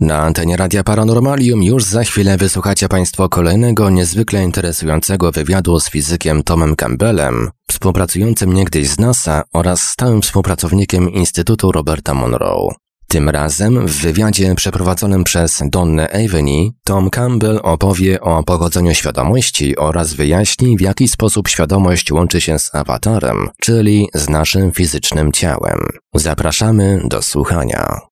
Na 0.00 0.18
antenie 0.18 0.56
Radia 0.56 0.84
Paranormalium 0.84 1.62
już 1.62 1.84
za 1.84 2.04
chwilę 2.04 2.36
wysłuchacie 2.36 2.88
Państwo 2.88 3.28
kolejnego 3.28 3.90
niezwykle 3.90 4.44
interesującego 4.44 5.32
wywiadu 5.32 5.80
z 5.80 5.90
fizykiem 5.90 6.42
Tomem 6.42 6.76
Campbellem, 6.76 7.50
współpracującym 7.70 8.52
niegdyś 8.52 8.88
z 8.88 8.98
NASA 8.98 9.42
oraz 9.52 9.82
stałym 9.82 10.22
współpracownikiem 10.22 11.10
Instytutu 11.10 11.72
Roberta 11.72 12.14
Monroe. 12.14 12.68
Tym 13.08 13.28
razem 13.28 13.86
w 13.86 13.92
wywiadzie 13.92 14.54
przeprowadzonym 14.54 15.24
przez 15.24 15.62
Donnę 15.66 16.08
Aveny 16.10 16.70
Tom 16.84 17.10
Campbell 17.10 17.60
opowie 17.62 18.20
o 18.20 18.42
pochodzeniu 18.42 18.94
świadomości 18.94 19.76
oraz 19.76 20.14
wyjaśni 20.14 20.76
w 20.76 20.80
jaki 20.80 21.08
sposób 21.08 21.48
świadomość 21.48 22.12
łączy 22.12 22.40
się 22.40 22.58
z 22.58 22.74
awatarem, 22.74 23.48
czyli 23.60 24.08
z 24.14 24.28
naszym 24.28 24.72
fizycznym 24.72 25.32
ciałem. 25.32 25.78
Zapraszamy 26.14 27.00
do 27.04 27.22
słuchania. 27.22 28.09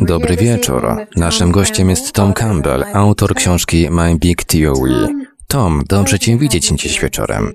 Dobry 0.00 0.36
wieczór. 0.36 0.86
Naszym 1.16 1.52
gościem 1.52 1.90
jest 1.90 2.12
Tom 2.12 2.32
Campbell, 2.32 2.84
autor 2.94 3.34
książki 3.34 3.90
My 3.90 4.16
Big 4.18 4.44
Theory. 4.44 5.08
Tom, 5.46 5.82
dobrze 5.88 6.18
Cię 6.18 6.38
widzieć 6.38 6.68
dziś 6.68 7.00
wieczorem. 7.00 7.52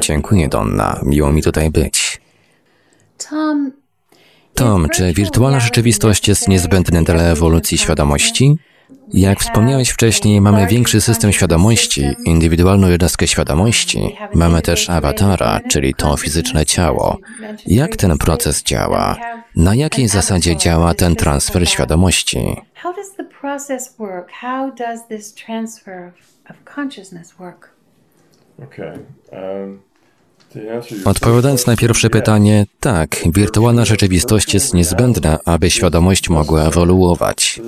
Dziękuję, 0.00 0.48
Donna. 0.48 1.00
Miło 1.02 1.32
mi 1.32 1.42
tutaj 1.42 1.70
być. 1.70 2.20
Tom, 4.54 4.88
czy 4.88 5.12
wirtualna 5.12 5.60
rzeczywistość 5.60 6.28
jest 6.28 6.48
niezbędna 6.48 7.02
dla 7.02 7.22
ewolucji 7.22 7.78
świadomości? 7.78 8.56
Jak 9.12 9.40
wspomniałeś 9.40 9.90
wcześniej, 9.90 10.40
mamy 10.40 10.66
większy 10.66 11.00
system 11.00 11.32
świadomości, 11.32 12.04
indywidualną 12.24 12.88
jednostkę 12.88 13.26
świadomości. 13.26 14.16
Mamy 14.34 14.62
też 14.62 14.90
awatara, 14.90 15.60
czyli 15.70 15.94
to 15.94 16.16
fizyczne 16.16 16.66
ciało. 16.66 17.18
Jak 17.66 17.96
ten 17.96 18.18
proces 18.18 18.62
działa? 18.62 19.16
Na 19.56 19.74
jakiej 19.74 20.08
zasadzie 20.08 20.56
działa 20.56 20.94
ten 20.94 21.16
transfer 21.16 21.68
świadomości? 21.68 22.56
Odpowiadając 31.04 31.66
na 31.66 31.76
pierwsze 31.76 32.10
pytanie, 32.10 32.66
tak, 32.80 33.16
wirtualna 33.26 33.84
rzeczywistość 33.84 34.54
jest 34.54 34.74
niezbędna, 34.74 35.38
aby 35.44 35.70
świadomość 35.70 36.28
mogła 36.28 36.62
ewoluować. 36.62 37.60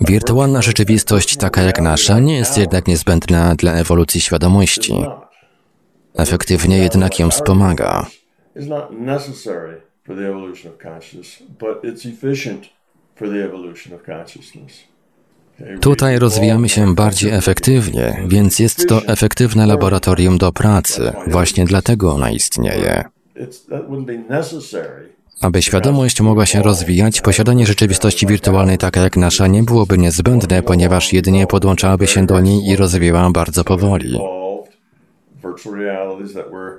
Wirtualna 0.00 0.62
rzeczywistość, 0.62 1.36
taka 1.36 1.62
jak 1.62 1.80
nasza, 1.80 2.18
nie 2.18 2.36
jest 2.36 2.58
jednak 2.58 2.88
niezbędna 2.88 3.54
dla 3.54 3.72
ewolucji 3.72 4.20
świadomości. 4.20 4.94
Efektywnie 6.14 6.78
jednak 6.78 7.18
ją 7.18 7.30
wspomaga. 7.30 8.06
for 13.18 13.28
the 13.28 13.42
evolution 13.42 13.92
of 13.92 14.02
consciousness. 14.02 14.84
Tutaj 15.80 16.18
rozwijamy 16.18 16.68
się 16.68 16.94
bardziej 16.94 17.30
efektywnie, 17.30 18.22
więc 18.28 18.58
jest 18.58 18.88
to 18.88 19.06
efektywne 19.06 19.66
laboratorium 19.66 20.38
do 20.38 20.52
pracy. 20.52 21.12
Właśnie 21.26 21.64
dlatego 21.64 22.12
ona 22.12 22.30
istnieje. 22.30 23.04
Aby 25.40 25.62
świadomość 25.62 26.20
mogła 26.20 26.46
się 26.46 26.62
rozwijać, 26.62 27.20
posiadanie 27.20 27.66
rzeczywistości 27.66 28.26
wirtualnej 28.26 28.78
taka 28.78 29.00
jak 29.00 29.16
nasza 29.16 29.46
nie 29.46 29.62
byłoby 29.62 29.98
niezbędne, 29.98 30.62
ponieważ 30.62 31.12
jedynie 31.12 31.46
podłączałaby 31.46 32.06
się 32.06 32.26
do 32.26 32.40
niej 32.40 32.68
i 32.68 32.76
rozwijała 32.76 33.30
bardzo 33.30 33.64
powoli. 33.64 34.18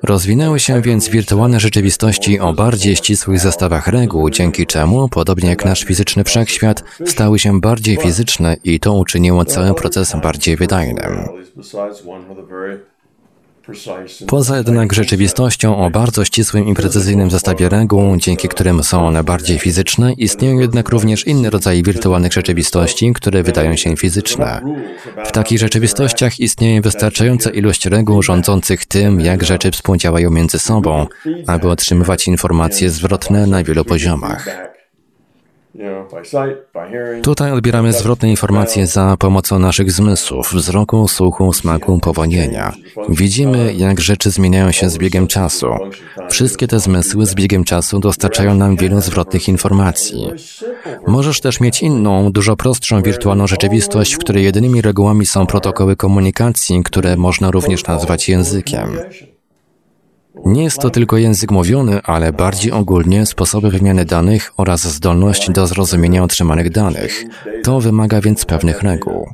Rozwinęły 0.03 0.59
się 0.59 0.81
więc 0.81 1.09
wirtualne 1.09 1.59
rzeczywistości 1.59 2.39
o 2.39 2.53
bardziej 2.53 2.95
ścisłych 2.95 3.39
zestawach 3.39 3.87
reguł, 3.87 4.29
dzięki 4.29 4.65
czemu, 4.65 5.09
podobnie 5.09 5.49
jak 5.49 5.65
nasz 5.65 5.83
fizyczny 5.83 6.23
wszechświat, 6.23 6.83
stały 7.05 7.39
się 7.39 7.59
bardziej 7.59 7.97
fizyczne 7.97 8.55
i 8.63 8.79
to 8.79 8.93
uczyniło 8.93 9.45
cały 9.45 9.73
proces 9.73 10.15
bardziej 10.23 10.55
wydajnym. 10.55 11.29
Poza 14.27 14.57
jednak 14.57 14.93
rzeczywistością 14.93 15.85
o 15.85 15.89
bardzo 15.89 16.25
ścisłym 16.25 16.67
i 16.67 16.73
precyzyjnym 16.73 17.31
zestawie 17.31 17.69
reguł, 17.69 18.17
dzięki 18.17 18.47
którym 18.47 18.83
są 18.83 19.07
one 19.07 19.23
bardziej 19.23 19.59
fizyczne, 19.59 20.13
istnieją 20.13 20.59
jednak 20.59 20.89
również 20.89 21.27
inne 21.27 21.49
rodzaje 21.49 21.83
wirtualnych 21.83 22.33
rzeczywistości, 22.33 23.13
które 23.13 23.43
wydają 23.43 23.75
się 23.75 23.97
fizyczne. 23.97 24.61
W 25.25 25.31
takich 25.31 25.59
rzeczywistościach 25.59 26.39
istnieje 26.39 26.81
wystarczająca 26.81 27.49
ilość 27.49 27.85
reguł 27.85 28.21
rządzących 28.21 28.85
tym, 28.85 29.21
jak 29.21 29.43
rzeczy 29.43 29.71
współdziałają 29.71 30.29
między 30.29 30.59
sobą, 30.59 31.07
aby 31.47 31.69
otrzymywać 31.69 32.27
informacje 32.27 32.89
zwrotne 32.89 33.47
na 33.47 33.63
wielu 33.63 33.85
poziomach. 33.85 34.69
Tutaj 37.23 37.51
odbieramy 37.51 37.93
zwrotne 37.93 38.29
informacje 38.29 38.87
za 38.87 39.17
pomocą 39.19 39.59
naszych 39.59 39.91
zmysłów, 39.91 40.53
wzroku, 40.53 41.07
słuchu, 41.07 41.53
smaku, 41.53 41.99
powonienia. 41.99 42.73
Widzimy, 43.09 43.73
jak 43.73 43.99
rzeczy 43.99 44.31
zmieniają 44.31 44.71
się 44.71 44.89
z 44.89 44.97
biegiem 44.97 45.27
czasu. 45.27 45.67
Wszystkie 46.29 46.67
te 46.67 46.79
zmysły 46.79 47.25
z 47.25 47.35
biegiem 47.35 47.63
czasu 47.63 47.99
dostarczają 47.99 48.55
nam 48.55 48.75
wielu 48.75 49.01
zwrotnych 49.01 49.47
informacji. 49.47 50.31
Możesz 51.07 51.41
też 51.41 51.59
mieć 51.59 51.81
inną, 51.81 52.31
dużo 52.31 52.55
prostszą 52.55 53.01
wirtualną 53.01 53.47
rzeczywistość, 53.47 54.13
w 54.13 54.19
której 54.19 54.43
jedynymi 54.43 54.81
regułami 54.81 55.25
są 55.25 55.47
protokoły 55.47 55.95
komunikacji, 55.95 56.83
które 56.83 57.17
można 57.17 57.51
również 57.51 57.83
nazwać 57.83 58.29
językiem. 58.29 58.99
Nie 60.45 60.63
jest 60.63 60.79
to 60.79 60.89
tylko 60.89 61.17
język 61.17 61.51
mówiony, 61.51 62.01
ale 62.03 62.33
bardziej 62.33 62.71
ogólnie 62.71 63.25
sposoby 63.25 63.69
wymiany 63.69 64.05
danych 64.05 64.53
oraz 64.57 64.81
zdolność 64.81 65.51
do 65.51 65.67
zrozumienia 65.67 66.23
otrzymanych 66.23 66.69
danych. 66.69 67.23
To 67.63 67.79
wymaga 67.79 68.21
więc 68.21 68.45
pewnych 68.45 68.83
reguł. 68.83 69.27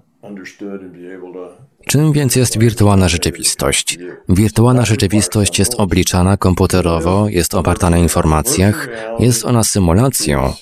Czym 1.85 2.11
więc 2.11 2.35
jest 2.35 2.59
wirtualna 2.59 3.09
rzeczywistość? 3.09 3.97
Wirtualna 4.29 4.85
rzeczywistość 4.85 5.59
jest 5.59 5.75
obliczana 5.79 6.37
komputerowo, 6.37 7.29
jest 7.29 7.53
oparta 7.53 7.89
na 7.89 7.97
informacjach, 7.97 8.89
jest 9.19 9.45
ona 9.45 9.63
symulacją, 9.63 10.53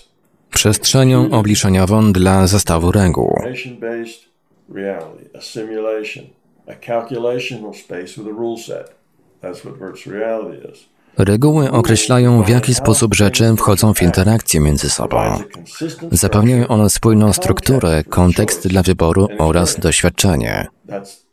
przestrzenią 0.49 1.31
obliczeniową 1.31 2.13
dla 2.13 2.47
zestawu 2.47 2.91
reguł. 2.91 3.39
A 6.67 6.75
calculational 6.75 7.73
space 7.73 8.15
with 8.15 8.27
a 8.27 8.31
rule 8.31 8.57
set. 8.57 9.02
Reguły 11.17 11.71
określają, 11.71 12.43
w 12.43 12.49
jaki 12.49 12.73
sposób 12.73 13.15
rzeczy 13.15 13.55
wchodzą 13.57 13.93
w 13.93 14.01
interakcję 14.01 14.59
między 14.59 14.89
sobą. 14.89 15.17
Zapewniają 16.11 16.67
one 16.67 16.89
spójną 16.89 17.33
strukturę, 17.33 18.03
kontekst 18.03 18.67
dla 18.67 18.83
wyboru 18.83 19.27
oraz 19.39 19.79
doświadczenie. 19.79 20.67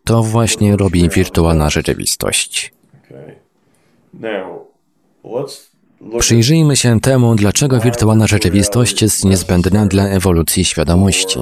To 0.04 0.22
właśnie 0.22 0.76
robi 0.76 1.08
wirtualna 1.08 1.70
rzeczywistość. 1.70 2.72
Przyjrzyjmy 6.18 6.76
się 6.76 7.00
temu, 7.00 7.34
dlaczego 7.34 7.80
wirtualna 7.80 8.26
rzeczywistość 8.26 9.02
jest 9.02 9.24
niezbędna 9.24 9.86
dla 9.86 10.04
ewolucji 10.08 10.64
świadomości. 10.64 11.38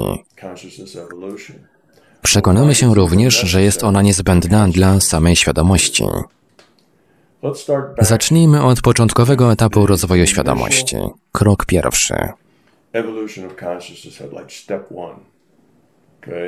Przekonamy 2.21 2.75
się 2.75 2.95
również, 2.95 3.39
że 3.39 3.61
jest 3.61 3.83
ona 3.83 4.01
niezbędna 4.01 4.67
dla 4.67 4.99
samej 4.99 5.35
świadomości. 5.35 6.03
Zacznijmy 7.99 8.63
od 8.63 8.81
początkowego 8.81 9.51
etapu 9.51 9.85
rozwoju 9.85 10.27
świadomości. 10.27 10.97
Krok 11.31 11.65
pierwszy. 11.65 12.15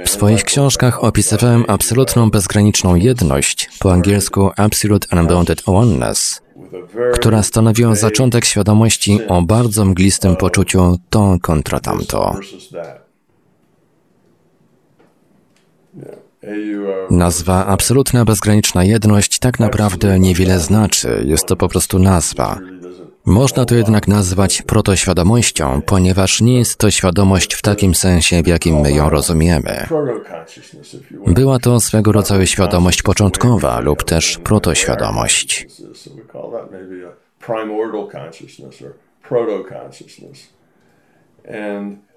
W 0.06 0.09
swoich 0.09 0.44
książkach 0.44 1.03
opisywałem 1.03 1.66
absolutną 1.68 2.29
bezgraniczną 2.29 2.96
jedność, 2.96 3.69
po 3.79 3.94
angielsku 3.94 4.52
Absolute 4.57 5.19
Unbounded 5.19 5.63
Oneness, 5.66 6.41
która 7.13 7.44
stanowiła 7.44 7.96
zaczątek 7.96 8.46
świadomości 8.46 9.20
o 9.28 9.41
bardzo 9.41 9.85
mglistym 9.85 10.35
poczuciu 10.35 10.97
to 11.09 11.37
kontra 11.41 11.79
tamto. 11.79 12.35
Nazwa 17.09 17.66
absolutna 17.66 18.26
bezgraniczna 18.26 18.84
jedność 18.84 19.40
tak 19.40 19.59
naprawdę 19.59 20.20
niewiele 20.20 20.59
znaczy, 20.59 21.23
jest 21.26 21.46
to 21.46 21.55
po 21.55 21.70
prostu 21.70 21.99
nazwa. 21.99 22.59
Można 23.26 23.66
to 23.66 23.76
jednak 23.76 24.08
nazwać 24.08 24.61
protoświadomością, 24.61 25.82
ponieważ 25.82 26.41
nie 26.41 26.58
jest 26.58 26.78
to 26.78 26.91
świadomość 26.91 27.53
w 27.53 27.61
takim 27.61 27.96
sensie, 27.96 28.43
w 28.43 28.47
jakim 28.47 28.79
my 28.79 28.91
ją 28.91 29.09
rozumiemy. 29.09 29.88
Była 31.28 31.59
to 31.59 31.79
swego 31.79 32.11
rodzaju 32.11 32.46
świadomość 32.46 33.02
początkowa 33.02 33.79
lub 33.79 34.03
też 34.03 34.37
protoświadomość. 34.37 35.67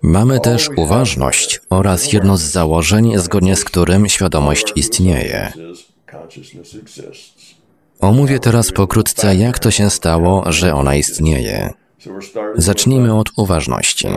Mamy 0.02 0.40
też 0.40 0.70
uważność 0.76 1.60
oraz 1.70 2.12
jedno 2.12 2.36
z 2.36 2.42
założeń, 2.42 3.12
zgodnie 3.18 3.56
z 3.56 3.64
którym 3.64 4.08
świadomość 4.08 4.72
istnieje. 4.76 5.52
Omówię 8.00 8.38
teraz 8.38 8.72
pokrótce, 8.72 9.36
jak 9.36 9.58
to 9.58 9.70
się 9.70 9.90
stało, 9.90 10.52
że 10.52 10.74
ona 10.74 10.94
istnieje. 10.94 11.70
Zacznijmy 12.54 13.18
od 13.18 13.30
uważności. 13.36 14.08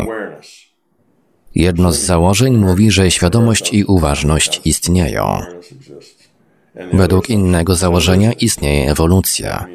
Jedno 1.55 1.91
z 1.91 1.99
założeń 1.99 2.57
mówi, 2.57 2.91
że 2.91 3.11
świadomość 3.11 3.73
i 3.73 3.83
uważność 3.83 4.61
istnieją. 4.65 5.41
Według 6.93 7.29
innego 7.29 7.75
założenia 7.75 8.33
istnieje 8.33 8.91
ewolucja. 8.91 9.67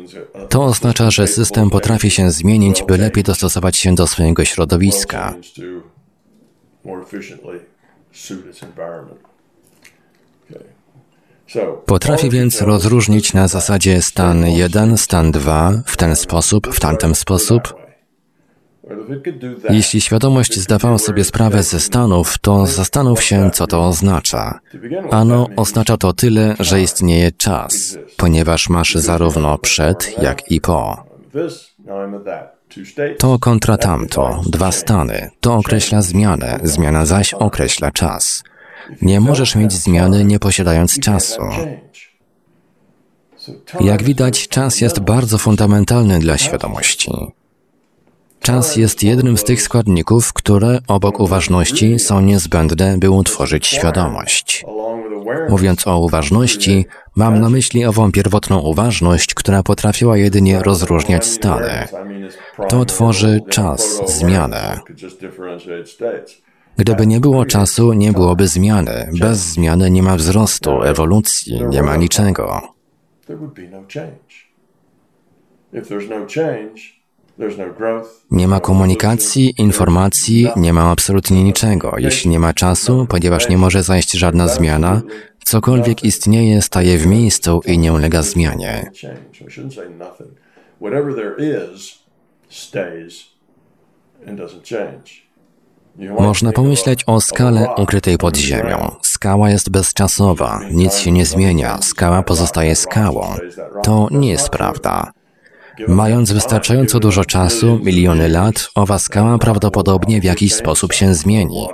To 0.49 0.65
oznacza, 0.65 1.11
że 1.11 1.27
system 1.27 1.71
potrafi 1.71 2.11
się 2.11 2.31
zmienić, 2.31 2.83
by 2.83 2.99
lepiej 2.99 3.25
dostosować 3.25 3.77
się 3.77 3.95
do 3.95 4.07
swojego 4.07 4.45
środowiska. 4.45 5.35
Potrafi 11.87 12.31
więc 12.31 12.63
rozróżnić 12.63 13.33
na 13.33 13.49
zasadzie 13.49 14.03
stan 14.03 14.47
1, 14.47 14.99
stan 14.99 15.33
2, 15.33 15.83
w 15.87 15.97
ten 15.97 16.17
sposób, 16.17 16.75
w 16.75 16.81
tamten 16.81 17.15
sposób. 17.15 17.82
Jeśli 19.71 20.01
świadomość 20.01 20.61
zdawała 20.61 20.99
sobie 20.99 21.25
sprawę 21.25 21.63
ze 21.63 21.81
stanów, 21.81 22.39
to 22.39 22.67
zastanów 22.67 23.23
się, 23.23 23.51
co 23.51 23.67
to 23.67 23.87
oznacza. 23.89 24.61
Ano 25.11 25.47
oznacza 25.57 25.97
to 25.97 26.13
tyle, 26.13 26.57
że 26.61 26.83
istnieje 26.83 27.33
czas, 27.33 27.99
ponieważ 28.17 28.69
masz 28.69 28.95
zarówno 28.95 29.59
przed, 29.59 30.23
jak 30.23 30.51
i 30.51 30.61
po. 30.61 31.05
To 33.19 33.39
kontra 33.39 33.77
tamto, 33.77 34.41
dwa 34.47 34.73
stany. 34.73 35.31
To 35.41 35.55
określa 35.55 36.03
zmianę, 36.03 36.59
zmiana 36.63 37.07
zaś 37.07 37.35
określa 37.35 37.91
czas. 37.91 38.45
Nie 39.03 39.21
możesz 39.21 39.57
mieć 39.57 39.73
zmiany 39.73 40.25
nie 40.25 40.39
posiadając 40.39 40.99
czasu. 40.99 41.43
Jak 43.81 44.03
widać, 44.03 44.49
czas 44.49 44.81
jest 44.81 45.01
bardzo 45.01 45.39
fundamentalny 45.39 46.19
dla 46.19 46.39
świadomości. 46.39 47.13
Czas 48.43 48.77
jest 48.77 49.03
jednym 49.03 49.37
z 49.37 49.45
tych 49.45 49.63
składników, 49.63 50.33
które 50.33 50.79
obok 50.89 51.21
uważności 51.21 51.99
są 51.99 52.21
niezbędne, 52.21 52.99
by 52.99 53.11
utworzyć 53.11 53.67
świadomość. 53.67 54.65
Mówiąc 55.49 55.87
o 55.87 55.99
uważności, 55.99 56.87
mam 57.17 57.41
na 57.41 57.51
myśli 57.51 57.85
ową 57.85 58.13
pierwotną 58.13 58.59
uważność, 58.59 59.35
która 59.35 59.63
potrafiła 59.63 60.17
jedynie 60.17 60.63
rozróżniać 60.63 61.27
stany. 61.27 61.89
To 62.69 62.85
tworzy 62.85 63.41
czas, 63.49 64.01
zmianę. 64.19 64.81
Gdyby 66.77 67.07
nie 67.07 67.21
było 67.21 67.47
czasu, 67.47 67.93
nie 67.93 68.13
byłoby 68.13 68.49
zmiany. 68.49 69.11
Bez 69.21 69.39
zmiany 69.39 69.91
nie 69.91 70.03
ma 70.03 70.17
wzrostu, 70.17 70.83
ewolucji, 70.83 71.63
nie 71.69 71.83
ma 71.83 71.97
niczego. 71.97 72.61
Nie 78.31 78.49
ma 78.49 78.61
komunikacji, 78.61 79.55
informacji, 79.59 80.49
nie 80.57 80.73
ma 80.73 80.91
absolutnie 80.91 81.45
niczego. 81.45 81.95
Jeśli 81.99 82.31
nie 82.31 82.39
ma 82.39 82.53
czasu, 82.53 83.07
ponieważ 83.09 83.49
nie 83.49 83.59
może 83.59 83.83
zajść 83.83 84.13
żadna 84.13 84.49
zmiana, 84.49 85.03
cokolwiek 85.45 86.05
istnieje, 86.05 86.63
staje 86.63 86.99
w 86.99 87.07
miejscu 87.07 87.61
i 87.67 87.79
nie 87.79 87.93
ulega 87.93 88.23
zmianie. 88.23 88.91
Można 96.19 96.53
pomyśleć 96.53 97.05
o 97.07 97.21
skale 97.21 97.75
ukrytej 97.77 98.19
pod 98.19 98.37
ziemią. 98.37 98.97
Skała 99.03 99.51
jest 99.51 99.71
bezczasowa, 99.71 100.61
nic 100.71 100.97
się 100.97 101.13
nie 101.13 101.27
zmienia, 101.27 101.79
skała 101.83 102.23
pozostaje 102.23 102.77
skałą. 102.77 103.35
To 103.83 104.09
nie 104.11 104.31
jest 104.31 104.49
prawda. 104.49 105.13
Mając 105.89 106.33
wystarczająco 106.33 107.01
dużo 107.01 107.25
czasu, 107.25 107.81
miliony 107.83 108.29
lat, 108.29 108.71
owa 108.75 108.99
skała 108.99 109.39
prawdopodobnie 109.39 110.21
w 110.21 110.25
jakiś 110.25 110.55
sposób 110.55 110.93
się 110.93 111.15
zmieni. 111.15 111.69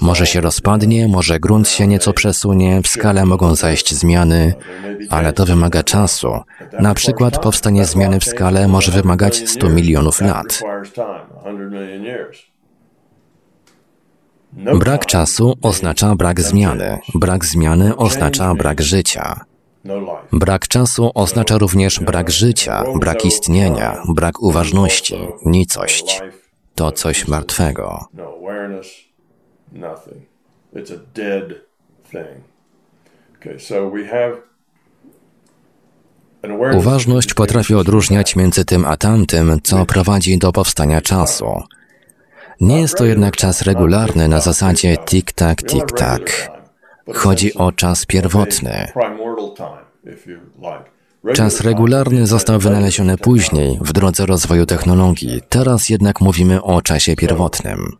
Może 0.00 0.26
się 0.26 0.40
rozpadnie, 0.40 1.08
może 1.08 1.40
grunt 1.40 1.68
się 1.68 1.86
nieco 1.86 2.12
przesunie, 2.12 2.82
w 2.82 2.88
skale 2.88 3.26
mogą 3.26 3.54
zajść 3.54 3.94
zmiany, 3.94 4.54
ale 5.10 5.32
to 5.32 5.46
wymaga 5.46 5.82
czasu. 5.82 6.40
Na 6.80 6.94
przykład 6.94 7.38
powstanie 7.42 7.84
zmiany 7.84 8.20
w 8.20 8.24
skale 8.24 8.68
może 8.68 8.92
wymagać 8.92 9.48
100 9.48 9.68
milionów 9.68 10.20
lat. 10.20 10.62
Brak 14.52 15.06
czasu 15.06 15.54
oznacza 15.62 16.14
brak 16.14 16.40
zmiany. 16.40 16.98
Brak 17.14 17.44
zmiany 17.44 17.96
oznacza 17.96 18.54
brak 18.54 18.82
życia. 18.82 19.44
Brak 20.32 20.68
czasu 20.68 21.10
oznacza 21.14 21.58
również 21.58 22.00
brak 22.00 22.30
życia, 22.30 22.84
brak 23.00 23.24
istnienia, 23.24 24.02
brak 24.08 24.42
uważności, 24.42 25.28
nicość. 25.44 26.20
To 26.74 26.92
coś 26.92 27.28
martwego. 27.28 28.08
Uważność 36.74 37.34
potrafi 37.34 37.74
odróżniać 37.74 38.36
między 38.36 38.64
tym 38.64 38.84
a 38.84 38.96
tamtym, 38.96 39.58
co 39.62 39.86
prowadzi 39.86 40.38
do 40.38 40.52
powstania 40.52 41.00
czasu. 41.00 41.62
Nie 42.60 42.80
jest 42.80 42.98
to 42.98 43.04
jednak 43.04 43.36
czas 43.36 43.62
regularny 43.62 44.28
na 44.28 44.40
zasadzie 44.40 44.96
tik-tak, 44.96 45.62
tik-tak. 45.62 46.53
Chodzi 47.12 47.54
o 47.54 47.72
czas 47.72 48.06
pierwotny. 48.06 48.88
Czas 51.34 51.60
regularny 51.60 52.26
został 52.26 52.58
wynaleziony 52.58 53.18
później, 53.18 53.78
w 53.80 53.92
drodze 53.92 54.26
rozwoju 54.26 54.66
technologii. 54.66 55.40
Teraz 55.48 55.88
jednak 55.88 56.20
mówimy 56.20 56.62
o 56.62 56.82
czasie 56.82 57.16
pierwotnym. 57.16 57.96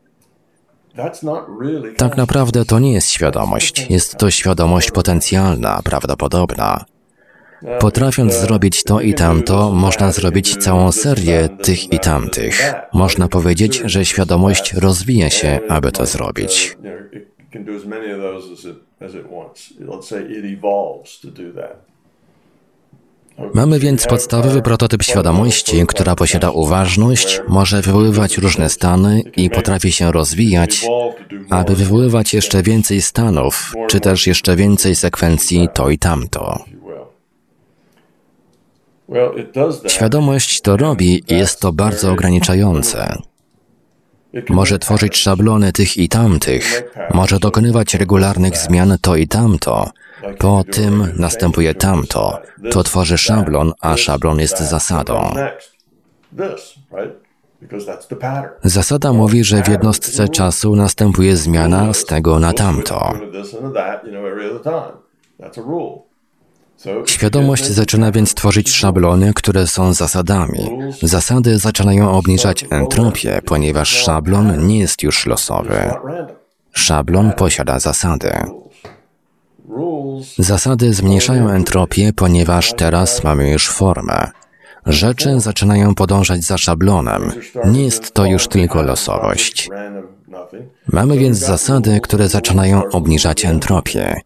Tak 1.96 2.16
naprawdę 2.16 2.64
to 2.64 2.78
nie 2.78 2.92
jest 2.92 3.08
świadomość, 3.08 3.90
jest 3.90 4.16
to 4.16 4.30
świadomość 4.30 4.90
potencjalna, 4.90 5.80
prawdopodobna. 5.84 6.84
Potrafiąc 7.80 8.34
zrobić 8.34 8.84
to 8.84 9.00
i 9.00 9.14
tamto, 9.14 9.72
można 9.72 10.12
zrobić 10.12 10.56
całą 10.56 10.92
serię 10.92 11.48
tych 11.48 11.92
i 11.92 11.98
tamtych. 11.98 12.74
Można 12.92 13.28
powiedzieć, 13.28 13.82
że 13.84 14.04
świadomość 14.04 14.72
rozwija 14.72 15.30
się, 15.30 15.60
aby 15.68 15.92
to 15.92 16.06
zrobić. 16.06 16.76
Mamy 23.54 23.78
więc 23.78 24.06
podstawowy 24.06 24.62
prototyp 24.62 25.02
świadomości, 25.02 25.86
która 25.86 26.16
posiada 26.16 26.50
uważność, 26.50 27.40
może 27.48 27.82
wywoływać 27.82 28.38
różne 28.38 28.68
stany 28.68 29.22
i 29.36 29.50
potrafi 29.50 29.92
się 29.92 30.12
rozwijać, 30.12 30.86
aby 31.50 31.74
wywoływać 31.74 32.34
jeszcze 32.34 32.62
więcej 32.62 33.02
stanów, 33.02 33.74
czy 33.88 34.00
też 34.00 34.26
jeszcze 34.26 34.56
więcej 34.56 34.94
sekwencji 34.94 35.68
to 35.74 35.90
i 35.90 35.98
tamto. 35.98 36.64
Świadomość 39.86 40.60
to 40.60 40.76
robi 40.76 41.24
i 41.28 41.34
jest 41.34 41.60
to 41.60 41.72
bardzo 41.72 42.12
ograniczające. 42.12 43.18
Może 44.48 44.78
tworzyć 44.78 45.16
szablony 45.16 45.72
tych 45.72 45.96
i 45.96 46.08
tamtych, 46.08 46.82
może 47.14 47.38
dokonywać 47.38 47.94
regularnych 47.94 48.56
zmian 48.56 48.96
to 49.00 49.16
i 49.16 49.28
tamto. 49.28 49.90
Po 50.38 50.64
tym 50.72 51.12
następuje 51.16 51.74
tamto. 51.74 52.38
To 52.70 52.82
tworzy 52.82 53.18
szablon, 53.18 53.72
a 53.80 53.96
szablon 53.96 54.38
jest 54.40 54.58
zasadą. 54.58 55.34
Zasada 58.64 59.12
mówi, 59.12 59.44
że 59.44 59.62
w 59.62 59.68
jednostce 59.68 60.28
czasu 60.28 60.76
następuje 60.76 61.36
zmiana 61.36 61.92
z 61.92 62.04
tego 62.04 62.38
na 62.38 62.52
tamto. 62.52 63.12
Świadomość 67.06 67.64
zaczyna 67.64 68.12
więc 68.12 68.34
tworzyć 68.34 68.72
szablony, 68.72 69.34
które 69.34 69.66
są 69.66 69.92
zasadami. 69.92 70.70
Zasady 71.02 71.58
zaczynają 71.58 72.10
obniżać 72.10 72.64
entropię, 72.70 73.40
ponieważ 73.46 73.88
szablon 73.88 74.66
nie 74.66 74.78
jest 74.78 75.02
już 75.02 75.26
losowy. 75.26 75.90
Szablon 76.72 77.32
posiada 77.32 77.78
zasady. 77.78 78.32
Zasady 80.38 80.94
zmniejszają 80.94 81.48
entropię, 81.48 82.12
ponieważ 82.16 82.72
teraz 82.72 83.24
mamy 83.24 83.50
już 83.50 83.68
formę. 83.68 84.30
Rzeczy 84.86 85.40
zaczynają 85.40 85.94
podążać 85.94 86.44
za 86.44 86.58
szablonem. 86.58 87.32
Nie 87.64 87.84
jest 87.84 88.12
to 88.12 88.26
już 88.26 88.48
tylko 88.48 88.82
losowość. 88.82 89.70
Mamy 90.92 91.18
więc 91.18 91.38
zasady, 91.38 92.00
które 92.02 92.28
zaczynają 92.28 92.90
obniżać 92.90 93.44
entropię. 93.44 94.20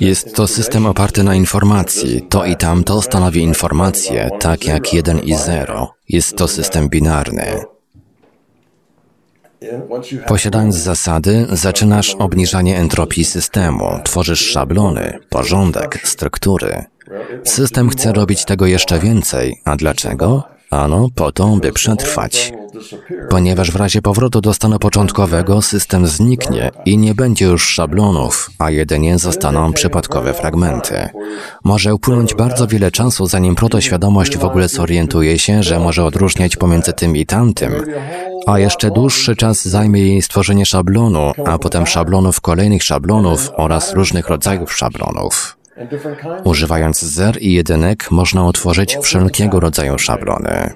Jest 0.00 0.34
to 0.34 0.46
system 0.46 0.86
oparty 0.86 1.22
na 1.22 1.34
informacji. 1.34 2.26
To 2.28 2.44
i 2.44 2.56
tamto 2.56 3.02
stanowi 3.02 3.40
informację, 3.40 4.30
tak 4.40 4.66
jak 4.66 4.92
1 4.94 5.18
i 5.18 5.34
0. 5.34 5.94
Jest 6.08 6.36
to 6.36 6.48
system 6.48 6.88
binarny. 6.88 7.64
Posiadając 10.26 10.74
zasady, 10.74 11.46
zaczynasz 11.52 12.14
obniżanie 12.14 12.78
entropii 12.78 13.24
systemu, 13.24 14.00
tworzysz 14.04 14.40
szablony, 14.50 15.18
porządek, 15.28 16.00
struktury. 16.04 16.84
System 17.44 17.88
chce 17.88 18.12
robić 18.12 18.44
tego 18.44 18.66
jeszcze 18.66 18.98
więcej. 18.98 19.60
A 19.64 19.76
dlaczego? 19.76 20.51
Ano 20.72 21.08
po 21.14 21.32
to, 21.32 21.56
by 21.56 21.72
przetrwać. 21.72 22.52
Ponieważ 23.30 23.70
w 23.70 23.76
razie 23.76 24.02
powrotu 24.02 24.40
do 24.40 24.54
stanu 24.54 24.78
początkowego 24.78 25.62
system 25.62 26.06
zniknie 26.06 26.70
i 26.84 26.98
nie 26.98 27.14
będzie 27.14 27.44
już 27.44 27.68
szablonów, 27.68 28.50
a 28.58 28.70
jedynie 28.70 29.18
zostaną 29.18 29.72
przypadkowe 29.72 30.34
fragmenty. 30.34 31.08
Może 31.64 31.94
upłynąć 31.94 32.34
bardzo 32.34 32.66
wiele 32.66 32.90
czasu, 32.90 33.26
zanim 33.26 33.54
protoświadomość 33.54 34.36
w 34.36 34.44
ogóle 34.44 34.68
zorientuje 34.68 35.38
się, 35.38 35.62
że 35.62 35.78
może 35.78 36.04
odróżniać 36.04 36.56
pomiędzy 36.56 36.92
tym 36.92 37.16
i 37.16 37.26
tamtym, 37.26 37.72
a 38.46 38.58
jeszcze 38.58 38.90
dłuższy 38.90 39.36
czas 39.36 39.68
zajmie 39.68 40.00
jej 40.00 40.22
stworzenie 40.22 40.66
szablonu, 40.66 41.32
a 41.46 41.58
potem 41.58 41.86
szablonów 41.86 42.40
kolejnych 42.40 42.82
szablonów 42.82 43.50
oraz 43.56 43.92
różnych 43.92 44.28
rodzajów 44.28 44.72
szablonów. 44.72 45.61
Używając 46.44 47.00
zer 47.00 47.42
i 47.42 47.52
jedynek 47.52 48.10
można 48.10 48.44
utworzyć 48.44 48.96
wszelkiego 49.02 49.60
rodzaju 49.60 49.98
szablony. 49.98 50.70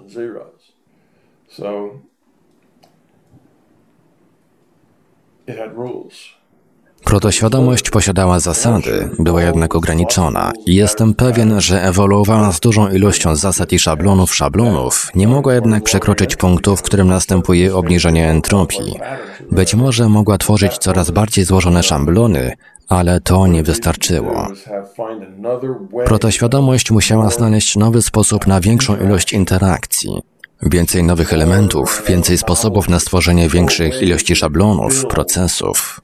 Protoświadomość 7.05 7.91
posiadała 7.91 8.41
zasady, 8.41 9.09
była 9.19 9.43
jednak 9.43 9.75
ograniczona. 9.75 10.53
I 10.67 10.75
jestem 10.75 11.15
pewien, 11.15 11.61
że 11.61 11.83
ewoluowała 11.83 12.53
z 12.53 12.61
dużą 12.61 12.89
ilością 12.89 13.37
zasad 13.37 13.73
i 13.73 13.79
szablonów 13.79 14.35
szablonów, 14.35 15.11
nie 15.15 15.29
mogła 15.29 15.55
jednak 15.55 15.83
przekroczyć 15.83 16.37
punktu, 16.37 16.77
w 16.77 16.83
którym 16.83 17.09
następuje 17.09 17.77
obniżenie 17.77 18.29
entropii. 18.29 18.95
Być 19.51 19.75
może 19.75 20.09
mogła 20.09 20.39
tworzyć 20.39 20.79
coraz 20.79 21.11
bardziej 21.11 21.45
złożone 21.45 21.83
szablony, 21.83 22.53
ale 22.89 23.21
to 23.21 23.47
nie 23.47 23.63
wystarczyło. 23.63 24.49
Protoświadomość 26.05 26.91
musiała 26.91 27.31
znaleźć 27.31 27.77
nowy 27.77 28.03
sposób 28.03 28.47
na 28.47 28.61
większą 28.61 28.97
ilość 28.97 29.33
interakcji. 29.33 30.23
Więcej 30.63 31.03
nowych 31.03 31.33
elementów, 31.33 32.03
więcej 32.09 32.39
sposobów 32.39 32.89
na 32.89 33.01
stworzenie 33.01 33.49
większych 33.49 34.03
ilości 34.03 34.37
szablonów, 34.37 35.07
procesów. 35.07 36.01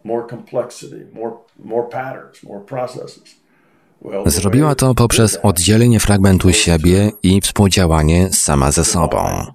Zrobiła 4.27 4.75
to 4.75 4.95
poprzez 4.95 5.39
oddzielenie 5.43 6.01
fragmentu 6.01 6.53
siebie 6.53 7.11
i 7.23 7.41
współdziałanie 7.41 8.33
sama 8.33 8.71
ze 8.73 8.85
sobą. 8.85 9.47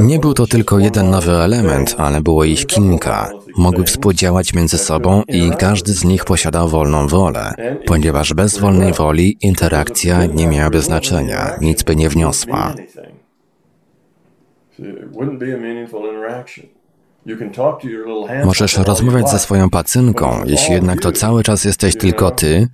Nie 0.00 0.18
był 0.18 0.34
to 0.34 0.46
tylko 0.46 0.78
jeden 0.78 1.10
nowy 1.10 1.32
element, 1.32 1.94
ale 1.98 2.20
było 2.20 2.44
ich 2.44 2.66
kilka. 2.66 3.30
Mogły 3.56 3.84
współdziałać 3.84 4.54
między 4.54 4.78
sobą 4.78 5.22
i 5.28 5.50
każdy 5.58 5.92
z 5.92 6.04
nich 6.04 6.24
posiadał 6.24 6.68
wolną 6.68 7.08
wolę, 7.08 7.54
ponieważ 7.86 8.34
bez 8.34 8.58
wolnej 8.58 8.92
woli 8.92 9.36
interakcja 9.40 10.26
nie 10.26 10.46
miałaby 10.46 10.80
znaczenia, 10.80 11.56
nic 11.60 11.82
by 11.82 11.96
nie 11.96 12.08
wniosła. 12.08 12.74
Możesz 18.44 18.78
rozmawiać 18.78 19.30
ze 19.30 19.38
swoją 19.38 19.70
pacynką, 19.70 20.42
jeśli 20.46 20.74
jednak 20.74 21.00
to 21.00 21.12
cały 21.12 21.42
czas 21.42 21.64
jesteś 21.64 21.96
tylko 21.96 22.30
ty, 22.30 22.68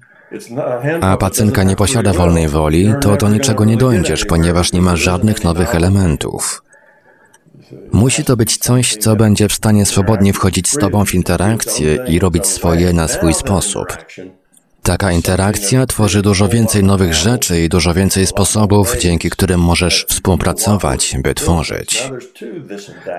a 1.00 1.16
pacynka 1.16 1.62
nie 1.62 1.76
posiada 1.76 2.12
wolnej 2.12 2.48
woli, 2.48 2.94
to 3.00 3.16
do 3.16 3.28
niczego 3.28 3.64
nie 3.64 3.76
dojdziesz, 3.76 4.24
ponieważ 4.24 4.72
nie 4.72 4.82
ma 4.82 4.96
żadnych 4.96 5.44
nowych 5.44 5.74
elementów. 5.74 6.62
Musi 7.92 8.24
to 8.24 8.36
być 8.36 8.56
coś, 8.56 8.96
co 8.96 9.16
będzie 9.16 9.48
w 9.48 9.52
stanie 9.52 9.86
swobodnie 9.86 10.32
wchodzić 10.32 10.70
z 10.70 10.78
Tobą 10.78 11.04
w 11.04 11.14
interakcję 11.14 12.04
i 12.08 12.18
robić 12.18 12.46
swoje 12.46 12.92
na 12.92 13.08
swój 13.08 13.34
sposób. 13.34 13.86
Taka 14.84 15.12
interakcja 15.12 15.86
tworzy 15.86 16.22
dużo 16.22 16.48
więcej 16.48 16.84
nowych 16.84 17.14
rzeczy 17.14 17.60
i 17.60 17.68
dużo 17.68 17.94
więcej 17.94 18.26
sposobów, 18.26 18.96
dzięki 19.00 19.30
którym 19.30 19.60
możesz 19.60 20.06
współpracować, 20.08 21.16
by 21.22 21.34
tworzyć. 21.34 22.10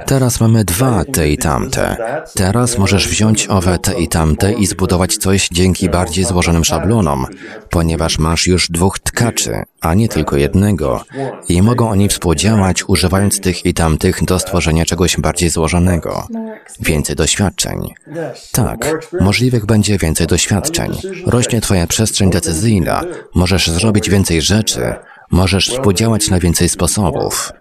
Teraz 0.05 0.41
mamy 0.41 0.65
dwa 0.65 1.05
te 1.05 1.29
i 1.29 1.37
tamte. 1.37 1.97
Teraz 2.35 2.77
możesz 2.77 3.07
wziąć 3.07 3.47
owe 3.47 3.79
te 3.79 3.93
i 3.93 4.07
tamte 4.07 4.53
i 4.53 4.65
zbudować 4.65 5.17
coś 5.17 5.49
dzięki 5.51 5.89
bardziej 5.89 6.25
złożonym 6.25 6.63
szablonom, 6.63 7.25
ponieważ 7.69 8.19
masz 8.19 8.47
już 8.47 8.69
dwóch 8.69 8.99
tkaczy, 8.99 9.63
a 9.81 9.93
nie 9.93 10.09
tylko 10.09 10.37
jednego, 10.37 11.03
i 11.49 11.61
mogą 11.61 11.89
oni 11.89 12.09
współdziałać, 12.09 12.83
używając 12.89 13.39
tych 13.39 13.65
i 13.65 13.73
tamtych 13.73 14.23
do 14.23 14.39
stworzenia 14.39 14.85
czegoś 14.85 15.17
bardziej 15.17 15.49
złożonego. 15.49 16.27
Więcej 16.79 17.15
doświadczeń. 17.15 17.93
Tak, 18.51 19.07
możliwych 19.21 19.65
będzie 19.65 19.97
więcej 19.97 20.27
doświadczeń. 20.27 20.91
Rośnie 21.25 21.54
rośnie 21.55 21.61
Twoja 21.61 21.87
przestrzeń 21.87 22.29
decyzyjna, 22.29 23.03
możesz 23.35 23.67
zrobić 23.67 24.09
więcej 24.09 24.41
rzeczy, 24.41 24.81
możesz 25.31 25.69
współdziałać 25.69 26.29
na 26.29 26.39
więcej 26.39 26.69
sposobów. 26.69 27.51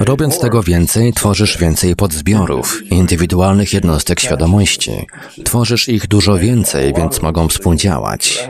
Robiąc 0.00 0.40
tego 0.40 0.62
więcej, 0.62 1.12
tworzysz 1.12 1.58
więcej 1.58 1.96
podzbiorów, 1.96 2.82
indywidualnych 2.90 3.72
jednostek 3.72 4.20
świadomości. 4.20 5.06
Tworzysz 5.44 5.88
ich 5.88 6.06
dużo 6.06 6.38
więcej, 6.38 6.94
więc 6.94 7.22
mogą 7.22 7.48
współdziałać. 7.48 8.48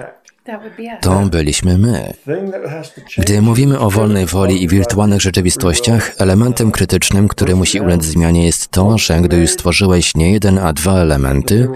To 1.01 1.21
byliśmy 1.31 1.79
my. 1.79 2.15
Gdy 3.19 3.43
mówimy 3.43 3.79
o 3.79 3.91
wolnej 3.91 4.27
woli 4.27 4.63
i 4.63 4.69
wirtualnych 4.69 5.21
rzeczywistościach, 5.21 6.15
elementem 6.19 6.71
krytycznym, 6.71 7.29
który 7.29 7.57
musi 7.57 7.81
ulec 7.81 8.05
zmianie 8.05 8.47
jest 8.47 8.69
to, 8.69 8.99
że 8.99 9.21
gdy 9.21 9.37
już 9.37 9.51
stworzyłeś 9.51 10.15
nie 10.15 10.33
jeden, 10.33 10.59
a 10.59 10.73
dwa 10.73 10.99
elementy, 10.99 11.69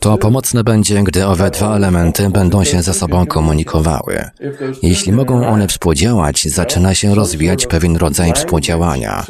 to 0.00 0.18
pomocne 0.18 0.64
będzie, 0.64 1.02
gdy 1.02 1.26
owe 1.26 1.50
dwa 1.50 1.76
elementy 1.76 2.30
będą 2.30 2.64
się 2.64 2.82
ze 2.82 2.94
sobą 2.94 3.26
komunikowały. 3.26 4.30
Jeśli 4.82 5.12
mogą 5.12 5.46
one 5.46 5.68
współdziałać, 5.68 6.48
zaczyna 6.48 6.94
się 6.94 7.14
rozwijać 7.14 7.66
pewien 7.66 7.96
rodzaj 7.96 8.32
współdziałania. 8.32 9.26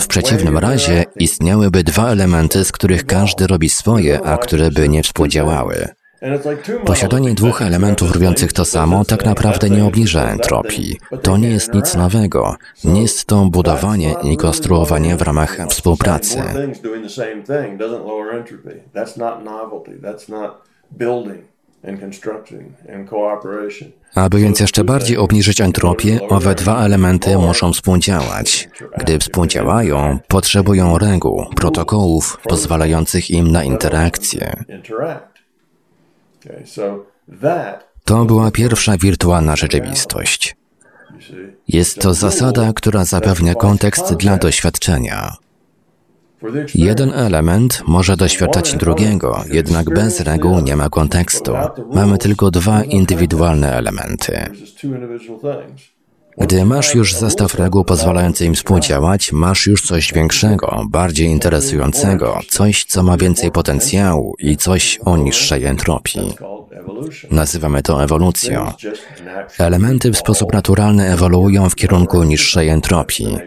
W 0.00 0.06
przeciwnym 0.06 0.58
razie 0.58 1.04
istniałyby 1.16 1.84
dwa 1.84 2.08
elementy, 2.08 2.64
z 2.64 2.72
których 2.72 3.06
każdy 3.06 3.46
robi 3.46 3.68
swoje, 3.68 4.22
a 4.22 4.38
które 4.38 4.70
by 4.70 4.88
nie 4.88 5.02
współdziałały. 5.02 5.88
Posiadanie 6.84 7.34
dwóch 7.34 7.62
elementów 7.62 8.12
robiących 8.12 8.52
to 8.52 8.64
samo 8.64 9.04
tak 9.04 9.24
naprawdę 9.24 9.70
nie 9.70 9.84
obniża 9.84 10.30
entropii. 10.30 10.96
To 11.22 11.36
nie 11.36 11.48
jest 11.48 11.74
nic 11.74 11.94
nowego. 11.94 12.56
Nie 12.84 13.02
jest 13.02 13.24
to 13.24 13.44
budowanie 13.44 14.14
i 14.22 14.36
konstruowanie 14.36 15.16
w 15.16 15.22
ramach 15.22 15.58
współpracy. 15.68 16.42
Aby 24.14 24.38
więc 24.38 24.60
jeszcze 24.60 24.84
bardziej 24.84 25.16
obniżyć 25.16 25.60
entropię, 25.60 26.18
owe 26.28 26.54
dwa 26.54 26.84
elementy 26.84 27.38
muszą 27.38 27.72
współdziałać. 27.72 28.68
Gdy 28.98 29.18
współdziałają, 29.18 30.18
potrzebują 30.28 30.98
reguł, 30.98 31.46
protokołów 31.56 32.38
pozwalających 32.48 33.30
im 33.30 33.52
na 33.52 33.64
interakcję. 33.64 34.64
To 38.04 38.24
była 38.24 38.50
pierwsza 38.50 38.96
wirtualna 38.96 39.56
rzeczywistość. 39.56 40.56
Jest 41.68 41.98
to 41.98 42.14
zasada, 42.14 42.72
która 42.72 43.04
zapewnia 43.04 43.54
kontekst 43.54 44.14
dla 44.14 44.36
doświadczenia. 44.36 45.36
Jeden 46.74 47.12
element 47.12 47.82
może 47.86 48.16
doświadczać 48.16 48.76
drugiego, 48.76 49.44
jednak 49.50 49.90
bez 49.90 50.20
reguł 50.20 50.60
nie 50.60 50.76
ma 50.76 50.88
kontekstu. 50.88 51.52
Mamy 51.92 52.18
tylko 52.18 52.50
dwa 52.50 52.84
indywidualne 52.84 53.72
elementy. 53.72 54.46
Gdy 56.38 56.64
masz 56.64 56.94
już 56.94 57.14
zestaw 57.14 57.54
reguł 57.54 57.84
pozwalający 57.84 58.44
im 58.44 58.54
współdziałać, 58.54 59.32
masz 59.32 59.66
już 59.66 59.82
coś 59.82 60.12
większego, 60.12 60.84
bardziej 60.90 61.26
interesującego, 61.26 62.40
coś, 62.48 62.84
co 62.84 63.02
ma 63.02 63.16
więcej 63.16 63.50
potencjału 63.50 64.34
i 64.38 64.56
coś 64.56 64.98
o 65.04 65.16
niższej 65.16 65.64
entropii. 65.64 66.34
Nazywamy 67.30 67.82
to 67.82 68.04
ewolucją. 68.04 68.72
Elementy 69.58 70.12
w 70.12 70.16
sposób 70.16 70.52
naturalny 70.52 71.12
ewoluują 71.12 71.70
w 71.70 71.74
kierunku 71.74 72.22
niższej 72.22 72.68
entropii. 72.68 73.38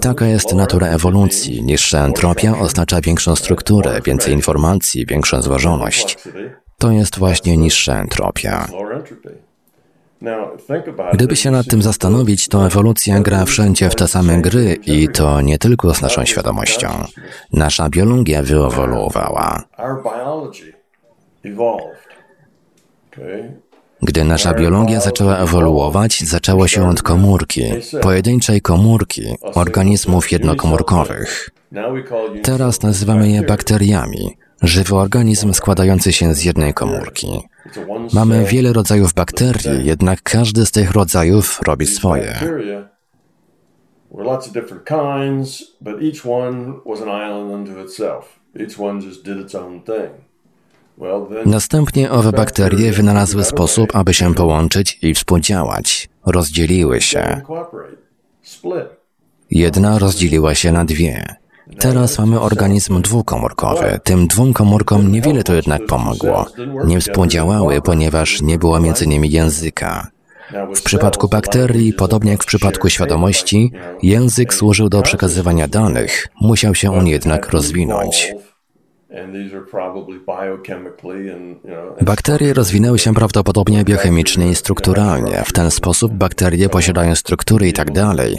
Taka 0.00 0.26
jest 0.26 0.54
natura 0.54 0.86
ewolucji. 0.86 1.62
Niższa 1.62 2.04
entropia 2.04 2.58
oznacza 2.58 3.00
większą 3.00 3.36
strukturę, 3.36 4.00
więcej 4.04 4.34
informacji, 4.34 5.06
większą 5.06 5.42
złożoność. 5.42 6.18
To 6.78 6.90
jest 6.90 7.18
właśnie 7.18 7.56
niższa 7.56 8.00
entropia. 8.00 8.68
Gdyby 11.12 11.36
się 11.36 11.50
nad 11.50 11.66
tym 11.66 11.82
zastanowić, 11.82 12.48
to 12.48 12.66
ewolucja 12.66 13.20
gra 13.20 13.44
wszędzie 13.44 13.90
w 13.90 13.94
te 13.94 14.08
same 14.08 14.40
gry 14.40 14.76
i 14.86 15.08
to 15.08 15.40
nie 15.40 15.58
tylko 15.58 15.94
z 15.94 16.02
naszą 16.02 16.24
świadomością. 16.24 16.88
Nasza 17.52 17.88
biologia 17.88 18.42
wyewoluowała. 18.42 19.64
Gdy 24.02 24.24
nasza 24.24 24.54
biologia 24.54 25.00
zaczęła 25.00 25.36
ewoluować, 25.36 26.20
zaczęło 26.20 26.68
się 26.68 26.88
od 26.88 27.02
komórki, 27.02 27.64
pojedynczej 28.02 28.60
komórki 28.60 29.22
organizmów 29.54 30.32
jednokomórkowych. 30.32 31.50
Teraz 32.42 32.82
nazywamy 32.82 33.30
je 33.30 33.42
bakteriami, 33.42 34.36
Żywy 34.62 34.94
organizm 34.94 35.52
składający 35.52 36.12
się 36.12 36.34
z 36.34 36.44
jednej 36.44 36.74
komórki. 36.74 37.48
Mamy 38.12 38.44
wiele 38.44 38.72
rodzajów 38.72 39.12
bakterii, 39.14 39.86
jednak 39.86 40.22
każdy 40.22 40.66
z 40.66 40.70
tych 40.70 40.90
rodzajów 40.90 41.60
robi 41.66 41.86
swoje. 41.86 42.38
Następnie 51.46 52.10
owe 52.10 52.32
bakterie 52.32 52.92
wynalazły 52.92 53.44
sposób, 53.44 53.96
aby 53.96 54.14
się 54.14 54.34
połączyć 54.34 54.98
i 55.02 55.14
współdziałać. 55.14 56.08
Rozdzieliły 56.26 57.00
się. 57.00 57.42
Jedna 59.50 59.98
rozdzieliła 59.98 60.54
się 60.54 60.72
na 60.72 60.84
dwie. 60.84 61.39
Teraz 61.78 62.18
mamy 62.18 62.40
organizm 62.40 63.02
dwukomórkowy. 63.02 64.00
Tym 64.04 64.26
dwóm 64.26 64.52
komórkom 64.52 65.12
niewiele 65.12 65.42
to 65.42 65.54
jednak 65.54 65.86
pomogło. 65.86 66.46
Nie 66.84 67.00
współdziałały, 67.00 67.82
ponieważ 67.82 68.42
nie 68.42 68.58
było 68.58 68.80
między 68.80 69.06
nimi 69.06 69.30
języka. 69.30 70.10
W 70.76 70.82
przypadku 70.82 71.28
bakterii, 71.28 71.92
podobnie 71.92 72.30
jak 72.30 72.42
w 72.42 72.46
przypadku 72.46 72.88
świadomości, 72.88 73.72
język 74.02 74.54
służył 74.54 74.88
do 74.88 75.02
przekazywania 75.02 75.68
danych. 75.68 76.28
Musiał 76.40 76.74
się 76.74 76.92
on 76.92 77.06
jednak 77.06 77.48
rozwinąć. 77.48 78.34
Bakterie 82.02 82.54
rozwinęły 82.54 82.98
się 82.98 83.14
prawdopodobnie 83.14 83.84
biochemicznie 83.84 84.50
i 84.50 84.54
strukturalnie. 84.54 85.42
W 85.44 85.52
ten 85.52 85.70
sposób 85.70 86.12
bakterie 86.12 86.68
posiadają 86.68 87.14
struktury 87.14 87.68
i 87.68 87.72
tak 87.72 87.92
dalej. 87.92 88.36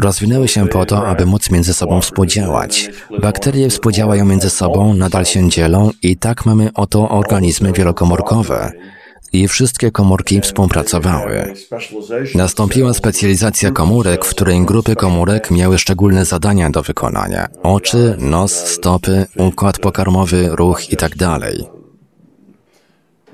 Rozwinęły 0.00 0.48
się 0.48 0.68
po 0.68 0.86
to, 0.86 1.06
aby 1.06 1.26
móc 1.26 1.50
między 1.50 1.74
sobą 1.74 2.00
współdziałać. 2.00 2.90
Bakterie 3.20 3.68
współdziałają 3.68 4.24
między 4.24 4.50
sobą, 4.50 4.94
nadal 4.94 5.24
się 5.24 5.48
dzielą 5.48 5.90
i 6.02 6.16
tak 6.16 6.46
mamy 6.46 6.70
oto 6.74 7.08
organizmy 7.08 7.72
wielokomórkowe. 7.72 8.72
I 9.32 9.48
wszystkie 9.48 9.90
komórki 9.90 10.40
współpracowały. 10.40 11.54
Nastąpiła 12.34 12.94
specjalizacja 12.94 13.70
komórek, 13.70 14.24
w 14.24 14.30
której 14.30 14.64
grupy 14.64 14.96
komórek 14.96 15.50
miały 15.50 15.78
szczególne 15.78 16.24
zadania 16.24 16.70
do 16.70 16.82
wykonania. 16.82 17.48
Oczy, 17.62 18.16
nos, 18.18 18.52
stopy, 18.52 19.26
układ 19.36 19.78
pokarmowy, 19.78 20.48
ruch 20.52 20.90
itd. 20.90 21.16
the, 21.16 21.26
the 21.40 21.40
motion, 21.40 21.46
you 21.46 21.50
know, 21.50 21.70
they 23.26 23.30
all 23.30 23.31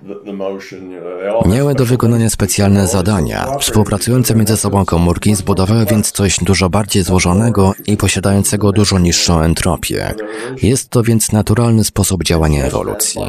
Miały 1.47 1.75
do 1.75 1.85
wykonania 1.85 2.31
specjalne 2.31 2.87
zadania. 2.87 3.47
Współpracujące 3.61 4.35
między 4.35 4.57
sobą 4.57 4.85
komórki 4.85 5.35
zbudowały 5.35 5.87
więc 5.87 6.13
coś 6.13 6.39
dużo 6.45 6.71
bardziej 6.71 7.03
złożonego 7.03 7.73
i 7.87 7.97
posiadającego 7.97 8.73
dużo 8.73 8.99
niższą 8.99 9.41
entropię. 9.41 10.15
Jest 10.63 10.91
to 10.91 11.03
więc 11.03 11.33
naturalny 11.33 11.85
sposób 11.85 12.25
działania 12.25 12.65
ewolucji. 12.65 13.23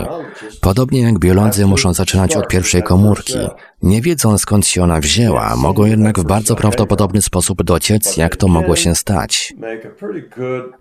Podobnie 0.62 1.02
jak 1.02 1.20
biolodzy 1.20 1.66
muszą 1.66 1.94
zaczynać 1.94 2.36
od 2.36 2.48
pierwszej 2.48 2.84
komórki. 2.84 3.38
Nie 3.84 4.02
wiedzą 4.02 4.38
skąd 4.38 4.68
się 4.68 4.84
ona 4.84 5.00
wzięła, 5.00 5.56
mogą 5.56 5.86
jednak 5.86 6.20
w 6.20 6.24
bardzo 6.24 6.56
prawdopodobny 6.56 7.22
sposób 7.22 7.64
dociec, 7.64 8.18
jak 8.18 8.36
to 8.36 8.48
mogło 8.48 8.76
się 8.76 8.96
stać. 8.96 9.54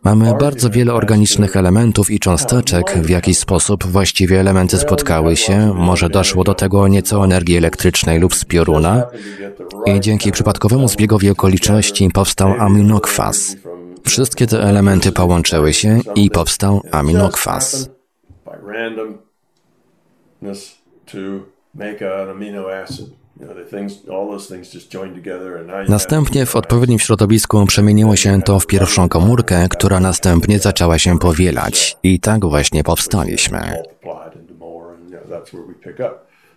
Mamy 0.05 0.35
bardzo 0.41 0.71
wiele 0.71 0.95
organicznych 0.95 1.57
elementów 1.57 2.11
i 2.11 2.19
cząsteczek, 2.19 2.99
w 2.99 3.09
jakiś 3.09 3.39
sposób 3.39 3.87
właściwie 3.87 4.41
elementy 4.41 4.79
spotkały 4.79 5.37
się, 5.37 5.75
może 5.75 6.09
doszło 6.09 6.45
do 6.45 6.55
tego 6.55 6.89
nieco 6.89 7.25
energii 7.25 7.57
elektrycznej 7.57 8.21
lub 8.21 8.35
z 8.35 8.45
pioruna? 8.45 9.07
I 9.87 10.01
dzięki 10.01 10.33
przypadkowemu 10.33 10.89
zbiegowi 10.89 11.31
okoliczności 11.31 12.11
powstał 12.15 12.55
aminokwas. 12.59 13.57
Wszystkie 14.05 14.47
te 14.47 14.63
elementy 14.63 15.13
połączyły 15.13 15.73
się 15.73 16.01
i 16.15 16.31
powstał 16.31 16.83
aminokwas. 16.91 17.91
Make 21.79 22.03
an 22.03 22.31
amino 22.31 22.69
acid. 22.83 23.19
Następnie 25.89 26.47
w 26.47 26.57
odpowiednim 26.57 26.99
środowisku 26.99 27.67
przemieniło 27.67 28.17
się 28.17 28.43
to 28.43 28.61
w 28.61 28.67
pierwszą 28.67 29.09
komórkę, 29.09 29.69
która 29.71 30.01
następnie 30.01 30.59
zaczęła 30.59 30.99
się 30.99 31.19
powielać. 31.19 31.97
I 32.03 32.21
tak 32.21 32.47
właśnie 32.47 32.85
powstaliśmy. 32.85 33.83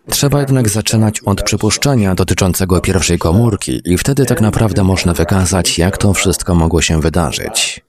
Trzeba 0.10 0.39
jednak 0.39 0.69
zaczynać 0.69 1.19
od 1.19 1.43
przypuszczenia 1.43 2.15
dotyczącego 2.15 2.81
pierwszej 2.81 3.17
komórki 3.17 3.81
i 3.86 3.97
wtedy 3.97 4.25
tak 4.25 4.41
naprawdę 4.41 4.84
można 4.84 5.13
wykazać, 5.13 5.77
jak 5.77 5.97
to 5.97 6.13
wszystko 6.13 6.55
mogło 6.55 6.81
się 6.81 7.01
wydarzyć. 7.01 7.81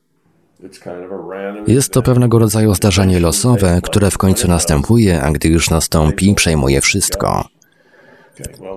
Jest 1.66 1.92
to 1.92 2.02
pewnego 2.02 2.38
rodzaju 2.38 2.74
zdarzenie 2.74 3.20
losowe, 3.20 3.80
które 3.82 4.10
w 4.10 4.18
końcu 4.18 4.48
następuje, 4.48 5.22
a 5.22 5.30
gdy 5.30 5.48
już 5.48 5.70
nastąpi, 5.70 6.34
przejmuje 6.34 6.80
wszystko. 6.80 7.48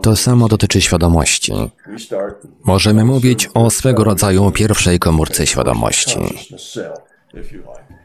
To 0.02 0.16
samo 0.16 0.48
dotyczy 0.48 0.82
świadomości. 0.82 1.54
Możemy 2.64 3.06
mówić 3.06 3.50
o 3.54 3.70
swego 3.70 4.04
rodzaju 4.04 4.52
pierwszej 4.52 5.00
komórce 5.00 5.48
świadomości. 5.48 6.20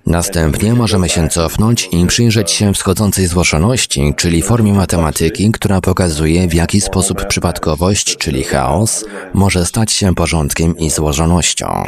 Następnie 0.06 0.74
możemy 0.74 1.08
się 1.08 1.28
cofnąć 1.28 1.88
i 1.92 2.06
przyjrzeć 2.06 2.50
się 2.50 2.74
wschodzącej 2.74 3.26
złożoności, 3.26 4.14
czyli 4.16 4.42
formie 4.42 4.72
matematyki, 4.72 5.50
która 5.52 5.80
pokazuje, 5.80 6.48
w 6.48 6.54
jaki 6.54 6.80
sposób 6.80 7.26
przypadkowość, 7.26 8.16
czyli 8.16 8.44
chaos, 8.44 9.04
może 9.34 9.66
stać 9.66 9.92
się 9.92 10.14
porządkiem 10.14 10.78
i 10.78 10.90
złożonością. 10.90 11.84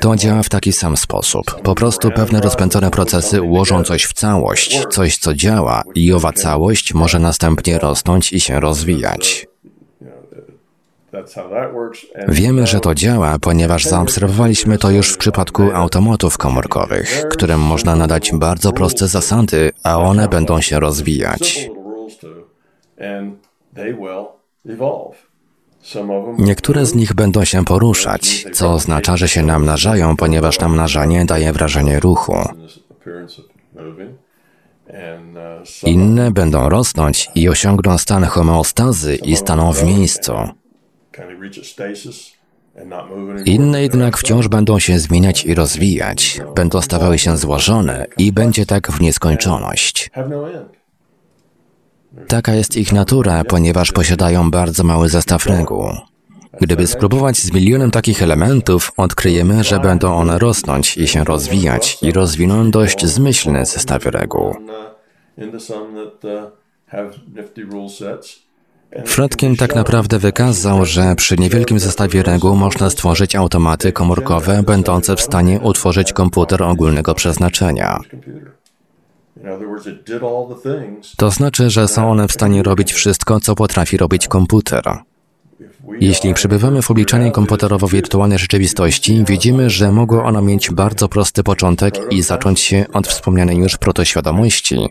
To 0.00 0.16
działa 0.16 0.42
w 0.42 0.48
taki 0.48 0.72
sam 0.72 0.96
sposób. 0.96 1.62
Po 1.62 1.74
prostu 1.74 2.10
pewne 2.10 2.40
rozpędzone 2.40 2.90
procesy 2.90 3.42
ułożą 3.42 3.84
coś 3.84 4.04
w 4.04 4.12
całość, 4.12 4.86
coś 4.90 5.18
co 5.18 5.34
działa 5.34 5.82
i 5.94 6.12
owa 6.12 6.32
całość 6.32 6.94
może 6.94 7.18
następnie 7.18 7.78
rosnąć 7.78 8.32
i 8.32 8.40
się 8.40 8.60
rozwijać. 8.60 9.46
That 11.12 11.72
works. 11.72 12.06
And 12.14 12.34
Wiemy, 12.34 12.66
że 12.66 12.80
to 12.80 12.94
działa, 12.94 13.38
ponieważ 13.38 13.84
zaobserwowaliśmy 13.84 14.78
to 14.78 14.90
już 14.90 15.12
w 15.12 15.18
przypadku 15.18 15.62
automatów 15.74 16.38
komórkowych, 16.38 17.24
którym 17.30 17.60
można 17.60 17.96
nadać 17.96 18.30
bardzo 18.34 18.72
proste 18.72 19.08
zasady, 19.08 19.72
a 19.82 19.98
one 19.98 20.28
będą 20.28 20.60
się 20.60 20.80
rozwijać. 20.80 21.70
Niektóre 26.38 26.86
z 26.86 26.94
nich 26.94 27.14
będą 27.14 27.44
się 27.44 27.64
poruszać, 27.64 28.46
co 28.52 28.72
oznacza, 28.72 29.16
że 29.16 29.28
się 29.28 29.42
namnażają, 29.42 30.16
ponieważ 30.16 30.60
namnażanie 30.60 31.24
daje 31.24 31.52
wrażenie 31.52 32.00
ruchu. 32.00 32.36
Inne 35.86 36.30
będą 36.30 36.68
rosnąć 36.68 37.30
i 37.34 37.48
osiągną 37.48 37.98
stan 37.98 38.24
homeostazy 38.24 39.16
i 39.16 39.36
staną 39.36 39.72
w 39.72 39.84
miejscu. 39.84 40.32
Inne 43.44 43.82
jednak 43.82 44.18
wciąż 44.18 44.48
będą 44.48 44.78
się 44.78 44.98
zmieniać 44.98 45.44
i 45.44 45.54
rozwijać, 45.54 46.40
będą 46.54 46.80
stawały 46.80 47.18
się 47.18 47.36
złożone 47.36 48.06
i 48.18 48.32
będzie 48.32 48.66
tak 48.66 48.92
w 48.92 49.00
nieskończoność. 49.00 50.10
Taka 52.28 52.54
jest 52.54 52.76
ich 52.76 52.92
natura, 52.92 53.44
ponieważ 53.44 53.92
posiadają 53.92 54.50
bardzo 54.50 54.84
mały 54.84 55.08
zestaw 55.08 55.46
reguł. 55.46 55.88
Gdyby 56.60 56.86
spróbować 56.86 57.36
z 57.36 57.52
milionem 57.52 57.90
takich 57.90 58.22
elementów, 58.22 58.92
odkryjemy, 58.96 59.64
że 59.64 59.80
będą 59.80 60.14
one 60.14 60.38
rosnąć 60.38 60.96
i 60.96 61.08
się 61.08 61.24
rozwijać 61.24 61.98
i 62.02 62.12
rozwiną 62.12 62.70
dość 62.70 63.06
zmyślny 63.06 63.66
zestaw 63.66 64.06
reguł. 64.06 64.54
Fredkin 69.06 69.56
tak 69.56 69.74
naprawdę 69.74 70.18
wykazał, 70.18 70.84
że 70.84 71.14
przy 71.16 71.36
niewielkim 71.36 71.78
zestawie 71.78 72.22
reguł 72.22 72.56
można 72.56 72.90
stworzyć 72.90 73.36
automaty 73.36 73.92
komórkowe 73.92 74.62
będące 74.62 75.16
w 75.16 75.20
stanie 75.20 75.60
utworzyć 75.60 76.12
komputer 76.12 76.62
ogólnego 76.62 77.14
przeznaczenia. 77.14 78.00
To 81.16 81.30
znaczy, 81.30 81.70
że 81.70 81.88
są 81.88 82.10
one 82.10 82.28
w 82.28 82.32
stanie 82.32 82.62
robić 82.62 82.92
wszystko, 82.92 83.40
co 83.40 83.54
potrafi 83.54 83.96
robić 83.96 84.28
komputer. 84.28 84.82
Jeśli 86.00 86.34
przebywamy 86.34 86.82
w 86.82 86.90
obliczanej 86.90 87.32
komputerowo-wirtualnej 87.32 88.38
rzeczywistości, 88.38 89.24
widzimy, 89.28 89.70
że 89.70 89.92
mogło 89.92 90.24
ono 90.24 90.42
mieć 90.42 90.70
bardzo 90.70 91.08
prosty 91.08 91.42
początek 91.42 91.94
i 92.10 92.22
zacząć 92.22 92.60
się 92.60 92.84
od 92.92 93.08
wspomnianej 93.08 93.56
już 93.56 93.76
protoświadomości, 93.76 94.88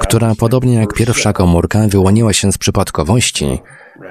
która 0.00 0.34
podobnie 0.38 0.74
jak 0.74 0.94
pierwsza 0.94 1.32
komórka 1.32 1.88
wyłoniła 1.88 2.32
się 2.32 2.52
z 2.52 2.58
przypadkowości 2.58 3.58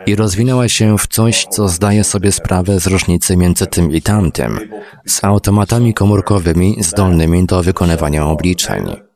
i 0.06 0.16
rozwinęła 0.16 0.70
się 0.70 0.98
w 0.98 1.08
coś, 1.08 1.46
co 1.46 1.70
zdaje 1.70 2.04
sobie 2.04 2.32
sprawę 2.32 2.80
z 2.80 2.88
różnicy 2.88 3.38
między 3.38 3.68
tym 3.68 3.92
i 3.92 4.02
tamtym, 4.02 4.60
z 5.06 5.24
automatami 5.24 5.94
komórkowymi 5.94 6.76
zdolnymi 6.80 7.46
do 7.46 7.64
wykonywania 7.64 8.26
obliczeń. 8.26 9.13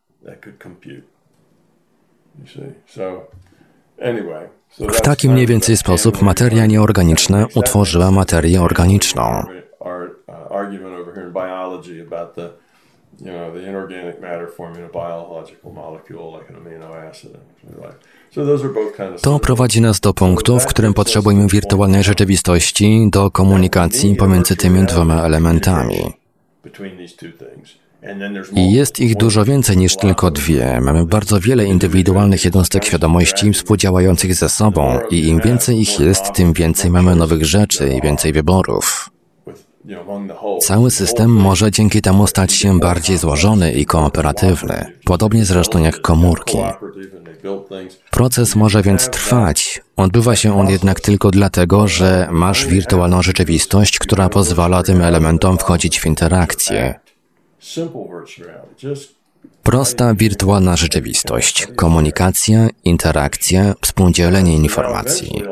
W 4.79 5.01
taki 5.01 5.29
mniej 5.29 5.47
więcej 5.47 5.77
sposób 5.77 6.21
materia 6.21 6.65
nieorganiczna 6.65 7.47
utworzyła 7.55 8.11
materię 8.11 8.61
organiczną. 8.61 9.43
To 19.21 19.39
prowadzi 19.39 19.81
nas 19.81 19.99
do 19.99 20.13
punktu, 20.13 20.59
w 20.59 20.65
którym 20.65 20.93
potrzebujemy 20.93 21.47
wirtualnej 21.47 22.03
rzeczywistości 22.03 23.09
do 23.11 23.31
komunikacji 23.31 24.15
pomiędzy 24.15 24.55
tymi 24.55 24.85
dwoma 24.85 25.23
elementami. 25.23 26.13
I 28.54 28.72
jest 28.72 29.00
ich 29.00 29.15
dużo 29.15 29.46
więcej 29.46 29.78
niż 29.78 29.96
tylko 29.98 30.32
dwie. 30.32 30.82
Mamy 30.82 31.06
bardzo 31.06 31.39
wiele 31.39 31.65
indywidualnych 31.65 32.46
jednostek 32.46 32.86
świadomości 32.86 33.54
współdziałających 33.54 34.36
ze 34.36 34.50
sobą 34.50 35.00
i 35.12 35.28
im 35.28 35.39
więcej 35.39 35.82
ich 35.82 36.00
jest, 36.00 36.34
tym 36.34 36.54
więcej 36.54 36.91
mamy 36.91 37.15
nowych 37.15 37.46
rzeczy 37.46 37.89
i 37.89 38.02
więcej 38.02 38.34
wyborów. 38.34 39.10
Cały 40.62 40.91
system 40.91 41.32
może 41.32 41.72
dzięki 41.72 42.02
temu 42.02 42.28
stać 42.28 42.54
się 42.54 42.80
bardziej 42.80 43.17
złożony 43.17 43.74
i 43.74 43.86
kooperatywny, 43.86 44.86
podobnie 45.06 45.46
zresztą 45.46 45.84
jak 45.84 46.02
komórki. 46.02 46.58
Proces 48.12 48.56
może 48.56 48.82
więc 48.82 49.10
trwać. 49.10 49.82
Odbywa 49.96 50.36
się 50.36 50.60
on 50.60 50.70
jednak 50.70 51.02
tylko 51.02 51.32
dlatego, 51.32 51.88
że 51.88 52.28
masz 52.32 52.67
wirtualną 52.67 53.22
rzeczywistość, 53.22 54.00
która 54.00 54.30
pozwala 54.30 54.84
tym 54.84 55.02
elementom 55.02 55.58
wchodzić 55.58 56.00
w 56.00 56.06
interakcję. 56.06 57.00
Simple 57.00 57.00
virtual 57.00 57.06
reality. 57.08 57.54
Just 57.54 57.57
Prosta 59.63 60.13
wirtualna 60.13 60.75
rzeczywistość, 60.75 61.67
komunikacja, 61.75 62.69
interakcja, 62.84 63.73
współdzielenie 63.82 64.56
informacji. 64.56 65.43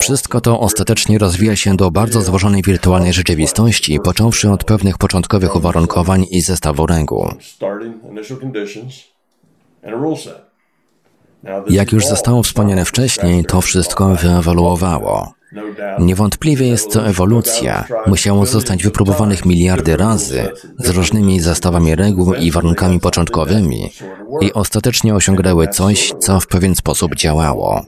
Wszystko 0.00 0.40
to 0.40 0.60
ostatecznie 0.60 1.18
rozwija 1.18 1.56
się 1.56 1.76
do 1.76 1.90
bardzo 1.90 2.22
złożonej 2.22 2.62
wirtualnej 2.62 3.12
rzeczywistości, 3.12 4.00
począwszy 4.00 4.50
od 4.50 4.64
pewnych 4.64 4.98
początkowych 4.98 5.56
uwarunkowań 5.56 6.26
i 6.30 6.40
zestawu 6.40 6.86
reguł. 6.86 7.28
Jak 11.70 11.92
już 11.92 12.06
zostało 12.06 12.42
wspomniane 12.42 12.84
wcześniej, 12.84 13.44
to 13.44 13.60
wszystko 13.60 14.14
wyewoluowało. 14.14 15.34
Niewątpliwie 15.98 16.68
jest 16.68 16.92
to 16.92 17.06
ewolucja. 17.06 17.84
Musiało 18.06 18.46
zostać 18.46 18.82
wypróbowanych 18.82 19.46
miliardy 19.46 19.96
razy 19.96 20.48
z 20.78 20.88
różnymi 20.88 21.40
zestawami 21.40 21.94
reguł 21.94 22.34
i 22.34 22.50
warunkami 22.50 23.00
początkowymi 23.00 23.90
i 24.40 24.52
ostatecznie 24.52 25.14
osiągnęły 25.14 25.68
coś, 25.68 26.12
co 26.18 26.40
w 26.40 26.46
pewien 26.46 26.74
sposób 26.74 27.14
działało. 27.14 27.86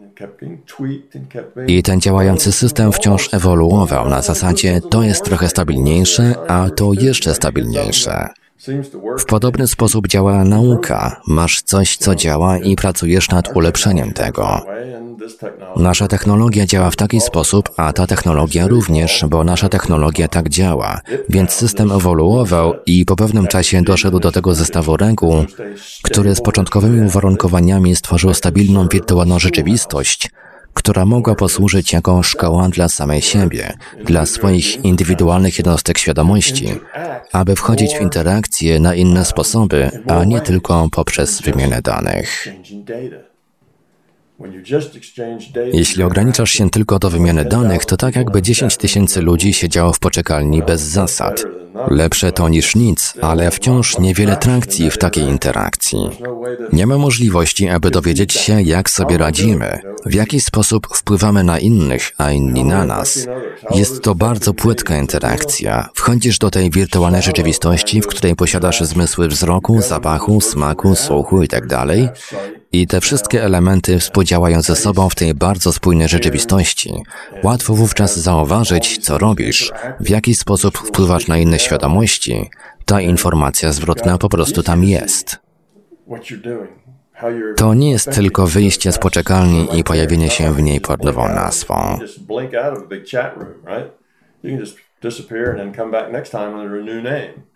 I 1.67 1.83
ten 1.83 2.01
działający 2.01 2.53
system 2.53 2.93
wciąż 2.93 3.35
ewoluował 3.35 4.09
na 4.09 4.23
zasadzie 4.23 4.81
to 4.91 5.03
jest 5.03 5.25
trochę 5.25 5.49
stabilniejsze, 5.49 6.35
a 6.49 6.71
to 6.71 6.93
jeszcze 6.93 7.35
stabilniejsze. 7.35 8.29
W 9.19 9.25
podobny 9.25 9.67
sposób 9.67 10.09
działa 10.09 10.45
nauka. 10.45 11.21
Masz 11.29 11.63
coś, 11.63 11.97
co 11.97 12.15
działa 12.15 12.59
i 12.59 12.77
pracujesz 12.77 13.29
nad 13.29 13.57
ulepszeniem 13.57 14.13
tego. 14.13 14.61
Nasza 15.77 16.09
technologia 16.09 16.67
działa 16.67 16.91
w 16.91 16.97
taki 16.97 17.21
sposób, 17.21 17.71
a 17.77 17.93
ta 17.93 18.07
technologia 18.07 18.67
również, 18.67 19.25
bo 19.29 19.45
nasza 19.45 19.69
technologia 19.69 20.29
tak 20.29 20.49
działa. 20.49 21.01
Więc 21.29 21.53
system 21.53 21.93
ewoluował 21.93 22.75
i 22.87 23.05
po 23.05 23.17
pewnym 23.17 23.47
czasie 23.47 23.83
doszedł 23.83 24.21
do 24.21 24.33
tego 24.33 24.55
zestawu 24.55 24.97
reguł, 24.97 25.45
który 26.03 26.35
z 26.35 26.41
początkowymi 26.41 27.07
uwarunkowaniami 27.07 27.97
stworzył 27.97 28.35
stabilną 28.35 28.89
wirtualną 28.89 29.39
rzeczywistość, 29.39 30.31
która 30.75 31.07
mogła 31.07 31.35
posłużyć 31.35 31.93
jako 31.93 32.23
szkoła 32.23 32.69
dla 32.69 32.89
samej 32.89 33.23
siebie, 33.23 33.73
dla 34.05 34.27
swoich 34.27 34.85
indywidualnych 34.85 35.59
jednostek 35.59 35.99
świadomości, 35.99 36.69
aby 37.33 37.57
wchodzić 37.57 37.97
w 37.97 38.01
interakcje 38.01 38.81
na 38.81 38.95
inne 38.95 39.25
sposoby, 39.25 39.91
a 40.09 40.25
nie 40.25 40.41
tylko 40.41 40.89
poprzez 40.93 41.41
wymianę 41.41 41.83
danych. 41.83 42.49
Jeśli 45.73 46.03
ograniczasz 46.03 46.51
się 46.51 46.71
tylko 46.71 46.99
do 46.99 47.11
wymiany 47.11 47.45
danych, 47.45 47.85
to 47.85 47.97
tak 47.97 48.17
jakby 48.17 48.43
10 48.43 48.77
tysięcy 48.77 49.23
ludzi 49.23 49.55
siedziało 49.55 49.93
w 49.93 49.99
poczekalni 49.99 50.63
bez 50.63 50.81
zasad. 50.81 51.45
Lepsze 51.91 52.33
to 52.33 52.49
niż 52.49 52.77
nic, 52.77 53.15
ale 53.21 53.51
wciąż 53.51 53.99
niewiele 53.99 54.37
trakcji 54.37 54.91
w 54.91 54.99
takiej 54.99 55.25
interakcji. 55.25 56.11
no 56.21 56.41
Nie 56.73 56.87
ma 56.87 56.99
możliwości, 56.99 57.69
aby 57.69 57.91
dowiedzieć 57.91 58.33
się, 58.33 58.63
jak 58.63 58.91
sobie 58.91 59.19
radzimy, 59.19 59.81
w 60.07 60.15
jaki 60.15 60.41
sposób 60.41 60.89
wpływamy 60.97 61.45
na 61.45 61.59
innych, 61.59 62.13
a 62.19 62.31
inni 62.31 62.65
na 62.65 62.85
nas. 62.85 63.27
Jest 63.71 64.03
to 64.03 64.15
bardzo 64.15 64.55
płytka 64.55 64.97
interakcja. 64.97 65.89
Wchodzisz 65.95 66.39
do 66.39 66.51
tej 66.51 66.71
wirtualnej 66.71 67.23
rzeczywistości, 67.23 68.01
w 68.01 68.07
której 68.07 68.37
posiadasz 68.37 68.81
zmysły 68.81 69.29
wzroku, 69.29 69.83
zapachu, 69.83 70.41
smaku, 70.41 70.95
słuchu 70.95 71.43
itd. 71.43 71.87
I 72.75 72.87
te 72.87 73.01
wszystkie 73.01 73.45
elementy 73.45 73.99
współdziałają 73.99 74.63
ze 74.63 74.77
sobą 74.77 75.09
w 75.09 75.15
tej 75.15 75.35
bardzo 75.35 75.73
spójnej 75.73 76.09
rzeczywistości. 76.09 76.95
Łatwo 77.43 77.75
wówczas 77.75 78.19
zauważyć, 78.19 78.99
co 78.99 79.19
robisz, 79.19 79.73
w 80.01 80.09
jaki 80.09 80.35
sposób 80.35 80.79
wpływasz 80.79 81.29
na 81.29 81.39
inne 81.39 81.59
świadomości. 81.59 82.51
Ta 82.85 83.01
informacja 83.01 83.73
zwrotna 83.73 84.19
po 84.19 84.29
prostu 84.29 84.63
tam 84.63 84.85
jest. 84.85 85.39
To 87.57 87.75
nie 87.75 87.91
jest 87.91 88.11
tylko 88.11 88.47
wyjście 88.47 88.93
z 88.93 88.99
poczekalni 88.99 89.79
i 89.79 89.85
pojawienie 89.85 90.31
się 90.31 90.55
w 90.55 90.63
niej 90.63 90.81
pod 90.81 91.05
nową 91.05 91.29
nazwą. 91.29 91.99
You 94.43 94.51
can 94.51 94.61
just 94.61 94.77
disappear 95.01 95.49
and 95.49 95.59
then 95.59 95.75
come 95.75 95.91
back 95.91 96.13
next 96.13 96.31
time 96.33 96.55
under 96.55 96.81
a 96.81 96.85
new 96.85 97.05
name. 97.05 97.54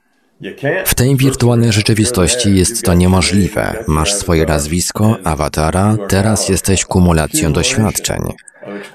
W 0.84 0.94
tej 0.94 1.16
wirtualnej 1.16 1.72
rzeczywistości 1.72 2.56
jest 2.56 2.84
to 2.84 2.94
niemożliwe. 2.94 3.84
Masz 3.88 4.14
swoje 4.14 4.46
nazwisko, 4.46 5.16
awatara, 5.24 5.96
teraz 6.08 6.48
jesteś 6.48 6.84
kumulacją 6.84 7.52
doświadczeń. 7.52 8.22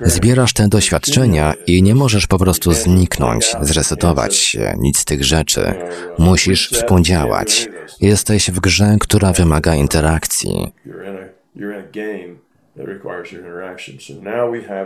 Zbierasz 0.01 0.53
te 0.53 0.67
doświadczenia 0.67 1.53
i 1.67 1.83
nie 1.83 1.95
możesz 1.95 2.27
po 2.27 2.37
prostu 2.37 2.73
zniknąć, 2.73 3.55
zresetować 3.61 4.35
się, 4.35 4.73
nic 4.79 4.99
z 4.99 5.05
tych 5.05 5.23
rzeczy. 5.23 5.73
Musisz 6.17 6.69
współdziałać. 6.69 7.69
Jesteś 8.01 8.51
w 8.51 8.59
grze, 8.59 8.97
która 8.99 9.33
wymaga 9.33 9.75
interakcji. 9.75 10.71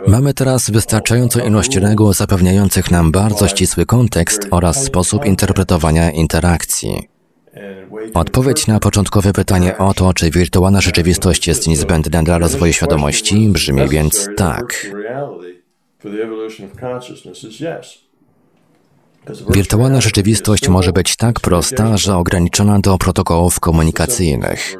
Mamy 0.06 0.34
teraz 0.34 0.70
wystarczającą 0.70 1.40
ilość 1.46 1.76
reguł 1.76 2.12
zapewniających 2.12 2.90
nam 2.90 3.12
bardzo 3.12 3.48
ścisły 3.48 3.86
kontekst 3.86 4.48
oraz 4.50 4.84
sposób 4.84 5.24
interpretowania 5.24 6.10
interakcji. 6.10 7.08
Odpowiedź 8.14 8.66
na 8.66 8.80
początkowe 8.80 9.32
pytanie 9.32 9.78
o 9.78 9.94
to, 9.94 10.14
czy 10.14 10.30
wirtualna 10.30 10.80
rzeczywistość 10.80 11.46
jest 11.46 11.68
niezbędna 11.68 12.22
dla 12.22 12.38
rozwoju 12.38 12.72
świadomości, 12.72 13.48
brzmi 13.48 13.88
więc 13.88 14.28
tak. 14.36 14.86
Wirtualna 19.50 20.00
rzeczywistość 20.00 20.68
może 20.68 20.92
być 20.92 21.16
tak 21.16 21.40
prosta, 21.40 21.96
że 21.96 22.16
ograniczona 22.16 22.80
do 22.80 22.98
protokołów 22.98 23.60
komunikacyjnych. 23.60 24.76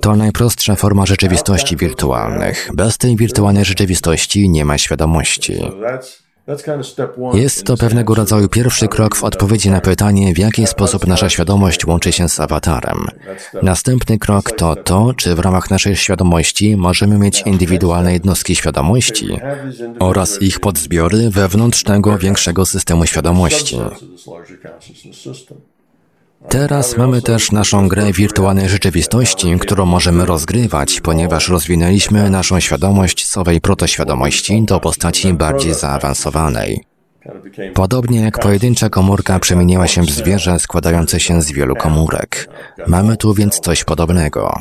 To 0.00 0.16
najprostsza 0.16 0.76
forma 0.76 1.06
rzeczywistości 1.06 1.76
wirtualnych. 1.76 2.70
Bez 2.74 2.98
tej 2.98 3.16
wirtualnej 3.16 3.64
rzeczywistości 3.64 4.48
nie 4.48 4.64
ma 4.64 4.78
świadomości. 4.78 5.62
Jest 7.34 7.64
to 7.64 7.76
pewnego 7.76 8.14
rodzaju 8.14 8.48
pierwszy 8.48 8.88
krok 8.88 9.16
w 9.16 9.24
odpowiedzi 9.24 9.70
na 9.70 9.80
pytanie, 9.80 10.34
w 10.34 10.38
jaki 10.38 10.66
sposób 10.66 11.06
nasza 11.06 11.30
świadomość 11.30 11.86
łączy 11.86 12.12
się 12.12 12.28
z 12.28 12.40
awatarem. 12.40 13.06
Następny 13.62 14.18
krok 14.18 14.52
to 14.52 14.76
to, 14.76 15.14
czy 15.16 15.34
w 15.34 15.38
ramach 15.38 15.70
naszej 15.70 15.96
świadomości 15.96 16.76
możemy 16.76 17.18
mieć 17.18 17.42
indywidualne 17.46 18.12
jednostki 18.12 18.56
świadomości 18.56 19.38
oraz 19.98 20.42
ich 20.42 20.60
podzbiory 20.60 21.30
wewnątrz 21.30 21.82
tego 21.82 22.18
większego 22.18 22.66
systemu 22.66 23.06
świadomości. 23.06 23.78
Teraz 26.48 26.96
mamy 26.96 27.22
też 27.22 27.52
naszą 27.52 27.88
grę 27.88 28.12
wirtualnej 28.12 28.68
rzeczywistości, 28.68 29.58
którą 29.58 29.86
możemy 29.86 30.26
rozgrywać, 30.26 31.00
ponieważ 31.00 31.48
rozwinęliśmy 31.48 32.30
naszą 32.30 32.60
świadomość 32.60 33.26
z 33.26 33.36
owej 33.36 33.60
protoświadomości 33.60 34.62
do 34.62 34.80
postaci 34.80 35.34
bardziej 35.34 35.74
zaawansowanej. 35.74 36.84
Podobnie 37.74 38.20
jak 38.20 38.38
pojedyncza 38.38 38.88
komórka 38.88 39.38
przemieniła 39.38 39.86
się 39.86 40.02
w 40.02 40.10
zwierzę 40.10 40.58
składające 40.58 41.20
się 41.20 41.42
z 41.42 41.52
wielu 41.52 41.76
komórek. 41.76 42.48
Mamy 42.86 43.16
tu 43.16 43.34
więc 43.34 43.60
coś 43.60 43.84
podobnego. 43.84 44.60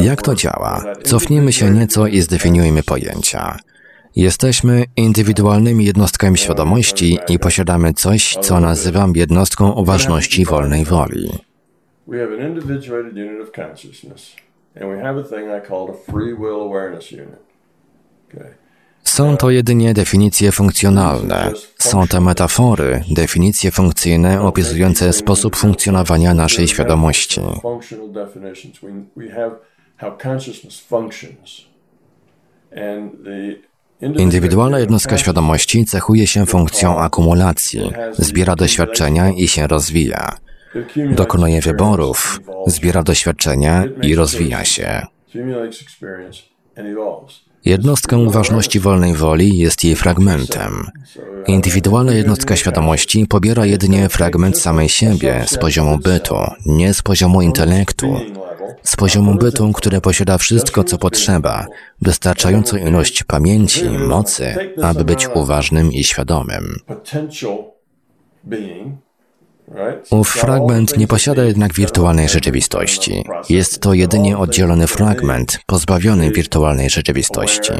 Jak 0.00 0.22
to 0.22 0.34
działa? 0.34 0.84
Cofnijmy 1.04 1.52
się 1.52 1.70
nieco 1.70 2.06
i 2.06 2.20
zdefiniujmy 2.20 2.82
pojęcia. 2.82 3.56
Jesteśmy 4.16 4.84
indywidualnymi 4.96 5.84
jednostkami 5.84 6.38
świadomości 6.38 7.18
i 7.28 7.38
posiadamy 7.38 7.94
coś, 7.94 8.36
co 8.40 8.60
nazywam 8.60 9.12
jednostką 9.16 9.72
uważności 9.72 10.44
wolnej 10.44 10.84
woli. 10.84 11.30
And. 17.20 17.52
Są 19.04 19.36
to 19.36 19.50
jedynie 19.50 19.94
definicje 19.94 20.52
funkcjonalne. 20.52 21.52
Są 21.78 22.06
to 22.06 22.20
metafory, 22.20 23.04
definicje 23.10 23.70
funkcyjne 23.70 24.42
opisujące 24.42 25.12
sposób 25.12 25.56
funkcjonowania 25.56 26.34
naszej 26.34 26.68
świadomości. 26.68 27.40
Indywidualna 34.02 34.78
jednostka 34.78 35.18
świadomości 35.18 35.84
cechuje 35.84 36.26
się 36.26 36.46
funkcją 36.46 36.98
akumulacji, 36.98 37.92
zbiera 38.12 38.56
doświadczenia 38.56 39.30
i 39.30 39.48
się 39.48 39.66
rozwija. 39.66 40.36
Dokonuje 41.10 41.60
wyborów, 41.60 42.40
zbiera 42.66 43.02
doświadczenia 43.02 43.84
i 44.02 44.14
rozwija 44.14 44.64
się. 44.64 45.06
Jednostką 47.64 48.18
uważności 48.24 48.80
wolnej 48.80 49.14
woli 49.14 49.58
jest 49.58 49.84
jej 49.84 49.96
fragmentem. 49.96 50.90
Indywidualna 51.46 52.12
jednostka 52.12 52.56
świadomości 52.56 53.26
pobiera 53.26 53.66
jedynie 53.66 54.08
fragment 54.08 54.58
samej 54.58 54.88
siebie 54.88 55.44
z 55.46 55.58
poziomu 55.58 55.98
bytu, 55.98 56.36
nie 56.66 56.94
z 56.94 57.02
poziomu 57.02 57.42
intelektu, 57.42 58.20
z 58.82 58.96
poziomu 58.96 59.34
bytu, 59.34 59.72
które 59.72 60.00
posiada 60.00 60.38
wszystko, 60.38 60.84
co 60.84 60.98
potrzeba, 60.98 61.66
wystarczającą 62.02 62.76
ilość 62.76 63.22
pamięci, 63.24 63.84
mocy, 63.84 64.72
aby 64.82 65.04
być 65.04 65.28
uważnym 65.34 65.92
i 65.92 66.04
świadomym. 66.04 66.76
Ów 70.10 70.28
fragment 70.28 70.96
nie 70.96 71.06
posiada 71.06 71.44
jednak 71.44 71.74
wirtualnej 71.74 72.28
rzeczywistości. 72.28 73.24
Jest 73.48 73.80
to 73.80 73.94
jedynie 73.94 74.38
oddzielony 74.38 74.86
fragment, 74.86 75.58
pozbawiony 75.66 76.30
wirtualnej 76.30 76.90
rzeczywistości. 76.90 77.72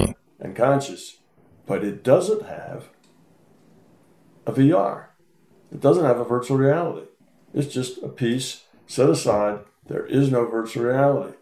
There 9.88 10.07
is 10.09 10.31
no 10.31 10.47
virtual 10.47 10.87
reality. 10.87 11.33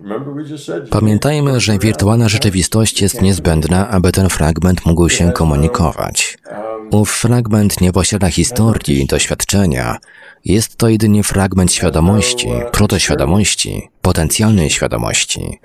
No. 0.00 0.24
Pamiętajmy, 0.90 1.60
że 1.60 1.78
wirtualna 1.78 2.28
rzeczywistość 2.28 3.02
jest 3.02 3.22
niezbędna, 3.22 3.88
aby 3.88 4.12
ten 4.12 4.28
fragment 4.28 4.86
mógł 4.86 5.08
się 5.08 5.32
komunikować. 5.32 6.38
Ów 6.94 7.10
fragment 7.10 7.80
nie 7.80 7.92
posiada 7.92 8.30
historii, 8.30 9.06
doświadczenia. 9.06 9.98
Jest 10.44 10.76
to 10.76 10.88
jedynie 10.88 11.22
fragment 11.22 11.72
świadomości, 11.72 12.48
protoświadomości, 12.72 13.88
potencjalnej 14.02 14.70
świadomości. 14.70 15.60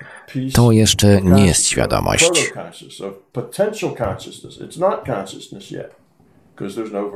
To 0.54 0.72
jeszcze 0.72 1.22
nie 1.22 1.46
jest 1.46 1.66
świadomość. 1.66 2.52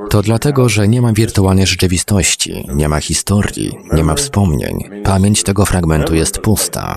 To 0.09 0.21
dlatego, 0.21 0.69
że 0.69 0.87
nie 0.87 1.01
ma 1.01 1.13
wirtualnej 1.13 1.67
rzeczywistości, 1.67 2.65
nie 2.73 2.89
ma 2.89 2.99
historii, 2.99 3.77
nie 3.93 4.03
ma 4.03 4.15
wspomnień. 4.15 5.03
Pamięć 5.03 5.43
tego 5.43 5.65
fragmentu 5.65 6.15
jest 6.15 6.39
pusta. 6.39 6.95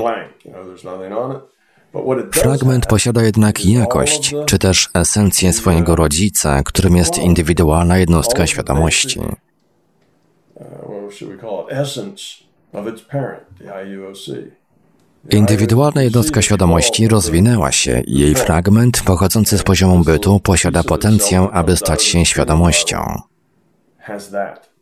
Fragment 2.32 2.86
posiada 2.86 3.22
jednak 3.22 3.66
jakość, 3.66 4.34
czy 4.46 4.58
też 4.58 4.88
esencję 4.94 5.52
swojego 5.52 5.96
rodzica, 5.96 6.62
którym 6.62 6.96
jest 6.96 7.18
indywidualna 7.18 7.98
jednostka 7.98 8.46
świadomości. 8.46 9.20
Indywidualna 15.30 16.02
jednostka 16.02 16.42
świadomości 16.42 17.08
rozwinęła 17.08 17.72
się. 17.72 18.00
I 18.00 18.18
jej 18.18 18.34
fragment 18.34 19.02
pochodzący 19.02 19.58
z 19.58 19.62
poziomu 19.62 20.04
bytu 20.04 20.40
posiada 20.40 20.82
potencjał, 20.84 21.48
aby 21.52 21.76
stać 21.76 22.02
się 22.02 22.24
świadomością. 22.24 23.22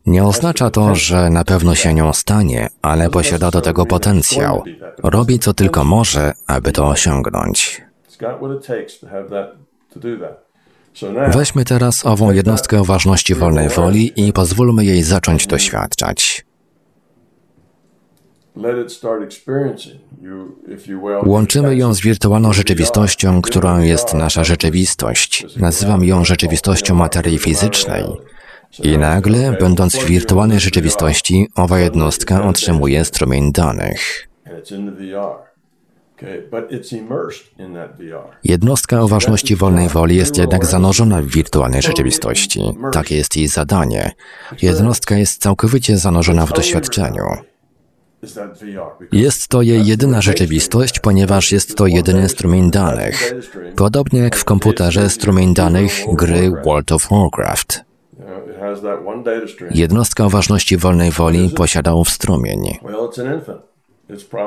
Nie 0.06 0.24
oznacza 0.24 0.70
to, 0.70 0.94
że 0.94 1.30
na 1.30 1.44
pewno 1.44 1.74
się 1.74 1.94
nią 1.94 2.12
stanie, 2.12 2.68
ale 2.82 3.10
posiada 3.10 3.50
do 3.50 3.60
tego 3.60 3.86
potencjał. 3.86 4.62
Robi 5.02 5.38
co 5.38 5.54
tylko 5.54 5.84
może, 5.84 6.32
aby 6.46 6.72
to 6.72 6.88
osiągnąć. 6.88 7.82
Weźmy 11.28 11.64
teraz 11.64 12.06
ową 12.06 12.32
jednostkę 12.32 12.84
ważności 12.84 13.34
wolnej 13.34 13.68
woli 13.68 14.12
i 14.16 14.32
pozwólmy 14.32 14.84
jej 14.84 15.02
zacząć 15.02 15.46
doświadczać. 15.46 16.46
Łączymy 21.26 21.76
ją 21.76 21.94
z 21.94 22.00
wirtualną 22.00 22.52
rzeczywistością, 22.52 23.42
którą 23.42 23.80
jest 23.80 24.14
nasza 24.14 24.44
rzeczywistość. 24.44 25.46
Nazywam 25.56 26.04
ją 26.04 26.24
rzeczywistością 26.24 26.94
materii 26.94 27.38
fizycznej. 27.38 28.04
I 28.82 28.98
nagle, 28.98 29.56
będąc 29.60 29.96
w 29.96 30.04
wirtualnej 30.04 30.60
rzeczywistości, 30.60 31.48
owa 31.54 31.78
jednostka 31.80 32.44
otrzymuje 32.44 33.04
strumień 33.04 33.52
danych. 33.52 34.28
Jednostka 38.44 39.00
o 39.00 39.08
ważności 39.08 39.56
wolnej 39.56 39.88
woli 39.88 40.16
jest 40.16 40.38
jednak 40.38 40.64
zanurzona 40.64 41.22
w 41.22 41.26
wirtualnej 41.26 41.82
rzeczywistości. 41.82 42.60
Takie 42.92 43.16
jest 43.16 43.36
jej 43.36 43.48
zadanie. 43.48 44.12
Jednostka 44.62 45.16
jest 45.16 45.42
całkowicie 45.42 45.98
zanurzona 45.98 46.46
w 46.46 46.52
doświadczeniu. 46.52 47.24
Jest 49.12 49.48
to 49.48 49.62
jej 49.62 49.86
jedyna 49.86 50.22
rzeczywistość, 50.22 51.00
ponieważ 51.00 51.52
jest 51.52 51.76
to 51.76 51.86
jedyny 51.86 52.28
strumień 52.28 52.70
danych. 52.70 53.34
Podobnie 53.76 54.20
jak 54.20 54.36
w 54.36 54.44
komputerze 54.44 55.10
strumień 55.10 55.54
danych 55.54 55.92
gry 56.12 56.50
World 56.64 56.92
of 56.92 57.08
Warcraft. 57.10 57.85
Jednostka 59.70 60.24
o 60.24 60.30
ważności 60.30 60.76
wolnej 60.76 61.10
woli 61.10 61.50
posiada 61.50 61.94
ów 61.94 62.10
strumień. 62.10 62.78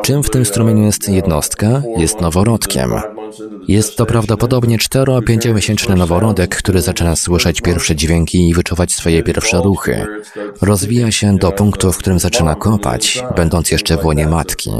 Czym 0.01 0.23
w 0.23 0.29
tym 0.29 0.45
strumieniu 0.45 0.83
jest 0.83 1.09
jednostka? 1.09 1.81
Jest 1.97 2.21
noworodkiem. 2.21 2.93
Jest 3.67 3.97
to 3.97 4.05
prawdopodobnie 4.05 4.77
4-5-miesięczny 4.77 5.97
noworodek, 5.97 6.55
który 6.55 6.81
zaczyna 6.81 7.15
słyszeć 7.15 7.61
pierwsze 7.61 7.95
dźwięki 7.95 8.49
i 8.49 8.53
wyczuwać 8.53 8.91
swoje 8.91 9.23
pierwsze 9.23 9.57
ruchy. 9.57 10.07
Rozwija 10.61 11.11
się 11.11 11.37
do 11.37 11.51
punktu, 11.51 11.91
w 11.91 11.97
którym 11.97 12.19
zaczyna 12.19 12.55
kopać, 12.55 13.23
będąc 13.35 13.71
jeszcze 13.71 13.97
w 13.97 14.05
łonie 14.05 14.27
matki. 14.27 14.71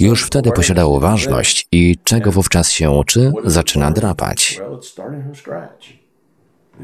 Już 0.00 0.22
wtedy 0.24 0.52
posiada 0.52 0.86
uważność 0.86 1.66
i 1.72 1.98
czego 2.04 2.32
wówczas 2.32 2.70
się 2.70 2.90
uczy, 2.90 3.32
zaczyna 3.44 3.90
drapać. 3.90 4.60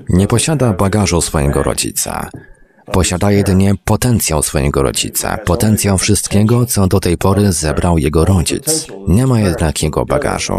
Nie 0.09 0.27
posiada 0.27 0.73
bagażu 0.73 1.21
swojego 1.21 1.63
rodzica. 1.63 2.31
Posiada 2.93 3.31
jedynie 3.31 3.75
potencjał 3.85 4.43
swojego 4.43 4.83
rodzica, 4.83 5.39
potencjał 5.39 5.99
wszystkiego, 5.99 6.67
co 6.67 6.87
do 6.87 7.01
tej 7.01 7.19
pory 7.19 7.53
zebrał 7.53 7.99
jego 7.99 8.25
rodzic. 8.25 8.87
Nie 9.09 9.27
ma 9.27 9.41
jednak 9.41 9.83
jego 9.83 10.05
bagażu. 10.05 10.55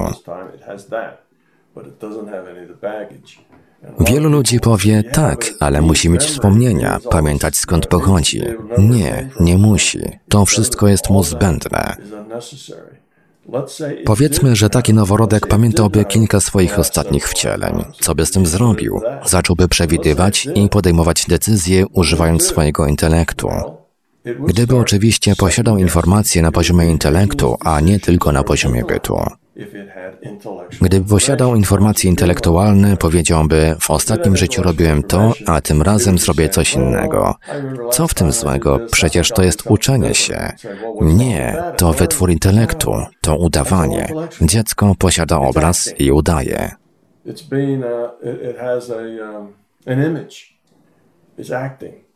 Wielu 4.00 4.30
ludzi 4.30 4.60
powie 4.60 5.04
tak, 5.04 5.54
ale 5.60 5.82
musi 5.82 6.10
mieć 6.10 6.24
wspomnienia, 6.24 7.00
pamiętać 7.10 7.56
skąd 7.56 7.88
pochodzi. 7.88 8.42
Nie, 8.78 9.30
nie 9.40 9.58
musi. 9.58 10.00
To 10.30 10.46
wszystko 10.46 10.88
jest 10.88 11.10
mu 11.10 11.24
zbędne. 11.24 11.96
Powiedzmy, 14.06 14.56
że 14.56 14.70
taki 14.70 14.94
noworodek 14.94 15.48
pamiętałby 15.48 16.06
kilka 16.06 16.40
swoich 16.40 16.80
ostatnich 16.80 17.30
wcieleń. 17.30 17.84
Co 18.02 18.16
by 18.16 18.26
z 18.26 18.32
tym 18.32 18.46
zrobił? 18.46 19.02
Zacząłby 19.26 19.68
przewidywać 19.68 20.48
i 20.56 20.70
podejmować 20.70 21.26
decyzje 21.26 21.88
używając 21.88 22.44
swojego 22.44 22.88
intelektu. 22.88 23.50
Gdyby 24.48 24.76
oczywiście 24.78 25.36
posiadał 25.36 25.78
informacje 25.78 26.42
na 26.42 26.52
poziomie 26.52 26.92
intelektu, 26.92 27.56
a 27.60 27.80
nie 27.82 28.00
tylko 28.00 28.32
na 28.32 28.44
poziomie 28.44 28.84
bytu. 28.84 29.18
Gdyby 30.82 31.10
posiadał 31.10 31.56
informacje 31.56 32.10
intelektualne, 32.10 32.98
powiedziałby: 32.98 33.76
W 33.80 33.92
ostatnim 33.92 34.38
życiu 34.38 34.64
robiłem 34.64 35.04
to, 35.04 35.34
a 35.46 35.62
tym 35.62 35.82
razem 35.82 36.18
zrobię 36.18 36.50
coś 36.50 36.74
innego. 36.74 37.36
Co 37.92 38.08
w 38.08 38.14
tym 38.14 38.32
złego? 38.32 38.80
Przecież 38.92 39.30
to 39.30 39.44
jest 39.44 39.64
uczenie 39.72 40.14
się. 40.14 40.52
Nie, 41.02 41.64
to 41.78 41.94
wytwór 41.94 42.32
intelektu, 42.32 42.94
to 43.22 43.38
udawanie. 43.38 44.08
Dziecko 44.42 44.96
posiada 45.00 45.40
obraz 45.40 45.94
i 46.00 46.12
udaje. 46.12 46.72
It's 51.38 51.52
acting. 51.52 52.07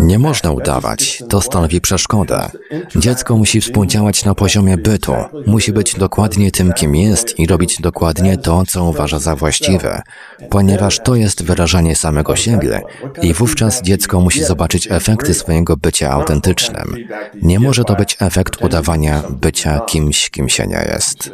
Nie 0.00 0.18
można 0.18 0.50
udawać, 0.50 1.22
to 1.28 1.40
stanowi 1.40 1.80
przeszkodę. 1.80 2.50
Dziecko 2.96 3.36
musi 3.36 3.60
współdziałać 3.60 4.24
na 4.24 4.34
poziomie 4.34 4.76
bytu, 4.76 5.14
musi 5.46 5.72
być 5.72 5.94
dokładnie 5.94 6.50
tym, 6.50 6.72
kim 6.72 6.94
jest 6.94 7.38
i 7.38 7.46
robić 7.46 7.80
dokładnie 7.80 8.38
to, 8.38 8.62
co 8.68 8.84
uważa 8.84 9.18
za 9.18 9.36
właściwe, 9.36 10.02
ponieważ 10.50 11.00
to 11.00 11.14
jest 11.14 11.42
wyrażanie 11.42 11.96
samego 11.96 12.36
siebie 12.36 12.80
i 13.22 13.34
wówczas 13.34 13.82
dziecko 13.82 14.20
musi 14.20 14.44
zobaczyć 14.44 14.88
efekty 14.90 15.34
swojego 15.34 15.76
bycia 15.76 16.10
autentycznym. 16.10 16.96
Nie 17.42 17.60
może 17.60 17.84
to 17.84 17.94
być 17.94 18.16
efekt 18.20 18.64
udawania 18.64 19.22
bycia 19.30 19.80
kimś, 19.80 20.30
kim 20.30 20.48
się 20.48 20.66
nie 20.66 20.88
jest. 20.92 21.30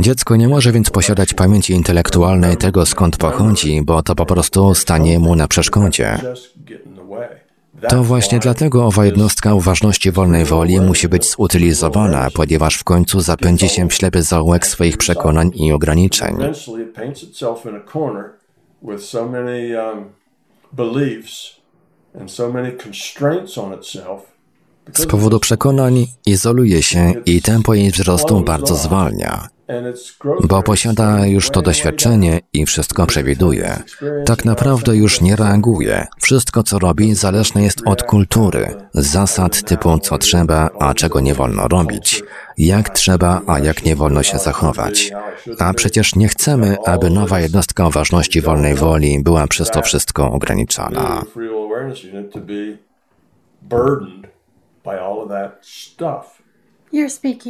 Dziecko 0.00 0.36
nie 0.36 0.48
może 0.48 0.72
więc 0.72 0.90
posiadać 0.90 1.34
pamięci 1.34 1.72
intelektualnej 1.72 2.56
tego, 2.56 2.86
skąd 2.86 3.16
pochodzi, 3.16 3.82
bo 3.82 4.02
to 4.02 4.14
po 4.14 4.26
prostu 4.26 4.74
stanie 4.74 5.18
mu 5.18 5.36
na 5.36 5.48
przeszkodzie. 5.48 6.18
To 7.88 8.02
właśnie 8.02 8.38
dlatego 8.38 8.86
owa 8.86 9.04
jednostka 9.04 9.54
uważności 9.54 10.10
wolnej 10.10 10.44
woli 10.44 10.80
musi 10.80 11.08
być 11.08 11.30
zutylizowana, 11.30 12.28
ponieważ 12.34 12.76
w 12.76 12.84
końcu 12.84 13.20
zapędzi 13.20 13.68
się 13.68 13.88
w 13.88 13.94
ślepy 13.94 14.22
zaułek 14.22 14.66
swoich 14.66 14.96
przekonań 14.96 15.50
i 15.54 15.72
ograniczeń. 15.72 16.36
Z 24.92 25.06
powodu 25.06 25.40
przekonań 25.40 26.06
izoluje 26.26 26.82
się 26.82 27.12
i 27.26 27.42
tempo 27.42 27.74
jej 27.74 27.90
wzrostu 27.90 28.40
bardzo 28.40 28.74
zwalnia 28.74 29.48
bo 30.48 30.62
posiada 30.62 31.26
już 31.26 31.50
to 31.50 31.62
doświadczenie 31.62 32.40
i 32.52 32.66
wszystko 32.66 33.06
przewiduje. 33.06 33.82
Tak 34.26 34.44
naprawdę 34.44 34.96
już 34.96 35.20
nie 35.20 35.36
reaguje. 35.36 36.06
Wszystko, 36.20 36.62
co 36.62 36.78
robi, 36.78 37.14
zależne 37.14 37.62
jest 37.62 37.82
od 37.84 38.02
kultury, 38.02 38.74
zasad 38.94 39.62
typu 39.62 39.98
co 39.98 40.18
trzeba, 40.18 40.70
a 40.80 40.94
czego 40.94 41.20
nie 41.20 41.34
wolno 41.34 41.68
robić, 41.68 42.22
jak 42.58 42.90
trzeba, 42.90 43.40
a 43.46 43.58
jak 43.58 43.84
nie 43.84 43.96
wolno 43.96 44.22
się 44.22 44.38
zachować. 44.38 45.12
A 45.58 45.74
przecież 45.74 46.14
nie 46.14 46.28
chcemy, 46.28 46.76
aby 46.86 47.10
nowa 47.10 47.40
jednostka 47.40 47.86
o 47.86 47.90
ważności 47.90 48.40
wolnej 48.40 48.74
woli 48.74 49.22
była 49.22 49.46
przez 49.46 49.70
to 49.70 49.82
wszystko 49.82 50.32
ograniczana. 50.32 51.22
by 52.46 52.78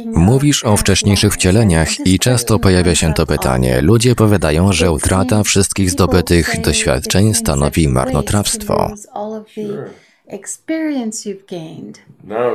Mówisz 0.05 0.65
o 0.65 0.77
wcześniejszych 0.77 1.33
wcieleniach 1.33 2.05
i 2.05 2.19
często 2.19 2.59
pojawia 2.59 2.95
się 2.95 3.13
to 3.13 3.25
pytanie. 3.25 3.81
Ludzie 3.81 4.15
powiadają, 4.15 4.73
że 4.73 4.91
utrata 4.91 5.43
wszystkich 5.43 5.91
zdobytych 5.91 6.61
doświadczeń 6.61 7.33
stanowi 7.33 7.87
marnotrawstwo. 7.87 8.91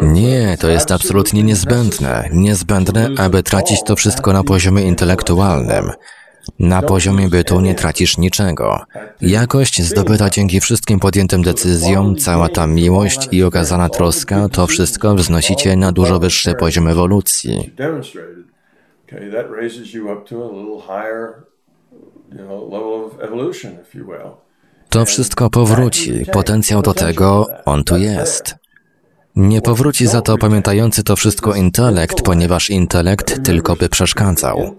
Nie, 0.02 0.56
to 0.60 0.68
jest 0.68 0.92
absolutnie 0.92 1.42
niezbędne. 1.42 2.28
Niezbędne, 2.32 3.08
aby 3.18 3.42
tracić 3.42 3.82
to 3.82 3.96
wszystko 3.96 4.32
na 4.32 4.44
poziomie 4.44 4.82
intelektualnym. 4.82 5.90
Na 6.58 6.82
poziomie 6.82 7.28
bytu 7.28 7.60
nie 7.60 7.74
tracisz 7.74 8.18
niczego. 8.18 8.80
Jakość 9.20 9.82
zdobyta 9.82 10.30
dzięki 10.30 10.60
wszystkim 10.60 11.00
podjętym 11.00 11.42
decyzjom, 11.42 12.16
cała 12.16 12.48
ta 12.48 12.66
miłość 12.66 13.28
i 13.32 13.42
okazana 13.42 13.88
troska, 13.88 14.48
to 14.48 14.66
wszystko 14.66 15.14
wznosi 15.14 15.56
cię 15.56 15.76
na 15.76 15.92
dużo 15.92 16.18
wyższy 16.18 16.54
poziom 16.54 16.88
ewolucji. 16.88 17.74
To 24.88 25.04
wszystko 25.04 25.50
powróci. 25.50 26.24
Potencjał 26.32 26.82
do 26.82 26.94
tego, 26.94 27.46
on 27.64 27.84
tu 27.84 27.96
jest. 27.96 28.54
Nie 29.36 29.62
powróci 29.62 30.06
za 30.06 30.22
to 30.22 30.38
pamiętający 30.38 31.04
to 31.04 31.16
wszystko 31.16 31.54
intelekt, 31.54 32.22
ponieważ 32.22 32.70
intelekt 32.70 33.44
tylko 33.44 33.76
by 33.76 33.88
przeszkadzał. 33.88 34.78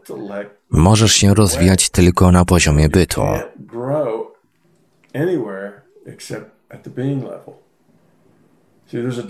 Możesz 0.72 1.14
się 1.14 1.34
rozwijać 1.34 1.90
tylko 1.90 2.32
na 2.32 2.46
poziomie 2.46 2.90
bytu. 2.90 3.22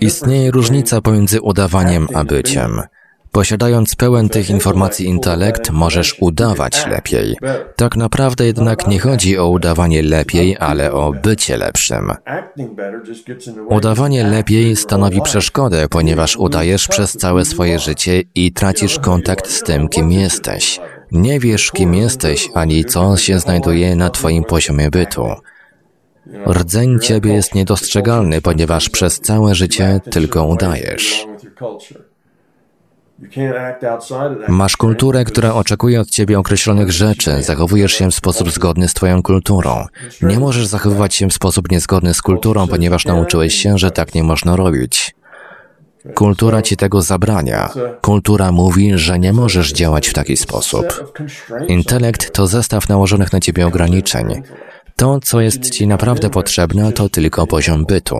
Istnieje 0.00 0.50
różnica 0.50 1.00
pomiędzy 1.00 1.40
udawaniem 1.40 2.08
a 2.14 2.24
byciem. 2.24 2.82
Posiadając 3.32 3.94
pełen 3.94 4.28
tych 4.28 4.50
informacji 4.50 5.06
intelekt, 5.06 5.70
możesz 5.70 6.16
udawać 6.20 6.86
lepiej. 6.86 7.36
Tak 7.76 7.96
naprawdę 7.96 8.46
jednak 8.46 8.86
nie 8.86 8.98
chodzi 8.98 9.38
o 9.38 9.48
udawanie 9.48 10.02
lepiej, 10.02 10.56
ale 10.60 10.92
o 10.92 11.12
bycie 11.12 11.56
lepszym. 11.56 12.12
Udawanie 13.68 14.24
lepiej 14.24 14.76
stanowi 14.76 15.22
przeszkodę, 15.22 15.88
ponieważ 15.88 16.36
udajesz 16.36 16.88
przez 16.88 17.12
całe 17.12 17.44
swoje 17.44 17.78
życie 17.78 18.22
i 18.34 18.52
tracisz 18.52 18.98
kontakt 18.98 19.50
z 19.50 19.62
tym, 19.62 19.88
kim 19.88 20.12
jesteś. 20.12 20.80
Nie 21.12 21.40
wiesz, 21.40 21.70
kim 21.70 21.94
jesteś, 21.94 22.48
ani 22.54 22.84
co 22.84 23.16
się 23.16 23.38
znajduje 23.38 23.96
na 23.96 24.10
Twoim 24.10 24.44
poziomie 24.44 24.90
bytu. 24.90 25.26
Rdzeń 26.46 26.98
Ciebie 27.00 27.32
jest 27.32 27.54
niedostrzegalny, 27.54 28.40
ponieważ 28.40 28.88
przez 28.88 29.20
całe 29.20 29.54
życie 29.54 30.00
tylko 30.10 30.44
udajesz. 30.44 31.26
Masz 34.48 34.76
kulturę, 34.76 35.24
która 35.24 35.54
oczekuje 35.54 36.00
od 36.00 36.10
ciebie 36.10 36.38
określonych 36.38 36.92
rzeczy, 36.92 37.42
zachowujesz 37.42 37.92
się 37.92 38.10
w 38.10 38.14
sposób 38.14 38.50
zgodny 38.50 38.88
z 38.88 38.94
twoją 38.94 39.22
kulturą. 39.22 39.86
Nie 40.22 40.38
możesz 40.38 40.66
zachowywać 40.66 41.14
się 41.14 41.28
w 41.28 41.32
sposób 41.32 41.70
niezgodny 41.70 42.14
z 42.14 42.22
kulturą, 42.22 42.68
ponieważ 42.68 43.04
nauczyłeś 43.04 43.54
się, 43.54 43.78
że 43.78 43.90
tak 43.90 44.14
nie 44.14 44.22
można 44.22 44.56
robić. 44.56 45.14
Kultura 46.14 46.62
ci 46.62 46.76
tego 46.76 47.02
zabrania. 47.02 47.68
Kultura 48.00 48.52
mówi, 48.52 48.98
że 48.98 49.18
nie 49.18 49.32
możesz 49.32 49.72
działać 49.72 50.08
w 50.08 50.12
taki 50.12 50.36
sposób. 50.36 51.14
Intelekt 51.68 52.32
to 52.32 52.46
zestaw 52.46 52.88
nałożonych 52.88 53.32
na 53.32 53.40
ciebie 53.40 53.66
ograniczeń. 53.66 54.42
To, 54.96 55.20
co 55.20 55.40
jest 55.40 55.70
ci 55.70 55.86
naprawdę 55.86 56.30
potrzebne, 56.30 56.92
to 56.92 57.08
tylko 57.08 57.46
poziom 57.46 57.84
bytu. 57.84 58.16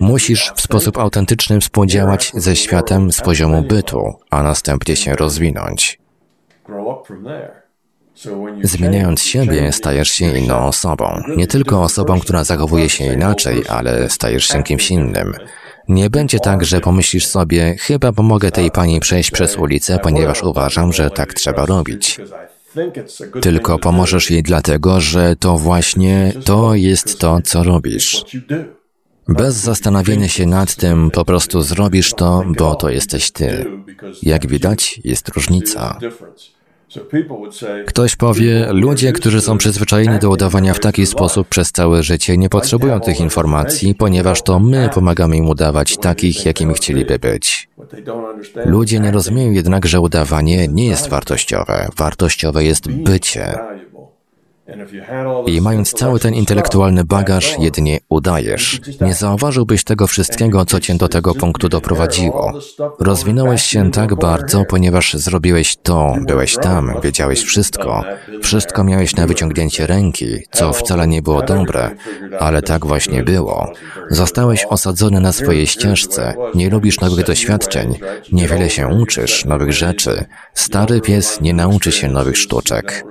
Musisz 0.00 0.52
w 0.56 0.60
sposób 0.60 0.98
autentyczny 0.98 1.60
współdziałać 1.60 2.32
ze 2.34 2.56
światem 2.56 3.12
z 3.12 3.20
poziomu 3.20 3.62
bytu, 3.62 4.14
a 4.30 4.42
następnie 4.42 4.96
się 4.96 5.16
rozwinąć. 5.16 5.98
Zmieniając 8.62 9.22
siebie, 9.22 9.72
stajesz 9.72 10.08
się 10.08 10.38
inną 10.38 10.66
osobą. 10.66 11.22
Nie 11.36 11.46
tylko 11.46 11.82
osobą, 11.82 12.20
która 12.20 12.44
zachowuje 12.44 12.88
się 12.88 13.04
inaczej, 13.04 13.62
ale 13.68 14.10
stajesz 14.10 14.44
się 14.44 14.62
kimś 14.62 14.90
innym. 14.90 15.32
Nie 15.88 16.10
będzie 16.10 16.38
tak, 16.38 16.64
że 16.64 16.80
pomyślisz 16.80 17.26
sobie, 17.26 17.76
chyba 17.80 18.12
pomogę 18.12 18.50
tej 18.50 18.70
pani 18.70 19.00
przejść 19.00 19.30
przez 19.30 19.56
ulicę, 19.56 19.98
ponieważ 20.02 20.42
uważam, 20.42 20.92
że 20.92 21.10
tak 21.10 21.34
trzeba 21.34 21.66
robić. 21.66 22.20
Tylko 23.40 23.78
pomożesz 23.78 24.30
jej 24.30 24.42
dlatego, 24.42 25.00
że 25.00 25.36
to 25.36 25.58
właśnie 25.58 26.32
to 26.44 26.74
jest 26.74 27.18
to, 27.18 27.40
co 27.44 27.62
robisz. 27.62 28.24
Bez 29.28 29.54
zastanowienia 29.54 30.28
się 30.28 30.46
nad 30.46 30.76
tym, 30.76 31.10
po 31.10 31.24
prostu 31.24 31.62
zrobisz 31.62 32.12
to, 32.14 32.44
bo 32.58 32.74
to 32.74 32.90
jesteś 32.90 33.30
ty. 33.30 33.66
Jak 34.22 34.46
widać, 34.46 35.00
jest 35.04 35.28
różnica. 35.28 35.98
Ktoś 37.86 38.16
powie, 38.16 38.68
ludzie, 38.72 39.12
którzy 39.12 39.40
są 39.40 39.58
przyzwyczajeni 39.58 40.18
do 40.18 40.30
udawania 40.30 40.74
w 40.74 40.80
taki 40.80 41.06
sposób 41.06 41.48
przez 41.48 41.72
całe 41.72 42.02
życie, 42.02 42.38
nie 42.38 42.48
potrzebują 42.48 43.00
tych 43.00 43.20
informacji, 43.20 43.94
ponieważ 43.94 44.42
to 44.42 44.58
my 44.58 44.90
pomagamy 44.94 45.36
im 45.36 45.48
udawać 45.48 45.96
takich, 45.96 46.46
jakimi 46.46 46.74
chcieliby 46.74 47.18
być. 47.18 47.68
Ludzie 48.64 49.00
nie 49.00 49.10
rozumieją 49.10 49.52
jednak, 49.52 49.86
że 49.86 50.00
udawanie 50.00 50.68
nie 50.68 50.86
jest 50.86 51.08
wartościowe. 51.08 51.88
Wartościowe 51.96 52.64
jest 52.64 52.88
bycie. 52.88 53.58
I 55.46 55.60
mając 55.60 55.92
cały 55.92 56.20
ten 56.20 56.34
intelektualny 56.34 57.04
bagaż, 57.04 57.56
jedynie 57.58 57.98
udajesz. 58.08 58.80
Nie 59.00 59.14
zauważyłbyś 59.14 59.84
tego 59.84 60.06
wszystkiego, 60.06 60.64
co 60.64 60.80
cię 60.80 60.94
do 60.94 61.08
tego 61.08 61.34
punktu 61.34 61.68
doprowadziło. 61.68 62.52
Rozwinąłeś 63.00 63.62
się 63.62 63.90
tak 63.90 64.14
bardzo, 64.14 64.64
ponieważ 64.64 65.14
zrobiłeś 65.14 65.76
to, 65.76 66.14
byłeś 66.26 66.56
tam, 66.56 66.94
wiedziałeś 67.02 67.42
wszystko. 67.42 68.04
Wszystko 68.42 68.84
miałeś 68.84 69.16
na 69.16 69.26
wyciągnięcie 69.26 69.86
ręki, 69.86 70.26
co 70.52 70.72
wcale 70.72 71.08
nie 71.08 71.22
było 71.22 71.42
dobre, 71.42 71.90
ale 72.40 72.62
tak 72.62 72.86
właśnie 72.86 73.22
było. 73.22 73.72
Zostałeś 74.10 74.64
osadzony 74.64 75.20
na 75.20 75.32
swojej 75.32 75.66
ścieżce, 75.66 76.34
nie 76.54 76.70
lubisz 76.70 77.00
nowych 77.00 77.26
doświadczeń, 77.26 77.98
niewiele 78.32 78.70
się 78.70 78.88
uczysz, 78.88 79.44
nowych 79.44 79.72
rzeczy. 79.72 80.24
Stary 80.54 81.00
pies 81.00 81.40
nie 81.40 81.54
nauczy 81.54 81.92
się 81.92 82.08
nowych 82.08 82.36
sztuczek. 82.36 83.04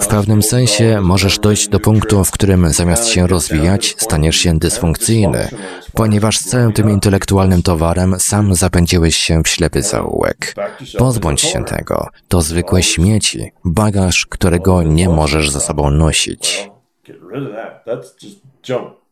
W 0.00 0.06
pewnym 0.06 0.42
sensie 0.42 1.00
możesz 1.00 1.38
dojść 1.38 1.68
do 1.68 1.80
punktu, 1.80 2.24
w 2.24 2.30
którym 2.30 2.68
zamiast 2.68 3.08
się 3.08 3.26
rozwijać, 3.26 3.94
staniesz 3.98 4.36
się 4.36 4.58
dysfunkcyjny, 4.58 5.48
ponieważ 5.94 6.38
z 6.38 6.44
całym 6.44 6.72
tym 6.72 6.90
intelektualnym 6.90 7.62
towarem 7.62 8.20
sam 8.20 8.54
zapędziłeś 8.54 9.16
się 9.16 9.42
w 9.42 9.48
ślepy 9.48 9.82
zaułek. 9.82 10.54
Pozbądź 10.98 11.40
się 11.40 11.64
tego. 11.64 12.08
To 12.28 12.42
zwykłe 12.42 12.82
śmieci, 12.82 13.52
bagaż, 13.64 14.26
którego 14.26 14.82
nie 14.82 15.08
możesz 15.08 15.50
ze 15.50 15.60
sobą 15.60 15.90
nosić. 15.90 16.70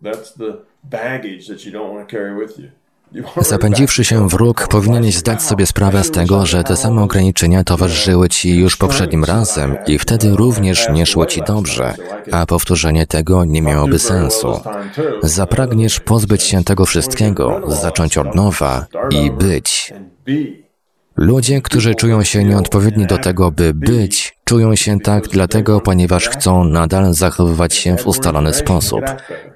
That's 0.02 0.34
the 0.38 0.52
baggage 0.84 1.46
that 1.48 1.64
you 1.64 1.72
don't 1.72 1.94
want 1.94 2.08
to 2.08 2.16
carry 2.16 2.46
with 2.46 2.58
you. 2.58 2.68
Zapędziwszy 3.36 4.04
się 4.04 4.28
w 4.28 4.34
róg, 4.34 4.68
powinieneś 4.68 5.16
zdać 5.16 5.42
sobie 5.42 5.66
sprawę 5.66 6.04
z 6.04 6.10
tego, 6.10 6.46
że 6.46 6.64
te 6.64 6.76
same 6.76 7.02
ograniczenia 7.02 7.64
towarzyszyły 7.64 8.28
ci 8.28 8.56
już 8.56 8.76
poprzednim 8.76 9.24
razem 9.24 9.76
i 9.86 9.98
wtedy 9.98 10.30
również 10.30 10.88
nie 10.92 11.06
szło 11.06 11.26
ci 11.26 11.42
dobrze, 11.46 11.94
a 12.32 12.46
powtórzenie 12.46 13.06
tego 13.06 13.44
nie 13.44 13.62
miałoby 13.62 13.98
sensu. 13.98 14.60
Zapragniesz 15.22 16.00
pozbyć 16.00 16.42
się 16.42 16.64
tego 16.64 16.86
wszystkiego, 16.86 17.62
zacząć 17.68 18.18
od 18.18 18.34
nowa 18.34 18.86
i 19.10 19.30
być. 19.30 19.92
Ludzie, 21.16 21.62
którzy 21.62 21.94
czują 21.94 22.22
się 22.24 22.44
nieodpowiedni 22.44 23.06
do 23.06 23.18
tego, 23.18 23.50
by 23.50 23.74
być, 23.74 24.35
czują 24.48 24.76
się 24.76 25.00
tak 25.00 25.28
dlatego, 25.28 25.80
ponieważ 25.80 26.28
chcą 26.28 26.64
nadal 26.64 27.14
zachowywać 27.14 27.74
się 27.74 27.96
w 27.96 28.06
ustalony 28.06 28.54
sposób. 28.54 29.00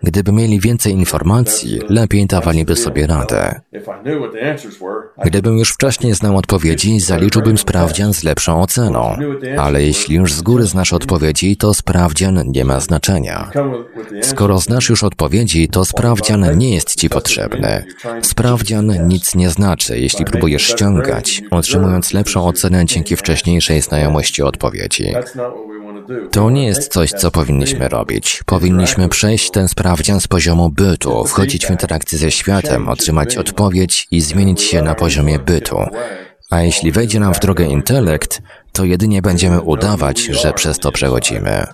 Gdyby 0.02 0.32
mieli 0.32 0.60
więcej 0.60 0.92
informacji, 0.92 1.80
lepiej 1.88 2.26
dawaliby 2.26 2.76
sobie 2.76 3.06
radę. 3.06 3.60
Gdybym 5.24 5.58
już 5.58 5.70
wcześniej 5.72 6.14
znał 6.14 6.36
odpowiedzi, 6.36 7.00
zaliczyłbym 7.00 7.58
sprawdzian 7.58 8.14
z 8.14 8.24
lepszą 8.24 8.62
oceną. 8.62 9.16
Ale 9.58 9.82
jeśli 9.82 10.16
już 10.16 10.32
z 10.32 10.42
góry 10.42 10.64
znasz 10.64 10.92
odpowiedzi, 10.92 11.56
to 11.56 11.74
sprawdzian 11.74 12.42
nie 12.46 12.64
ma 12.64 12.80
znaczenia. 12.80 13.50
Skoro 14.22 14.58
znasz 14.58 14.88
już 14.88 15.04
odpowiedzi, 15.04 15.68
to 15.68 15.84
sprawdzian 15.84 16.58
nie 16.58 16.74
jest 16.74 16.94
ci 16.94 17.08
potrzebny. 17.08 17.84
Sprawdzian 18.22 19.08
nic 19.08 19.34
nie 19.34 19.50
znaczy, 19.50 19.98
jeśli 19.98 20.24
próbujesz 20.24 20.62
ściągać, 20.62 21.42
otrzymując 21.50 22.12
lepszą 22.12 22.46
ocenę 22.46 22.84
dzięki 22.84 23.16
wcześniejszej 23.16 23.80
znajomości 23.80 24.42
odpowiedzi. 24.42 24.79
To 26.32 26.50
nie 26.50 26.66
jest 26.66 26.92
coś, 26.92 27.10
co 27.10 27.30
powinniśmy 27.30 27.88
robić. 27.88 28.42
Powinniśmy 28.46 29.08
przejść 29.08 29.50
ten 29.50 29.68
sprawdzian 29.68 30.20
z 30.20 30.28
poziomu 30.28 30.70
bytu, 30.70 31.24
wchodzić 31.24 31.66
w 31.66 31.70
interakcję 31.70 32.18
ze 32.18 32.30
światem, 32.30 32.88
otrzymać 32.88 33.36
odpowiedź 33.36 34.08
i 34.10 34.20
zmienić 34.20 34.62
się 34.62 34.82
na 34.82 34.94
poziomie 34.94 35.38
bytu. 35.38 35.76
A 36.50 36.62
jeśli 36.62 36.92
wejdzie 36.92 37.20
nam 37.20 37.34
w 37.34 37.40
drogę 37.40 37.64
intelekt, 37.64 38.42
to 38.72 38.84
jedynie 38.84 39.22
będziemy 39.22 39.60
udawać, 39.60 40.20
że 40.20 40.52
przez 40.52 40.78
to 40.78 40.92
przechodzimy. 40.92 41.66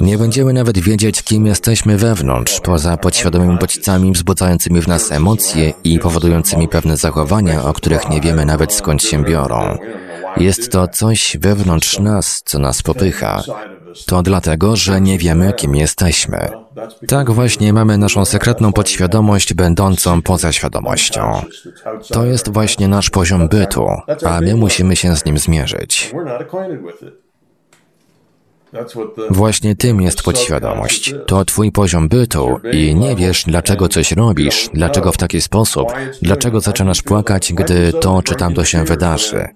Nie 0.00 0.18
będziemy 0.18 0.52
nawet 0.52 0.78
wiedzieć, 0.78 1.22
kim 1.22 1.46
jesteśmy 1.46 1.96
wewnątrz, 1.96 2.60
poza 2.60 2.96
podświadomymi 2.96 3.58
bodźcami 3.58 4.12
wzbudzającymi 4.12 4.80
w 4.80 4.88
nas 4.88 5.12
emocje 5.12 5.72
i 5.84 5.98
powodującymi 5.98 6.68
pewne 6.68 6.96
zachowania, 6.96 7.64
o 7.64 7.72
których 7.72 8.10
nie 8.10 8.20
wiemy 8.20 8.46
nawet 8.46 8.72
skąd 8.72 9.02
się 9.02 9.24
biorą. 9.24 9.78
Jest 10.36 10.72
to 10.72 10.88
coś 10.88 11.36
wewnątrz 11.40 11.98
nas, 11.98 12.42
co 12.44 12.58
nas 12.58 12.82
popycha. 12.82 13.42
To 14.06 14.22
dlatego, 14.22 14.76
że 14.76 15.00
nie 15.00 15.18
wiemy, 15.18 15.52
kim 15.52 15.74
jesteśmy. 15.74 16.48
Tak 17.08 17.30
właśnie 17.30 17.72
mamy 17.72 17.98
naszą 17.98 18.24
sekretną 18.24 18.72
podświadomość 18.72 19.54
będącą 19.54 20.22
poza 20.22 20.52
świadomością. 20.52 21.42
To 22.08 22.24
jest 22.24 22.52
właśnie 22.52 22.88
nasz 22.88 23.10
poziom 23.10 23.48
bytu, 23.48 23.86
a 24.24 24.40
my 24.40 24.54
musimy 24.56 24.96
się 24.96 25.16
z 25.16 25.24
nim 25.24 25.38
zmierzyć. 25.38 26.12
Właśnie 29.30 29.76
tym 29.76 30.00
jest 30.00 30.22
podświadomość. 30.22 31.14
To 31.26 31.44
twój 31.44 31.72
poziom 31.72 32.08
bytu 32.08 32.60
i 32.72 32.94
nie 32.94 33.16
wiesz, 33.16 33.44
dlaczego 33.46 33.88
coś 33.88 34.12
robisz, 34.12 34.68
dlaczego 34.74 35.12
w 35.12 35.16
taki 35.16 35.40
sposób, 35.40 35.92
dlaczego 36.22 36.60
zaczynasz 36.60 37.02
płakać, 37.02 37.52
gdy 37.52 37.92
to 37.92 38.22
czy 38.22 38.34
tamto 38.34 38.64
się 38.64 38.84
wydarzy. 38.84 39.48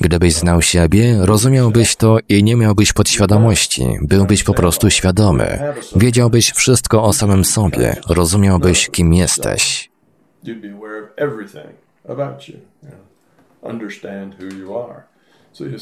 Gdybyś 0.00 0.34
znał 0.34 0.62
siebie, 0.62 1.16
rozumiałbyś 1.20 1.96
to 1.96 2.18
i 2.28 2.44
nie 2.44 2.56
miałbyś 2.56 2.92
podświadomości, 2.92 3.86
byłbyś 4.02 4.44
po 4.44 4.54
prostu 4.54 4.90
świadomy. 4.90 5.74
Wiedziałbyś 5.96 6.52
wszystko 6.52 7.04
o 7.04 7.12
samym 7.12 7.44
sobie, 7.44 7.96
rozumiałbyś, 8.08 8.88
kim 8.90 9.14
jesteś. 9.14 9.90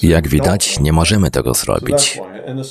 Jak 0.02 0.28
widać, 0.28 0.80
nie 0.80 0.92
możemy 0.92 1.30
tego 1.30 1.54
zrobić. 1.54 2.20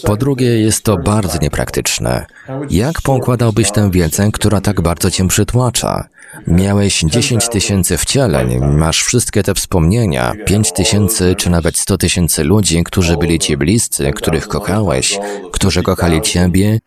Po 0.03 0.17
drugie, 0.17 0.59
jest 0.61 0.83
to 0.83 0.97
bardzo 0.97 1.37
niepraktyczne. 1.41 2.25
Jak 2.69 3.01
pokładałbyś 3.01 3.71
tę 3.71 3.91
wiedzę, 3.91 4.29
która 4.33 4.61
tak 4.61 4.81
bardzo 4.81 5.11
cię 5.11 5.27
przytłacza? 5.27 6.07
Miałeś 6.47 7.01
10 7.01 7.49
tysięcy 7.49 7.97
wcieleń, 7.97 8.59
masz 8.59 9.03
wszystkie 9.03 9.43
te 9.43 9.53
wspomnienia, 9.53 10.33
5 10.45 10.71
tysięcy 10.71 11.35
czy 11.37 11.49
nawet 11.49 11.77
100 11.77 11.97
tysięcy 11.97 12.43
ludzi, 12.43 12.83
którzy 12.83 13.17
byli 13.17 13.39
ci 13.39 13.57
bliscy, 13.57 14.11
których 14.11 14.47
kochałeś, 14.47 15.19
którzy 15.51 15.83
kochali 15.83 16.21
ciebie. 16.21 16.79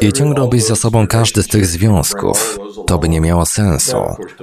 I 0.00 0.12
ciągnąłbyś 0.12 0.64
za 0.64 0.76
sobą 0.76 1.06
każdy 1.06 1.42
z 1.42 1.48
tych 1.48 1.66
związków. 1.66 2.58
To 2.86 2.98
by 2.98 3.08
nie 3.08 3.20
miało 3.20 3.46
sensu. 3.46 3.96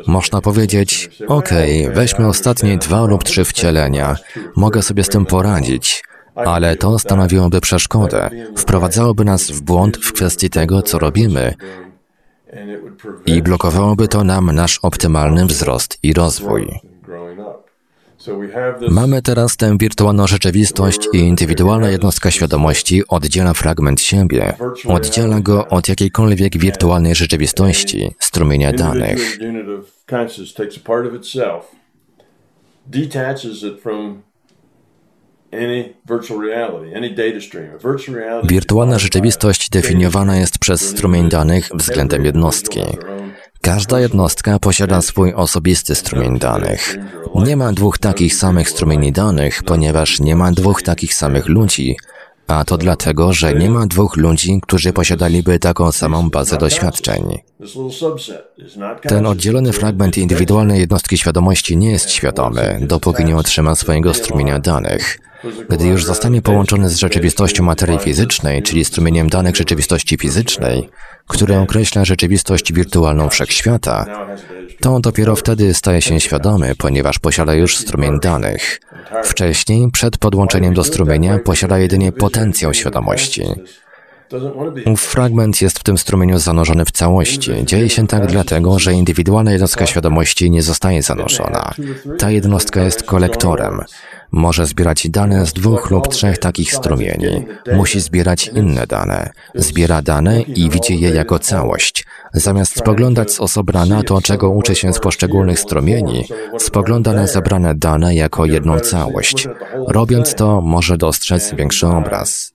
Można 0.08 0.42
powiedzieć, 0.42 1.10
okej, 1.28 1.84
okay, 1.84 1.96
weźmy 1.96 2.28
ostatnie 2.28 2.78
dwa 2.78 3.06
lub 3.06 3.24
trzy 3.24 3.46
wcielenia, 3.46 4.16
mogę 4.56 4.82
sobie 4.82 5.04
z 5.04 5.10
tym 5.10 5.26
poradzić 5.26 6.04
ale 6.36 6.76
to 6.76 7.00
stanowiłoby 7.00 7.62
przeszkodę, 7.62 8.30
wprowadzałoby 8.58 9.26
nas 9.26 9.52
w 9.52 9.62
błąd 9.62 9.98
w 9.98 10.14
kwestii 10.14 10.50
tego, 10.50 10.82
co 10.82 11.00
robimy 11.00 11.54
i 13.26 13.42
blokowałoby 13.42 14.08
to 14.08 14.24
nam 14.24 14.52
nasz 14.52 14.80
optymalny 14.82 15.46
wzrost 15.46 15.98
i 16.04 16.14
rozwój. 16.14 16.80
Mamy 18.90 19.22
teraz 19.22 19.58
tę 19.58 19.78
wirtualną 19.78 20.28
rzeczywistość 20.28 21.08
i 21.14 21.18
indywidualna 21.18 21.90
jednostka 21.90 22.32
świadomości 22.32 23.08
oddziela 23.08 23.54
fragment 23.54 24.02
siebie, 24.02 24.54
oddziela 24.88 25.40
go 25.40 25.68
od 25.68 25.90
jakiejkolwiek 25.90 26.58
wirtualnej 26.58 27.16
rzeczywistości, 27.16 28.16
strumienia 28.20 28.74
danych. 28.74 29.40
Wirtualna 38.44 39.00
rzeczywistość 39.00 39.70
definiowana 39.70 40.38
jest 40.38 40.60
przez 40.60 40.90
strumień 40.90 41.30
danych 41.30 41.70
względem 41.74 42.26
jednostki. 42.26 42.82
Każda 43.62 44.00
jednostka 44.00 44.60
posiada 44.60 45.02
swój 45.02 45.34
osobisty 45.34 45.96
strumień 45.96 46.40
danych. 46.40 46.98
Nie 47.36 47.58
ma 47.58 47.74
dwóch 47.74 47.98
takich 47.98 48.36
samych 48.36 48.70
strumieni 48.70 49.12
danych, 49.12 49.64
ponieważ 49.64 50.20
nie 50.20 50.36
ma 50.36 50.52
dwóch 50.52 50.82
takich 50.82 51.14
samych 51.14 51.48
ludzi, 51.48 51.98
a 52.48 52.66
to 52.66 52.78
dlatego, 52.78 53.34
że 53.34 53.54
nie 53.54 53.70
ma 53.70 53.88
dwóch 53.88 54.18
ludzi, 54.18 54.60
którzy 54.62 54.94
posiadaliby 54.94 55.60
taką 55.60 55.92
samą 55.92 56.30
bazę 56.30 56.58
doświadczeń. 56.58 57.40
Ten 59.02 59.26
oddzielony 59.26 59.74
fragment 59.74 60.18
indywidualnej 60.18 60.80
jednostki 60.80 61.18
świadomości 61.18 61.78
nie 61.78 61.92
jest 61.92 62.12
świadomy, 62.12 62.80
dopóki 62.82 63.26
nie 63.26 63.38
otrzyma 63.38 63.76
swojego 63.76 64.14
strumienia 64.14 64.60
danych. 64.60 65.20
Gdy 65.70 65.88
już 65.88 66.06
zostanie 66.06 66.42
połączony 66.42 66.90
z 66.90 66.98
rzeczywistością 66.98 67.64
materii 67.64 68.00
fizycznej, 68.00 68.64
czyli 68.64 68.86
strumieniem 68.86 69.30
danych 69.30 69.56
rzeczywistości 69.56 70.18
fizycznej, 70.18 70.90
które 71.28 71.62
określa 71.62 72.06
rzeczywistość 72.06 72.74
wirtualną 72.74 73.30
wszechświata, 73.30 74.26
to 74.80 75.00
dopiero 75.00 75.36
wtedy 75.36 75.74
staje 75.74 76.02
się 76.02 76.20
świadomy, 76.20 76.76
ponieważ 76.76 77.20
posiada 77.20 77.54
już 77.54 77.78
strumień 77.78 78.20
danych. 78.20 78.80
Wcześniej, 79.24 79.92
przed 79.92 80.18
podłączeniem 80.18 80.74
do 80.74 80.84
strumienia, 80.84 81.40
posiada 81.40 81.80
jedynie 81.80 82.12
potencjał 82.12 82.74
świadomości. 82.74 83.44
Ów 84.86 85.02
fragment 85.02 85.62
jest 85.62 85.80
w 85.80 85.84
tym 85.84 85.98
strumieniu 85.98 86.40
zanurzony 86.40 86.86
w 86.86 86.92
całości. 86.92 87.52
Dzieje 87.66 87.90
się 87.90 88.08
tak 88.08 88.28
dlatego, 88.28 88.80
że 88.80 88.94
indywidualna 88.94 89.52
jednostka 89.52 89.86
świadomości 89.86 90.52
nie 90.52 90.62
zostaje 90.62 91.02
zanurzona. 91.02 91.74
Ta 92.20 92.32
jednostka 92.32 92.84
jest 92.84 93.04
kolektorem. 93.04 93.82
Może 94.32 94.66
zbierać 94.66 95.10
dane 95.10 95.46
z 95.46 95.54
dwóch 95.54 95.92
lub 95.92 96.08
trzech 96.08 96.38
takich 96.38 96.74
strumieni. 96.74 97.46
Musi 97.74 98.00
zbierać 98.00 98.48
inne 98.48 98.88
dane. 98.88 99.30
Zbiera 99.56 100.02
dane 100.02 100.42
i 100.42 100.70
widzi 100.70 101.00
je 101.00 101.10
jako 101.10 101.40
całość. 101.40 102.06
Zamiast 102.34 102.80
spoglądać 102.80 103.32
z 103.32 103.40
osobna 103.40 103.86
na 103.86 104.04
to, 104.04 104.22
czego 104.22 104.50
uczy 104.50 104.76
się 104.76 104.94
z 104.94 105.00
poszczególnych 105.00 105.60
strumieni, 105.60 106.26
spogląda 106.60 107.14
na 107.14 107.28
zebrane 107.28 107.76
dane 107.76 108.16
jako 108.16 108.46
jedną 108.46 108.80
całość. 108.80 109.48
Robiąc 109.88 110.36
to, 110.36 110.62
może 110.62 110.98
dostrzec 110.98 111.54
większy 111.54 111.88
obraz. 111.88 112.53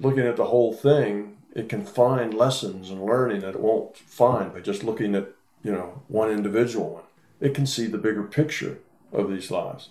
Looking 0.00 0.26
at 0.26 0.36
the 0.36 0.44
whole 0.44 0.72
thing, 0.72 1.36
it 1.54 1.68
can 1.68 1.84
find 1.84 2.34
lessons 2.34 2.90
and 2.90 3.00
learning 3.00 3.40
that 3.40 3.54
it 3.54 3.60
won't 3.60 3.96
find 3.96 4.52
by 4.54 4.60
just 4.60 4.82
looking 4.82 5.14
at, 5.14 5.24
you 5.64 5.72
know, 5.72 6.02
one 6.08 6.30
individual 6.30 6.90
one. 6.90 7.04
It 7.40 7.54
can 7.54 7.66
see 7.66 7.86
the 7.86 7.98
bigger 7.98 8.22
picture 8.22 8.76
of 9.12 9.28
these 9.28 9.50
lives. 9.50 9.90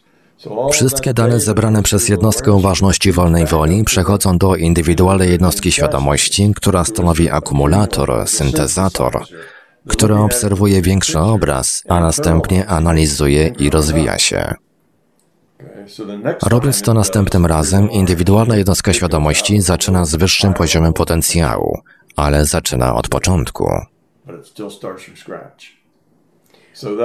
Wszystkie 0.72 1.14
dane 1.14 1.40
zebrane 1.40 1.84
przez 1.84 2.10
jednostkę 2.10 2.54
uważności 2.54 3.12
wolnej 3.12 3.46
woli 3.46 3.84
przechodzą 3.84 4.38
do 4.38 4.56
indywidualnej 4.56 5.32
jednostki 5.32 5.72
świadomości, 5.72 6.54
która 6.56 6.84
stanowi 6.84 7.30
akumulator, 7.30 8.28
syntezator, 8.28 9.26
który 9.88 10.16
obserwuje 10.16 10.82
większy 10.82 11.20
obraz, 11.20 11.84
a 11.90 12.00
następnie 12.00 12.68
analizuje 12.68 13.48
i 13.60 13.70
rozwija 13.70 14.18
się. 14.18 14.56
Robiąc 16.44 16.82
to 16.82 16.94
następnym 16.94 17.46
razem, 17.46 17.92
indywidualna 17.92 18.56
jednostka 18.56 18.94
świadomości 18.94 19.62
zaczyna 19.62 20.06
z 20.06 20.16
wyższym 20.16 20.54
poziomem 20.54 20.94
potencjału, 20.94 21.80
ale 22.16 22.46
zaczyna 22.46 22.96
od 22.96 23.08
początku. 23.08 23.72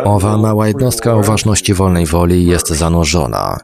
Owa 0.05 0.39
mała 0.39 0.69
jednostka 0.69 1.15
o 1.15 1.23
ważności 1.23 1.75
wolnej 1.75 2.07
woli 2.07 2.47
jest 2.47 2.69
zanurzona. 2.69 3.59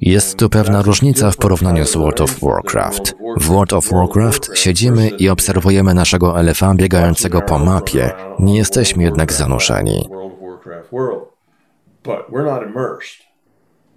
Jest 0.00 0.38
tu 0.38 0.48
pewna 0.48 0.82
różnica 0.82 1.30
w 1.30 1.36
porównaniu 1.36 1.86
z 1.86 1.96
World 1.96 2.20
of 2.20 2.40
Warcraft. 2.40 3.14
W 3.36 3.46
World 3.46 3.72
of 3.72 3.90
Warcraft 3.92 4.50
siedzimy 4.54 5.08
i 5.08 5.28
obserwujemy 5.28 5.94
naszego 5.94 6.40
elefa 6.40 6.74
biegającego 6.74 7.42
po 7.42 7.58
mapie. 7.58 8.10
Nie 8.38 8.56
jesteśmy 8.56 9.02
jednak 9.02 9.32
zanurzeni. 9.32 10.08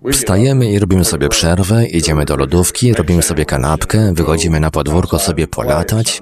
Wstajemy 0.09 0.71
i 0.71 0.79
robimy 0.79 1.05
sobie 1.05 1.29
przerwę, 1.29 1.85
idziemy 1.85 2.25
do 2.25 2.37
lodówki, 2.37 2.93
robimy 2.93 3.21
sobie 3.21 3.45
kanapkę, 3.45 4.13
wychodzimy 4.13 4.59
na 4.59 4.71
podwórko 4.71 5.19
sobie 5.19 5.47
polatać, 5.47 6.21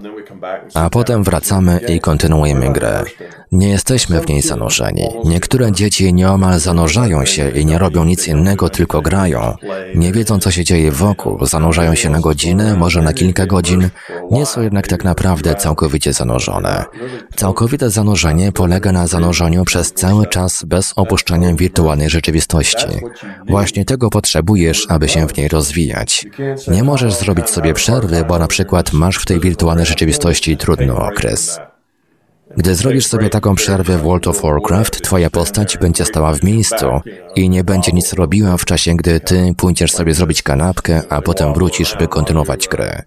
a 0.73 0.89
potem 0.89 1.23
wracamy 1.23 1.79
i 1.87 1.99
kontynuujemy 1.99 2.73
grę. 2.73 3.03
Nie 3.51 3.69
jesteśmy 3.69 4.21
w 4.21 4.27
niej 4.27 4.41
zanurzeni. 4.41 5.07
Niektóre 5.25 5.71
dzieci 5.71 6.13
nieomal 6.13 6.59
zanurzają 6.59 7.25
się 7.25 7.49
i 7.49 7.65
nie 7.65 7.77
robią 7.77 8.05
nic 8.05 8.27
innego, 8.27 8.69
tylko 8.69 9.01
grają. 9.01 9.55
Nie 9.95 10.11
wiedzą, 10.11 10.39
co 10.39 10.51
się 10.51 10.63
dzieje 10.63 10.91
wokół, 10.91 11.45
zanurzają 11.45 11.95
się 11.95 12.09
na 12.09 12.19
godzinę, 12.19 12.75
może 12.75 13.01
na 13.01 13.13
kilka 13.13 13.45
godzin, 13.45 13.89
nie 14.31 14.45
są 14.45 14.61
jednak 14.61 14.87
tak 14.87 15.03
naprawdę 15.03 15.55
całkowicie 15.55 16.13
zanurzone. 16.13 16.85
Całkowite 17.35 17.89
zanurzenie 17.89 18.51
polega 18.51 18.91
na 18.91 19.07
zanurzeniu 19.07 19.65
przez 19.65 19.93
cały 19.93 20.27
czas 20.27 20.63
bez 20.63 20.93
opuszczania 20.95 21.53
wirtualnej 21.53 22.09
rzeczywistości. 22.09 22.87
Właśnie 23.49 23.68
tego 23.71 24.09
potrzebujesz, 24.09 24.85
aby 24.89 25.09
się 25.09 25.27
w 25.27 25.37
niej 25.37 25.47
rozwijać. 25.47 26.25
Nie 26.67 26.83
możesz 26.83 27.13
zrobić 27.13 27.49
sobie 27.49 27.73
przerwy, 27.73 28.25
bo 28.27 28.39
na 28.39 28.47
przykład 28.47 28.93
masz 28.93 29.17
w 29.17 29.25
tej 29.25 29.39
wirtualnej 29.39 29.85
rzeczywistości 29.85 30.57
trudny 30.57 30.95
okres. 30.95 31.59
Gdy 32.57 32.75
zrobisz 32.75 33.07
sobie 33.07 33.29
taką 33.29 33.55
przerwę 33.55 33.97
w 33.97 34.01
World 34.01 34.27
of 34.27 34.41
Warcraft, 34.41 35.01
twoja 35.01 35.29
postać 35.29 35.77
będzie 35.77 36.05
stała 36.05 36.33
w 36.33 36.43
miejscu 36.43 36.85
i 37.35 37.49
nie 37.49 37.63
będzie 37.63 37.91
nic 37.91 38.13
robiła 38.13 38.57
w 38.57 38.65
czasie, 38.65 38.95
gdy 38.95 39.19
ty 39.19 39.53
pójdziesz 39.57 39.91
sobie 39.91 40.13
zrobić 40.13 40.41
kanapkę, 40.41 41.01
a 41.09 41.21
potem 41.21 41.53
wrócisz, 41.53 41.95
by 41.99 42.07
kontynuować 42.07 42.67
grę. 42.67 43.03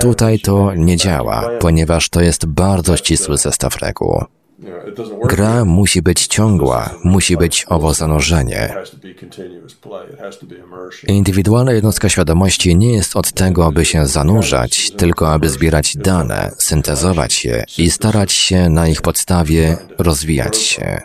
Tutaj 0.00 0.38
to 0.38 0.74
nie 0.74 0.96
działa, 0.96 1.50
ponieważ 1.60 2.08
to 2.08 2.20
jest 2.20 2.46
bardzo 2.46 2.96
ścisły 2.96 3.38
zestaw 3.38 3.76
reguł. 3.76 4.24
Gra 5.24 5.64
musi 5.64 6.02
być 6.02 6.26
ciągła, 6.26 6.90
musi 7.04 7.36
być 7.36 7.66
owo 7.68 7.94
zanurzenie. 7.94 8.74
Indywidualna 11.06 11.72
jednostka 11.72 12.08
świadomości 12.08 12.76
nie 12.76 12.92
jest 12.92 13.16
od 13.16 13.32
tego, 13.32 13.66
aby 13.66 13.84
się 13.84 14.06
zanurzać, 14.06 14.90
tylko 14.90 15.32
aby 15.32 15.48
zbierać 15.48 15.96
dane, 15.96 16.50
syntezować 16.58 17.44
je 17.44 17.64
i 17.78 17.90
starać 17.90 18.32
się 18.32 18.68
na 18.68 18.88
ich 18.88 19.02
podstawie 19.02 19.76
rozwijać 19.98 20.56
się. 20.56 21.00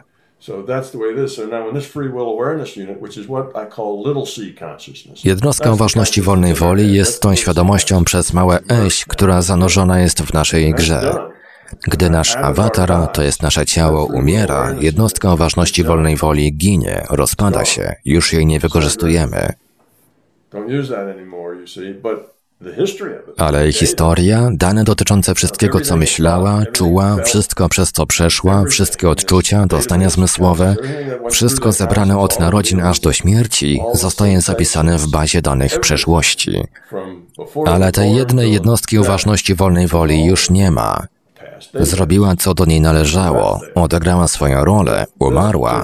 Jednostka 5.24 5.76
ważności 5.76 6.22
wolnej 6.22 6.53
woli 6.53 6.93
jest 6.93 7.22
tą 7.22 7.36
świadomością 7.36 8.03
przez 8.03 8.34
małe 8.34 8.60
eś, 8.86 9.05
która 9.05 9.41
zanurzona 9.41 9.99
jest 10.01 10.22
w 10.22 10.34
naszej 10.34 10.74
grze. 10.74 11.36
Gdy 11.82 12.09
nasz 12.09 12.36
awatar, 12.36 13.07
to 13.13 13.22
jest 13.22 13.43
nasze 13.43 13.65
ciało, 13.65 14.05
umiera, 14.05 14.76
jednostka 14.80 15.32
o 15.32 15.38
ważności 15.38 15.84
wolnej 15.84 16.15
woli 16.15 16.53
ginie, 16.53 17.05
rozpada 17.09 17.65
się, 17.65 17.95
już 18.05 18.34
jej 18.34 18.45
nie 18.45 18.59
wykorzystujemy. 18.59 19.53
Ale 23.38 23.72
historia, 23.72 24.49
dane 24.53 24.84
dotyczące 24.84 25.36
wszystkiego, 25.36 25.82
co 25.82 25.97
myślała, 25.97 26.65
czuła, 26.74 27.18
wszystko 27.24 27.70
przez 27.70 27.91
co 27.91 28.05
przeszła, 28.05 28.63
wszystkie 28.65 29.09
odczucia, 29.09 29.65
doznania 29.65 30.09
zmysłowe, 30.09 30.76
wszystko 31.32 31.72
zebrane 31.72 32.20
od 32.20 32.39
narodzin 32.39 32.82
aż 32.82 32.99
do 32.99 33.13
śmierci, 33.13 33.82
zostaje 33.93 34.41
zapisane 34.41 34.97
w 34.97 35.07
bazie 35.07 35.41
danych 35.41 35.80
przeszłości. 35.80 36.63
Ale 37.65 37.91
tej 37.91 38.15
jednej 38.15 38.53
jednostki 38.53 38.99
uważności 38.99 39.55
wolnej 39.55 39.88
woli 39.88 40.26
już 40.26 40.49
nie 40.49 40.72
ma. 40.72 41.07
Zrobiła, 41.74 42.36
co 42.36 42.53
do 42.53 42.66
niej 42.66 42.82
należało, 42.82 43.62
odegrała 43.76 44.28
swoją 44.28 44.66
rolę, 44.66 45.05
umarła. 45.20 45.84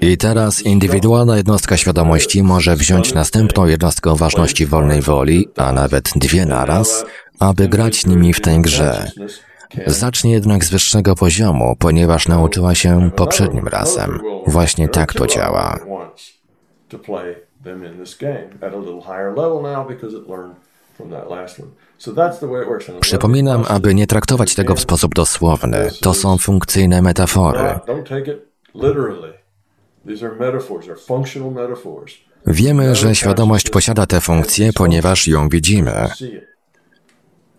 I 0.00 0.16
teraz 0.16 0.62
indywidualna 0.62 1.36
jednostka 1.36 1.76
świadomości 1.76 2.42
może 2.42 2.76
wziąć 2.76 3.14
następną 3.14 3.66
jednostkę 3.66 4.16
ważności 4.16 4.66
wolnej 4.66 5.02
woli, 5.02 5.48
a 5.56 5.72
nawet 5.72 6.10
dwie 6.16 6.46
naraz, 6.46 7.04
aby 7.40 7.68
grać 7.68 8.06
nimi 8.06 8.32
w 8.32 8.40
tej 8.40 8.60
grze. 8.60 9.10
Zacznie 9.86 10.32
jednak 10.32 10.64
z 10.64 10.70
wyższego 10.70 11.14
poziomu, 11.14 11.76
ponieważ 11.78 12.28
nauczyła 12.28 12.74
się 12.74 13.10
poprzednim 13.16 13.68
razem. 13.68 14.20
Właśnie 14.46 14.88
tak 14.88 15.14
to 15.14 15.26
działa. 15.26 15.78
Przypominam, 23.00 23.64
aby 23.68 23.94
nie 23.94 24.06
traktować 24.06 24.54
tego 24.54 24.74
w 24.74 24.80
sposób 24.80 25.14
dosłowny. 25.14 25.90
To 26.00 26.14
są 26.14 26.38
funkcyjne 26.38 27.02
metafory. 27.02 27.78
Wiemy, 32.46 32.94
że 32.94 33.14
świadomość 33.14 33.70
posiada 33.70 34.06
te 34.06 34.20
funkcje, 34.20 34.72
ponieważ 34.72 35.28
ją 35.28 35.48
widzimy. 35.48 36.08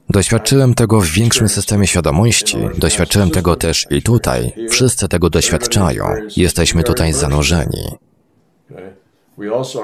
Doświadczyłem 0.10 0.74
tego 0.74 1.02
w 1.02 1.06
większym 1.06 1.50
systemie 1.50 1.88
świadomości, 1.88 2.58
doświadczyłem 2.78 3.30
tego 3.32 3.56
też 3.56 3.88
i 3.90 4.02
tutaj. 4.02 4.54
Wszyscy 4.70 5.08
tego 5.08 5.30
doświadczają. 5.30 6.06
Jesteśmy 6.38 6.84
tutaj 6.84 7.14
zanurzeni. 7.14 7.84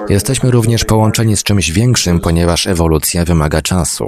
Jesteśmy 0.08 0.50
również 0.50 0.84
połączeni 0.84 1.36
z 1.36 1.42
czymś 1.42 1.70
większym, 1.70 2.20
ponieważ 2.20 2.66
ewolucja 2.66 3.24
wymaga 3.24 3.62
czasu. 3.62 4.06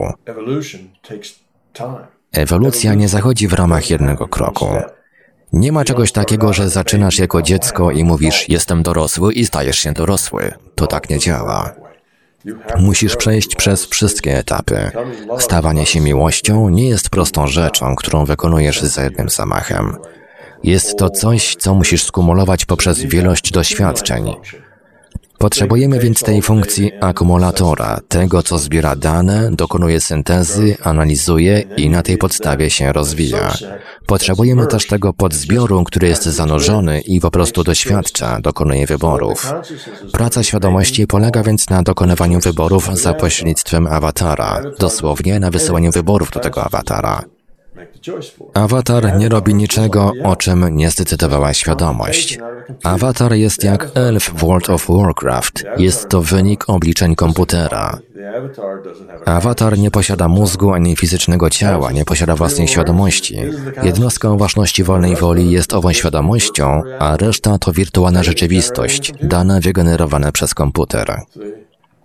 Ewolucja 2.33 2.95
nie 2.95 3.09
zachodzi 3.09 3.49
w 3.49 3.53
ramach 3.53 3.91
jednego 3.91 4.29
kroku. 4.29 4.67
Nie 5.53 5.73
ma 5.73 5.85
czegoś 5.85 6.13
takiego, 6.13 6.53
że 6.53 6.69
zaczynasz 6.69 7.19
jako 7.19 7.43
dziecko 7.43 7.91
i 7.91 8.05
mówisz: 8.05 8.49
Jestem 8.49 8.83
dorosły 8.83 9.33
i 9.33 9.47
stajesz 9.47 9.79
się 9.79 9.93
dorosły. 9.93 10.53
To 10.75 10.87
tak 10.87 11.11
nie 11.11 11.19
działa. 11.19 11.75
Musisz 12.79 13.17
przejść 13.17 13.57
przez 13.57 13.87
wszystkie 13.87 14.39
etapy. 14.39 14.91
Stawanie 15.39 15.87
się 15.87 16.01
miłością 16.01 16.69
nie 16.69 16.89
jest 16.89 17.11
prostą 17.11 17.47
rzeczą, 17.47 17.97
którą 17.97 18.25
wykonujesz 18.25 18.83
za 18.83 19.05
jednym 19.05 19.29
zamachem. 19.29 19.97
Jest 20.63 20.99
to 20.99 21.11
coś, 21.11 21.57
co 21.57 21.75
musisz 21.75 22.05
skumulować 22.05 22.65
poprzez 22.65 23.01
wielość 23.01 23.53
doświadczeń. 23.53 24.35
Potrzebujemy 25.39 25.99
więc 25.99 26.23
tej 26.23 26.43
funkcji 26.43 26.93
akumulatora, 27.01 28.01
tego 28.09 28.43
co 28.43 28.59
zbiera 28.59 28.97
dane, 28.97 29.51
dokonuje 29.53 30.01
syntezy, 30.01 30.77
analizuje 30.83 31.65
i 31.77 31.91
na 31.91 32.03
tej 32.03 32.19
podstawie 32.19 32.71
się 32.71 32.93
rozwija. 32.93 33.55
Potrzebujemy 34.07 34.67
też 34.67 34.87
tego 34.87 35.13
podzbioru, 35.13 35.85
który 35.85 36.09
jest 36.09 36.25
zanurzony 36.25 37.01
i 37.01 37.21
po 37.21 37.31
prostu 37.31 37.65
doświadcza, 37.65 38.41
dokonuje 38.41 38.87
wyborów. 38.87 39.53
Praca 40.13 40.43
świadomości 40.43 41.07
polega 41.07 41.43
więc 41.43 41.71
na 41.71 41.83
dokonywaniu 41.83 42.41
wyborów 42.41 42.99
za 42.99 43.15
pośrednictwem 43.15 43.87
awatara, 43.87 44.63
dosłownie 44.79 45.41
na 45.41 45.51
wysyłaniu 45.51 45.91
wyborów 45.91 46.31
do 46.31 46.41
tego 46.41 46.65
awatara. 46.65 47.38
Awatar 48.55 49.19
nie 49.19 49.29
robi 49.29 49.55
niczego, 49.55 50.13
o 50.25 50.37
czym 50.37 50.77
nie 50.77 50.91
zdecydowała 50.91 51.55
świadomość. 51.55 52.39
Awatar 52.85 53.33
jest 53.33 53.65
jak 53.65 53.91
elf 53.95 54.25
w 54.31 54.41
World 54.41 54.71
of 54.71 54.87
Warcraft. 54.89 55.65
Jest 55.79 56.09
to 56.09 56.23
wynik 56.23 56.69
obliczeń 56.69 57.17
komputera. 57.17 57.99
Awatar 59.25 59.79
nie 59.79 59.91
posiada 59.91 60.29
mózgu 60.29 60.73
ani 60.73 60.97
fizycznego 60.97 61.51
ciała, 61.51 61.93
nie 61.93 62.05
posiada 62.05 62.37
własnej 62.37 62.69
świadomości. 62.69 63.37
Jednostką 63.83 64.39
ważności 64.39 64.85
wolnej 64.85 65.17
woli 65.17 65.51
jest 65.51 65.75
ową 65.75 65.93
świadomością, 65.93 66.83
a 66.99 67.17
reszta 67.17 67.59
to 67.59 67.73
wirtualna 67.73 68.23
rzeczywistość, 68.23 69.13
dane 69.23 69.61
wygenerowane 69.61 70.33
przez 70.33 70.55
komputer. 70.55 71.23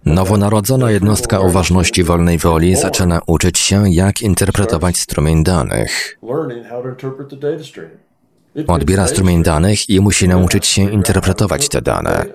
Nowonarodzona 0.05 0.91
jednostka 0.91 1.39
o 1.39 1.49
ważności 1.49 2.03
wolnej 2.03 2.37
woli 2.37 2.75
zaczyna 2.75 3.21
uczyć 3.27 3.59
się, 3.59 3.89
jak 3.89 4.21
interpretować 4.21 4.97
strumień 4.97 5.43
danych. 5.43 6.19
Odbiera 8.67 9.07
strumień 9.07 9.43
danych 9.43 9.89
i 9.89 9.99
musi 9.99 10.27
nauczyć 10.27 10.67
się 10.67 10.91
interpretować 10.91 11.69
te 11.69 11.81
dane. 11.81 12.25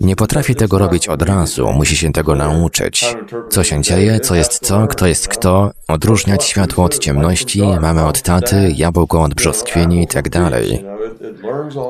Nie 0.00 0.16
potrafi 0.16 0.54
tego 0.54 0.78
robić 0.78 1.08
od 1.08 1.22
razu, 1.22 1.72
musi 1.72 1.96
się 1.96 2.12
tego 2.12 2.34
nauczyć. 2.34 3.16
Co 3.50 3.64
się 3.64 3.82
dzieje, 3.82 4.20
co 4.20 4.34
jest 4.34 4.66
co, 4.66 4.86
kto 4.86 5.06
jest 5.06 5.28
kto, 5.28 5.70
odróżniać 5.88 6.44
światło 6.44 6.84
od 6.84 6.98
ciemności, 6.98 7.62
mamę 7.62 8.04
od 8.04 8.22
taty, 8.22 8.72
jabłko 8.76 9.22
od 9.22 9.34
brzoskwini 9.34 10.00
itd. 10.00 10.30
Tak 10.30 10.54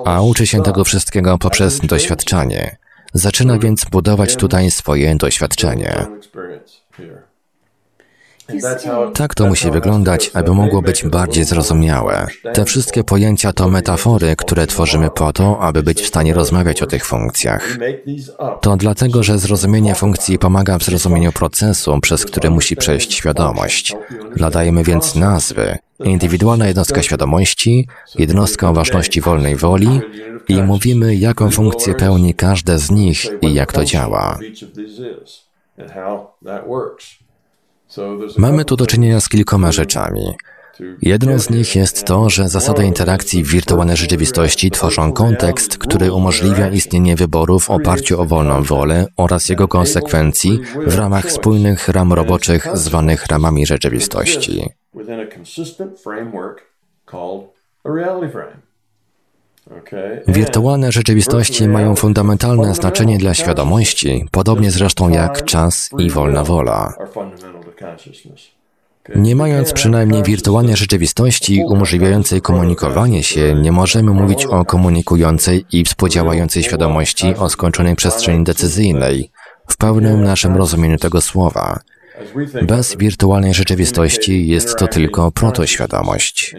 A 0.05 0.23
uczy 0.23 0.47
się 0.47 0.63
tego 0.63 0.85
wszystkiego 0.85 1.39
poprzez 1.39 1.81
doświadczanie. 1.81 2.77
Zaczyna 3.15 3.59
więc 3.59 3.85
budować 3.85 4.37
tutaj 4.37 4.71
swoje 4.71 5.17
doświadczenie. 5.17 6.07
Tak 9.15 9.35
to 9.35 9.47
musi 9.47 9.71
wyglądać, 9.71 10.31
aby 10.35 10.55
mogło 10.55 10.83
być 10.83 11.05
bardziej 11.05 11.45
zrozumiałe. 11.45 12.27
Te 12.55 12.65
wszystkie 12.65 13.05
pojęcia 13.05 13.53
to 13.53 13.69
metafory, 13.69 14.37
które 14.37 14.67
tworzymy 14.67 15.11
po 15.11 15.33
to, 15.33 15.59
aby 15.61 15.83
być 15.83 16.03
w 16.03 16.07
stanie 16.07 16.35
rozmawiać 16.35 16.83
o 16.83 16.87
tych 16.87 17.07
funkcjach. 17.07 17.79
To 18.61 18.77
dlatego, 18.77 19.23
że 19.23 19.39
zrozumienie 19.39 19.95
funkcji 19.95 20.39
pomaga 20.39 20.79
w 20.79 20.85
zrozumieniu 20.85 21.33
procesu, 21.33 22.01
przez 22.01 22.25
który 22.25 22.51
musi 22.51 22.77
przejść 22.77 23.15
świadomość. 23.15 23.95
Nadajemy 24.37 24.85
więc 24.85 25.15
nazwy. 25.15 25.79
Indywidualna 26.05 26.67
jednostka 26.67 27.03
świadomości, 27.03 27.89
jednostka 28.19 28.71
o 28.71 28.73
ważności 28.73 29.21
wolnej 29.21 29.57
woli 29.57 30.01
i 30.49 30.63
mówimy, 30.63 31.17
jaką 31.17 31.51
funkcję 31.51 31.95
pełni 31.95 32.35
każde 32.35 32.79
z 32.79 32.91
nich 32.91 33.27
i 33.43 33.55
jak 33.55 33.73
to 33.73 33.85
działa. 33.85 34.39
Mamy 38.39 38.65
tu 38.65 38.77
do 38.77 38.87
czynienia 38.87 39.21
z 39.21 39.29
kilkoma 39.29 39.73
rzeczami. 39.73 40.35
Jedną 41.03 41.39
z 41.39 41.51
nich 41.51 41.77
jest 41.77 42.05
to, 42.05 42.31
że 42.31 42.49
zasady 42.49 42.85
interakcji 42.85 43.45
w 43.45 43.51
wirtualnej 43.51 43.97
rzeczywistości 43.97 44.71
tworzą 44.71 45.13
kontekst, 45.13 45.79
który 45.79 46.13
umożliwia 46.13 46.69
istnienie 46.69 47.17
wyboru 47.17 47.59
w 47.59 47.71
oparciu 47.71 48.21
o 48.21 48.25
wolną 48.25 48.63
wolę 48.63 49.07
oraz 49.17 49.49
jego 49.49 49.69
konsekwencji 49.69 50.61
w 50.87 50.95
ramach 50.95 51.33
spójnych 51.33 51.89
ram 51.89 52.13
roboczych 52.13 52.69
zwanych 52.75 53.27
ramami 53.27 53.67
rzeczywistości. 53.67 54.71
Wirtualne 60.29 60.93
rzeczywistości 60.93 61.69
mają 61.69 61.97
fundamentalne 61.97 62.75
znaczenie 62.75 63.19
dla 63.19 63.35
świadomości, 63.35 64.29
podobnie 64.31 64.71
zresztą 64.71 65.09
jak 65.09 65.45
czas 65.45 65.91
i 65.99 66.11
wolna 66.11 66.45
wola. 66.45 66.95
Nie 69.15 69.37
mając 69.37 69.73
przynajmniej 69.73 70.23
wirtualnej 70.23 70.77
rzeczywistości 70.77 71.63
umożliwiającej 71.67 72.41
komunikowanie 72.41 73.23
się, 73.23 73.55
nie 73.55 73.73
możemy 73.73 74.13
mówić 74.13 74.47
o 74.47 74.65
komunikującej 74.65 75.65
i 75.73 75.85
współdziałającej 75.85 76.63
świadomości 76.63 77.35
o 77.35 77.49
skończonej 77.49 77.97
przestrzeni 77.97 78.45
decyzyjnej, 78.45 79.31
w 79.69 79.77
pełnym 79.77 80.25
naszym 80.25 80.57
rozumieniu 80.57 80.99
tego 80.99 81.21
słowa. 81.21 81.81
Bez 82.63 82.97
wirtualnej 82.97 83.55
rzeczywistości 83.55 84.49
jest 84.49 84.79
to 84.79 84.89
tylko 84.89 85.31
protoświadomość. 85.31 86.55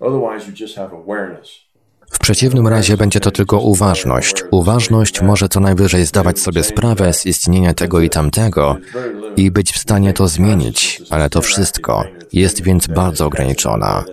Otherwise, 0.00 0.46
you 0.46 0.52
just 0.52 0.76
have 0.76 0.92
awareness. 0.92 1.67
W 2.10 2.18
przeciwnym 2.18 2.68
razie 2.68 2.96
będzie 2.96 3.20
to 3.20 3.30
tylko 3.30 3.58
uważność. 3.58 4.44
Uważność 4.50 5.22
może 5.22 5.48
co 5.48 5.60
najwyżej 5.60 6.04
zdawać 6.04 6.38
sobie 6.38 6.64
sprawę 6.64 7.12
z 7.12 7.26
istnienia 7.26 7.74
tego 7.74 8.00
i 8.00 8.10
tamtego 8.10 8.76
i 9.36 9.50
być 9.50 9.72
w 9.72 9.78
stanie 9.78 10.12
to 10.12 10.28
zmienić, 10.28 11.02
ale 11.10 11.30
to 11.30 11.42
wszystko 11.42 12.04
jest 12.32 12.62
więc 12.62 12.86
bardzo 12.86 13.26
ograniczona. 13.26 14.04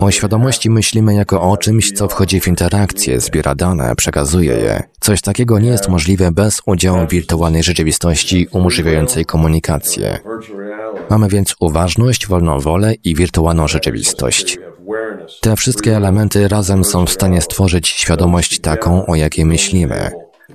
O 0.00 0.10
świadomości 0.10 0.70
myślimy 0.70 1.14
jako 1.14 1.42
o 1.42 1.56
czymś, 1.56 1.92
co 1.92 2.08
wchodzi 2.08 2.40
w 2.40 2.48
interakcję, 2.48 3.20
zbiera 3.20 3.54
dane, 3.54 3.96
przekazuje 3.96 4.52
je. 4.52 4.82
Coś 5.00 5.20
takiego 5.20 5.58
nie 5.58 5.68
jest 5.68 5.88
możliwe 5.88 6.32
bez 6.32 6.62
udziału 6.66 7.06
wirtualnej 7.06 7.62
rzeczywistości 7.62 8.48
umożliwiającej 8.50 9.24
komunikację. 9.24 10.18
Mamy 11.10 11.28
więc 11.28 11.54
uważność, 11.60 12.26
wolną 12.26 12.60
wolę 12.60 12.94
i 12.94 13.14
wirtualną 13.14 13.68
rzeczywistość. 13.68 14.58
Te 15.40 15.56
wszystkie 15.56 15.96
elementy 15.96 16.48
razem 16.48 16.84
są 16.84 17.06
w 17.06 17.10
stanie 17.10 17.40
stworzyć 17.40 17.88
świadomość 17.88 18.60
taką, 18.60 19.06
o 19.06 19.14
jakiej 19.14 19.44
myślimy. 19.44 20.10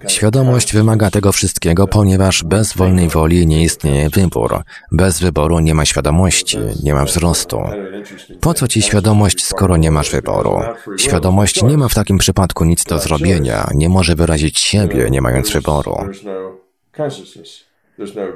Świadomość 0.07 0.73
wymaga 0.73 1.11
tego 1.11 1.31
wszystkiego, 1.31 1.87
ponieważ 1.87 2.43
bez 2.43 2.73
wolnej 2.73 3.09
woli 3.09 3.47
nie 3.47 3.63
istnieje 3.63 4.09
wybór. 4.09 4.63
Bez 4.91 5.19
wyboru 5.19 5.59
nie 5.59 5.75
ma 5.75 5.85
świadomości, 5.85 6.57
nie 6.83 6.93
ma 6.93 7.05
wzrostu. 7.05 7.59
Po 8.41 8.53
co 8.53 8.67
ci 8.67 8.81
świadomość, 8.81 9.45
skoro 9.45 9.77
nie 9.77 9.91
masz 9.91 10.11
wyboru? 10.11 10.59
Świadomość 10.97 11.63
nie 11.63 11.77
ma 11.77 11.87
w 11.87 11.93
takim 11.93 12.17
przypadku 12.17 12.65
nic 12.65 12.83
do 12.83 12.99
zrobienia, 12.99 13.69
nie 13.75 13.89
może 13.89 14.15
wyrazić 14.15 14.59
siebie, 14.59 15.09
nie 15.09 15.21
mając 15.21 15.51
wyboru. 15.51 15.95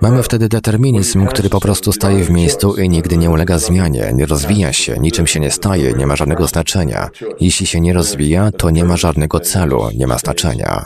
Mamy 0.01 0.23
wtedy 0.23 0.49
determinizm, 0.49 1.25
który 1.25 1.49
po 1.49 1.59
prostu 1.59 1.91
staje 1.91 2.23
w 2.23 2.29
miejscu 2.29 2.75
i 2.75 2.89
nigdy 2.89 3.17
nie 3.17 3.29
ulega 3.29 3.57
zmianie, 3.57 4.11
nie 4.13 4.25
rozwija 4.25 4.73
się, 4.73 4.97
niczym 4.99 5.27
się 5.27 5.39
nie 5.39 5.51
staje, 5.51 5.93
nie 5.93 6.07
ma 6.07 6.15
żadnego 6.15 6.47
znaczenia. 6.47 7.09
Jeśli 7.39 7.67
się 7.67 7.81
nie 7.81 7.93
rozwija, 7.93 8.51
to 8.51 8.69
nie 8.69 8.85
ma 8.85 8.97
żadnego 8.97 9.39
celu, 9.39 9.89
nie 9.95 10.07
ma 10.07 10.17
znaczenia. 10.17 10.85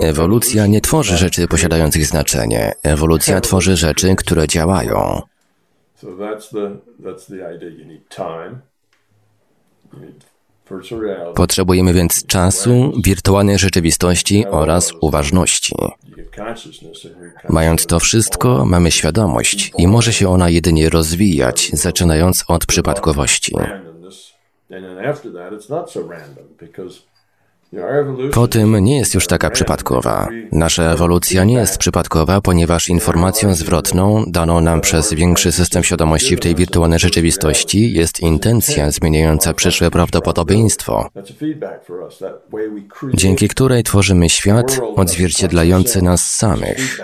Ewolucja 0.00 0.66
nie 0.66 0.80
tworzy 0.80 1.16
rzeczy 1.16 1.48
posiadających 1.48 2.06
znaczenie. 2.06 2.72
Ewolucja 2.82 3.40
tworzy 3.40 3.76
rzeczy, 3.76 4.16
które 4.16 4.46
działają. 4.46 5.22
So 6.02 6.08
that's 6.16 6.50
the, 6.50 6.80
that's 6.98 7.26
the 7.26 7.46
idea. 7.54 7.70
You 7.70 7.84
need 7.84 8.10
time. 8.10 8.62
You 9.92 10.00
need 10.00 10.24
Potrzebujemy 11.34 11.92
więc 11.92 12.26
czasu, 12.26 12.92
wirtualnej 13.04 13.58
rzeczywistości 13.58 14.46
oraz 14.46 14.92
uważności. 15.00 15.74
Mając 17.48 17.86
to 17.86 18.00
wszystko, 18.00 18.64
mamy 18.64 18.90
świadomość 18.90 19.72
i 19.78 19.86
może 19.86 20.12
się 20.12 20.28
ona 20.28 20.48
jedynie 20.48 20.90
rozwijać, 20.90 21.70
zaczynając 21.72 22.44
od 22.48 22.66
przypadkowości. 22.66 23.52
Po 28.32 28.48
tym 28.48 28.84
nie 28.84 28.96
jest 28.96 29.14
już 29.14 29.26
taka 29.26 29.50
przypadkowa. 29.50 30.28
Nasza 30.52 30.82
ewolucja 30.82 31.44
nie 31.44 31.54
jest 31.54 31.78
przypadkowa, 31.78 32.40
ponieważ 32.40 32.88
informacją 32.88 33.54
zwrotną 33.54 34.24
daną 34.26 34.60
nam 34.60 34.80
przez 34.80 35.14
większy 35.14 35.52
system 35.52 35.82
świadomości 35.82 36.36
w 36.36 36.40
tej 36.40 36.54
wirtualnej 36.54 36.98
rzeczywistości 36.98 37.92
jest 37.92 38.20
intencja 38.20 38.90
zmieniająca 38.90 39.54
przyszłe 39.54 39.90
prawdopodobieństwo, 39.90 41.08
dzięki 43.14 43.48
której 43.48 43.82
tworzymy 43.82 44.28
świat 44.28 44.80
odzwierciedlający 44.96 46.02
nas 46.02 46.30
samych. 46.30 47.00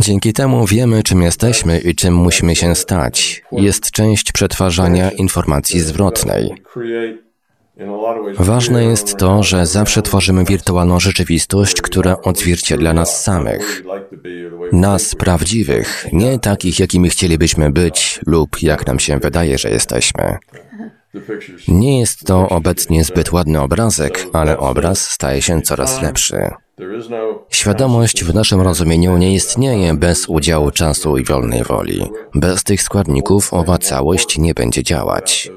Dzięki 0.00 0.32
temu 0.32 0.66
wiemy, 0.66 1.02
czym 1.02 1.22
jesteśmy 1.22 1.78
i 1.78 1.94
czym 1.94 2.14
musimy 2.14 2.56
się 2.56 2.74
stać. 2.74 3.42
Jest 3.52 3.90
część 3.90 4.32
przetwarzania 4.32 5.10
informacji 5.10 5.80
zwrotnej. 5.80 6.54
Ważne 8.38 8.84
jest 8.84 9.16
to, 9.16 9.42
że 9.42 9.66
zawsze 9.66 10.02
tworzymy 10.02 10.44
wirtualną 10.44 11.00
rzeczywistość, 11.00 11.82
która 11.82 12.16
odzwierciedla 12.22 12.92
nas 12.92 13.22
samych. 13.22 13.82
Nas 14.72 15.14
prawdziwych, 15.14 16.06
nie 16.12 16.38
takich, 16.38 16.78
jakimi 16.78 17.10
chcielibyśmy 17.10 17.70
być 17.70 18.20
lub 18.26 18.62
jak 18.62 18.86
nam 18.86 18.98
się 18.98 19.18
wydaje, 19.18 19.58
że 19.58 19.70
jesteśmy. 19.70 20.38
Nie 21.68 22.00
jest 22.00 22.26
to 22.26 22.48
obecnie 22.48 23.04
zbyt 23.04 23.32
ładny 23.32 23.60
obrazek, 23.60 24.26
ale 24.32 24.58
obraz 24.58 25.10
staje 25.10 25.42
się 25.42 25.62
coraz 25.62 26.02
lepszy. 26.02 26.50
Świadomość 27.50 28.24
w 28.24 28.34
naszym 28.34 28.60
rozumieniu 28.60 29.16
nie 29.16 29.34
istnieje 29.34 29.94
bez 29.94 30.28
udziału 30.28 30.70
czasu 30.70 31.18
i 31.18 31.24
wolnej 31.24 31.62
woli. 31.62 32.10
Bez 32.34 32.64
tych 32.64 32.82
składników 32.82 33.54
owa 33.54 33.78
całość 33.78 34.38
nie 34.38 34.54
będzie 34.54 34.82
działać. 34.82 35.50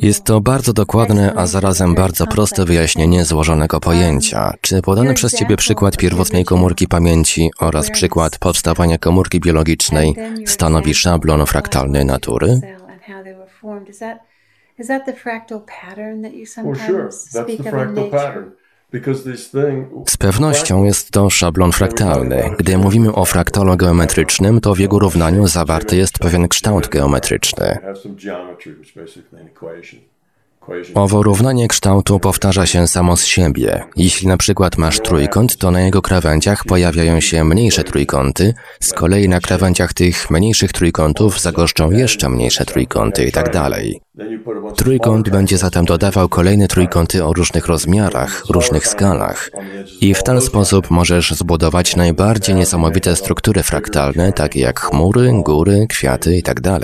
Jest 0.00 0.24
to 0.24 0.40
bardzo 0.40 0.72
dokładne, 0.72 1.32
a 1.36 1.46
zarazem 1.46 1.94
bardzo 1.94 2.26
proste 2.26 2.64
wyjaśnienie 2.64 3.24
złożonego 3.24 3.80
pojęcia. 3.80 4.54
Czy 4.60 4.82
podany 4.82 5.14
przez 5.14 5.34
Ciebie 5.34 5.56
przykład 5.56 5.96
pierwotnej 5.96 6.44
komórki 6.44 6.88
pamięci 6.88 7.50
oraz 7.60 7.90
przykład 7.90 8.38
powstawania 8.38 8.98
komórki 8.98 9.40
biologicznej 9.40 10.14
stanowi 10.46 10.94
szablon 10.94 11.46
fraktalny 11.46 12.04
natury? 12.04 12.60
Is 14.80 14.86
that 14.86 15.06
the 15.06 15.12
fractal 15.12 15.60
pattern 15.66 16.22
that 16.22 16.34
you 16.34 16.46
sometimes 16.46 17.30
speak 17.30 17.60
of 17.60 17.66
in 17.66 17.94
nature? 17.94 18.52
Z 20.06 20.16
pewnością 20.16 20.84
jest 20.84 21.10
to 21.10 21.30
szablon 21.30 21.72
fraktalny. 21.72 22.50
Gdy 22.58 22.78
mówimy 22.78 23.14
o 23.14 23.24
fraktalu 23.24 23.76
geometrycznym, 23.76 24.60
to 24.60 24.74
w 24.74 24.78
jego 24.78 24.98
równaniu 24.98 25.46
zawarty 25.46 25.96
jest 25.96 26.18
pewien 26.18 26.48
kształt 26.48 26.88
geometryczny. 26.88 27.78
Owo 30.94 31.22
równanie 31.22 31.68
kształtu 31.68 32.20
powtarza 32.20 32.66
się 32.66 32.88
samo 32.88 33.16
z 33.16 33.24
siebie. 33.24 33.84
Jeśli 33.96 34.28
na 34.28 34.36
przykład 34.36 34.78
masz 34.78 35.00
trójkąt, 35.00 35.56
to 35.56 35.70
na 35.70 35.80
jego 35.80 36.02
krawędziach 36.02 36.64
pojawiają 36.64 37.20
się 37.20 37.44
mniejsze 37.44 37.84
trójkąty, 37.84 38.54
z 38.80 38.92
kolei 38.92 39.28
na 39.28 39.40
krawędziach 39.40 39.92
tych 39.92 40.30
mniejszych 40.30 40.72
trójkątów 40.72 41.40
zagoszczą 41.40 41.90
jeszcze 41.90 42.28
mniejsze 42.28 42.64
trójkąty 42.64 43.24
i 43.24 43.32
tak 43.32 43.52
dalej. 43.52 44.00
Trójkąt 44.76 45.30
będzie 45.30 45.58
zatem 45.58 45.84
dodawał 45.84 46.28
kolejne 46.28 46.68
trójkąty 46.68 47.24
o 47.24 47.32
różnych 47.32 47.66
rozmiarach, 47.66 48.44
różnych 48.48 48.86
skalach. 48.86 49.50
I 50.00 50.14
w 50.14 50.22
ten 50.22 50.40
sposób 50.40 50.90
możesz 50.90 51.30
zbudować 51.30 51.96
najbardziej 51.96 52.54
niesamowite 52.54 53.16
struktury 53.16 53.62
fraktalne, 53.62 54.32
takie 54.32 54.60
jak 54.60 54.80
chmury, 54.80 55.32
góry, 55.44 55.86
kwiaty 55.88 56.36
itd. 56.36 56.78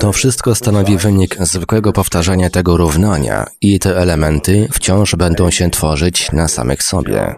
To 0.00 0.12
wszystko 0.12 0.54
stanowi 0.54 0.96
wynik 0.96 1.36
zwykłego 1.40 1.92
powtarzania 1.92 2.50
tego 2.50 2.76
równania 2.76 3.46
i 3.60 3.78
te 3.78 3.96
elementy 3.96 4.68
wciąż 4.72 5.16
będą 5.16 5.50
się 5.50 5.70
tworzyć 5.70 6.32
na 6.32 6.48
samych 6.48 6.82
sobie. 6.82 7.34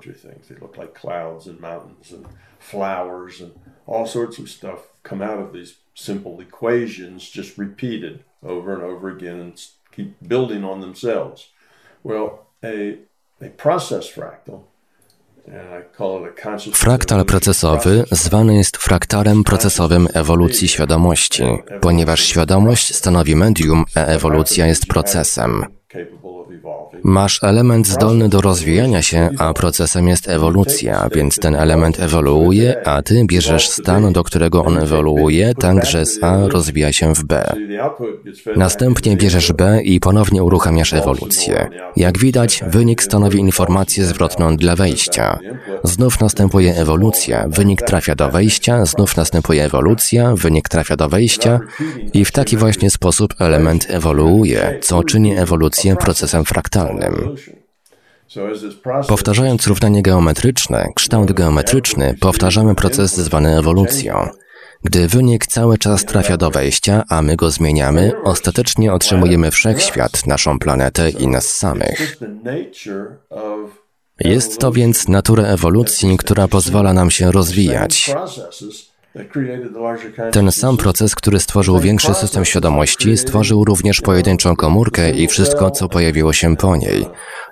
all 3.87 4.07
sorts 4.07 4.39
of 4.39 4.49
stuff 4.49 4.81
come 5.03 5.23
out 5.23 5.39
of 5.39 5.53
these 5.53 5.84
simple 5.95 6.41
equations 6.41 7.31
just 7.31 7.59
repeated 7.59 8.25
over 8.43 8.75
and 8.75 8.83
over 8.83 9.09
again 9.09 9.41
and 9.41 9.61
keep 9.93 10.15
building 10.29 10.65
on 10.65 10.81
themselves. 10.81 11.51
Well, 12.03 12.47
a, 12.63 12.99
a 13.41 13.49
process 13.57 14.09
fractal 14.09 14.65
Fraktal 16.73 17.25
procesowy 17.25 18.05
zwany 18.11 18.55
jest 18.57 18.77
fraktalem 18.77 19.45
procesowym 19.45 20.09
ewolucji 20.15 20.69
świadomości, 20.69 21.45
ponieważ 21.81 22.25
świadomość 22.25 22.95
stanowi 22.95 23.37
medium, 23.37 23.85
a 23.95 24.01
ewolucja 24.01 24.67
jest 24.67 24.87
procesem. 24.87 25.65
Masz 27.03 27.43
element 27.43 27.87
zdolny 27.87 28.29
do 28.29 28.41
rozwijania 28.41 29.03
się, 29.03 29.31
a 29.39 29.55
procesem 29.55 30.09
jest 30.09 30.29
ewolucja, 30.29 31.09
więc 31.15 31.39
ten 31.39 31.55
element 31.55 32.01
ewoluuje, 32.01 32.87
a 32.89 33.03
ty 33.03 33.25
bierzesz 33.25 33.69
stan, 33.69 34.13
do 34.13 34.25
którego 34.25 34.65
on 34.65 34.79
ewoluuje, 34.79 35.55
tak 35.55 35.87
że 35.87 36.07
z 36.07 36.23
A 36.23 36.49
rozwija 36.49 36.93
się 36.93 37.15
w 37.15 37.25
B. 37.25 37.55
Następnie 38.57 39.17
bierzesz 39.17 39.53
B 39.53 39.83
i 39.83 40.01
ponownie 40.01 40.43
uruchamiasz 40.43 40.93
ewolucję. 40.93 41.69
Jak 41.97 42.19
widać, 42.19 42.63
wynik 42.67 43.03
stanowi 43.03 43.39
informację 43.39 44.05
zwrotną 44.05 44.57
dla 44.57 44.77
wejścia. 44.77 45.39
Znów 45.85 46.21
następuje 46.21 46.77
ewolucja, 46.77 47.45
wynik 47.49 47.83
trafia 47.83 48.15
do 48.15 48.31
wejścia, 48.31 48.85
znów 48.87 49.17
następuje 49.17 49.65
ewolucja, 49.65 50.35
wynik 50.37 50.69
trafia 50.69 50.97
do 50.97 51.09
wejścia 51.09 51.61
i 52.13 52.25
w 52.25 52.33
taki 52.33 52.57
właśnie 52.57 52.91
sposób 52.91 53.35
element 53.39 53.87
ewoluuje, 53.91 54.79
co 54.83 55.05
czyni 55.05 55.37
ewolucję 55.37 55.97
procesem 55.97 56.44
fraktalnym. 56.45 57.37
Powtarzając 59.09 59.67
równanie 59.67 60.03
geometryczne, 60.03 60.89
kształt 60.95 61.33
geometryczny, 61.33 62.15
powtarzamy 62.21 62.75
proces 62.75 63.17
zwany 63.17 63.59
ewolucją. 63.59 64.29
Gdy 64.85 65.09
wynik 65.09 65.47
cały 65.47 65.79
czas 65.79 66.05
trafia 66.05 66.37
do 66.37 66.51
wejścia, 66.51 67.05
a 67.09 67.23
my 67.23 67.37
go 67.37 67.51
zmieniamy, 67.51 68.13
ostatecznie 68.25 68.93
otrzymujemy 68.93 69.51
wszechświat, 69.51 70.27
naszą 70.27 70.59
planetę 70.59 71.11
i 71.11 71.29
nas 71.29 71.45
samych. 71.45 72.19
Jest 74.21 74.59
to 74.59 74.73
więc 74.73 75.09
natura 75.09 75.45
ewolucji, 75.45 76.17
która 76.17 76.49
pozwala 76.49 76.93
nam 76.93 77.11
się 77.11 77.33
rozwijać. 77.33 78.15
Ten 80.33 80.53
sam 80.53 80.77
proces, 80.77 81.15
który 81.15 81.41
stworzył 81.41 81.79
większy 81.79 82.15
system 82.15 82.45
świadomości, 82.45 83.17
stworzył 83.17 83.65
również 83.65 84.01
pojedynczą 84.01 84.57
komórkę 84.57 85.11
i 85.11 85.29
wszystko, 85.29 85.71
co 85.71 85.89
pojawiło 85.89 86.33
się 86.33 86.57
po 86.57 86.77
niej. 86.77 87.07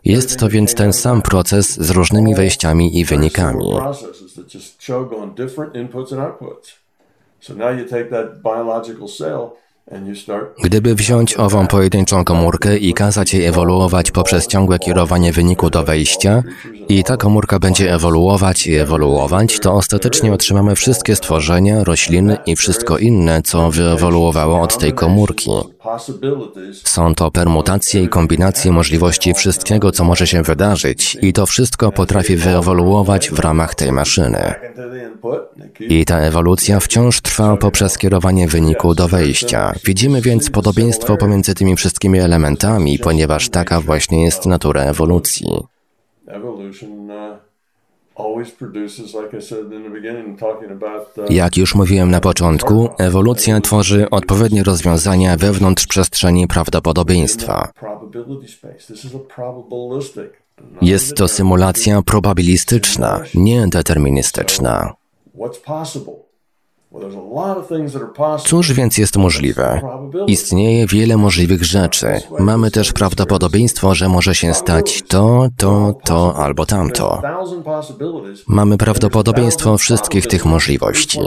Jest 0.05 0.39
to 0.39 0.49
więc 0.49 0.75
ten 0.75 0.93
sam 0.93 1.23
proces 1.23 1.81
z 1.81 1.91
różnymi 1.91 2.35
wejściami 2.35 2.99
i 2.99 3.05
wynikami. 3.05 3.65
Gdyby 10.65 10.95
wziąć 10.95 11.37
ową 11.37 11.67
pojedynczą 11.67 12.25
komórkę 12.25 12.79
i 12.79 12.95
kazać 12.95 13.35
jej 13.35 13.45
ewoluować 13.45 14.11
poprzez 14.11 14.47
ciągłe 14.47 14.79
kierowanie 14.79 15.33
wyniku 15.33 15.71
do 15.71 15.85
wejścia, 15.85 16.43
i 16.89 17.05
ta 17.05 17.17
komórka 17.17 17.59
będzie 17.59 17.95
ewoluować 17.95 18.67
i 18.67 18.75
ewoluować, 18.75 19.61
to 19.61 19.73
ostatecznie 19.75 20.33
otrzymamy 20.33 20.75
wszystkie 20.75 21.17
stworzenia, 21.17 21.85
rośliny 21.85 22.37
i 22.47 22.57
wszystko 22.57 22.99
inne, 22.99 23.43
co 23.43 23.71
wyewoluowało 23.71 24.61
od 24.61 24.79
tej 24.79 24.93
komórki. 24.93 25.51
Są 26.85 27.15
to 27.15 27.31
permutacje 27.31 28.03
i 28.03 28.09
kombinacje 28.09 28.73
możliwości 28.73 29.35
wszystkiego, 29.35 29.93
co 29.93 30.05
może 30.05 30.27
się 30.27 30.43
wydarzyć, 30.43 31.19
i 31.23 31.33
to 31.33 31.47
wszystko 31.47 31.93
potrafi 31.93 32.37
wyewoluować 32.37 33.31
w 33.31 33.39
ramach 33.39 33.75
tej 33.75 33.93
maszyny. 33.93 34.55
I 35.81 36.05
ta 36.05 36.19
ewolucja 36.19 36.81
wciąż 36.81 37.21
trwa 37.21 37.57
poprzez 37.57 37.99
kierowanie 37.99 38.49
wyniku 38.49 38.95
do 38.95 39.09
wejścia. 39.09 39.75
Widzimy 39.85 40.21
więc 40.21 40.51
podobieństwo 40.51 41.17
pomiędzy 41.17 41.55
tymi 41.55 41.77
wszystkimi 41.77 42.19
elementami, 42.19 42.99
ponieważ 42.99 43.49
taka 43.49 43.81
właśnie 43.81 44.25
jest 44.25 44.47
natura 44.47 44.83
ewolucji. 44.83 45.47
Jak 51.31 51.57
już 51.57 51.75
mówiłem 51.75 52.11
na 52.11 52.21
początku, 52.21 52.89
ewolucja 52.99 53.61
tworzy 53.61 54.11
odpowiednie 54.11 54.63
rozwiązania 54.63 55.37
wewnątrz 55.37 55.87
przestrzeni 55.87 56.47
prawdopodobieństwa. 56.47 57.73
Jest 60.83 61.17
to 61.17 61.29
symulacja 61.29 62.03
probabilistyczna, 62.03 63.21
nie 63.35 63.69
deterministyczna. 63.69 64.95
Cóż 68.45 68.73
więc 68.73 68.99
jest 68.99 69.17
możliwe? 69.17 69.81
Istnieje 70.27 70.87
wiele 70.87 71.17
możliwych 71.17 71.65
rzeczy. 71.65 72.07
Mamy 72.39 72.71
też 72.71 72.93
prawdopodobieństwo, 72.93 73.95
że 73.95 74.09
może 74.09 74.35
się 74.35 74.55
stać 74.55 75.03
to, 75.09 75.49
to, 75.57 75.95
to 76.05 76.35
albo 76.37 76.67
tamto. 76.67 77.23
Mamy 78.47 78.79
prawdopodobieństwo 78.79 79.79
wszystkich 79.79 80.27
tych 80.27 80.45
możliwości. 80.47 81.21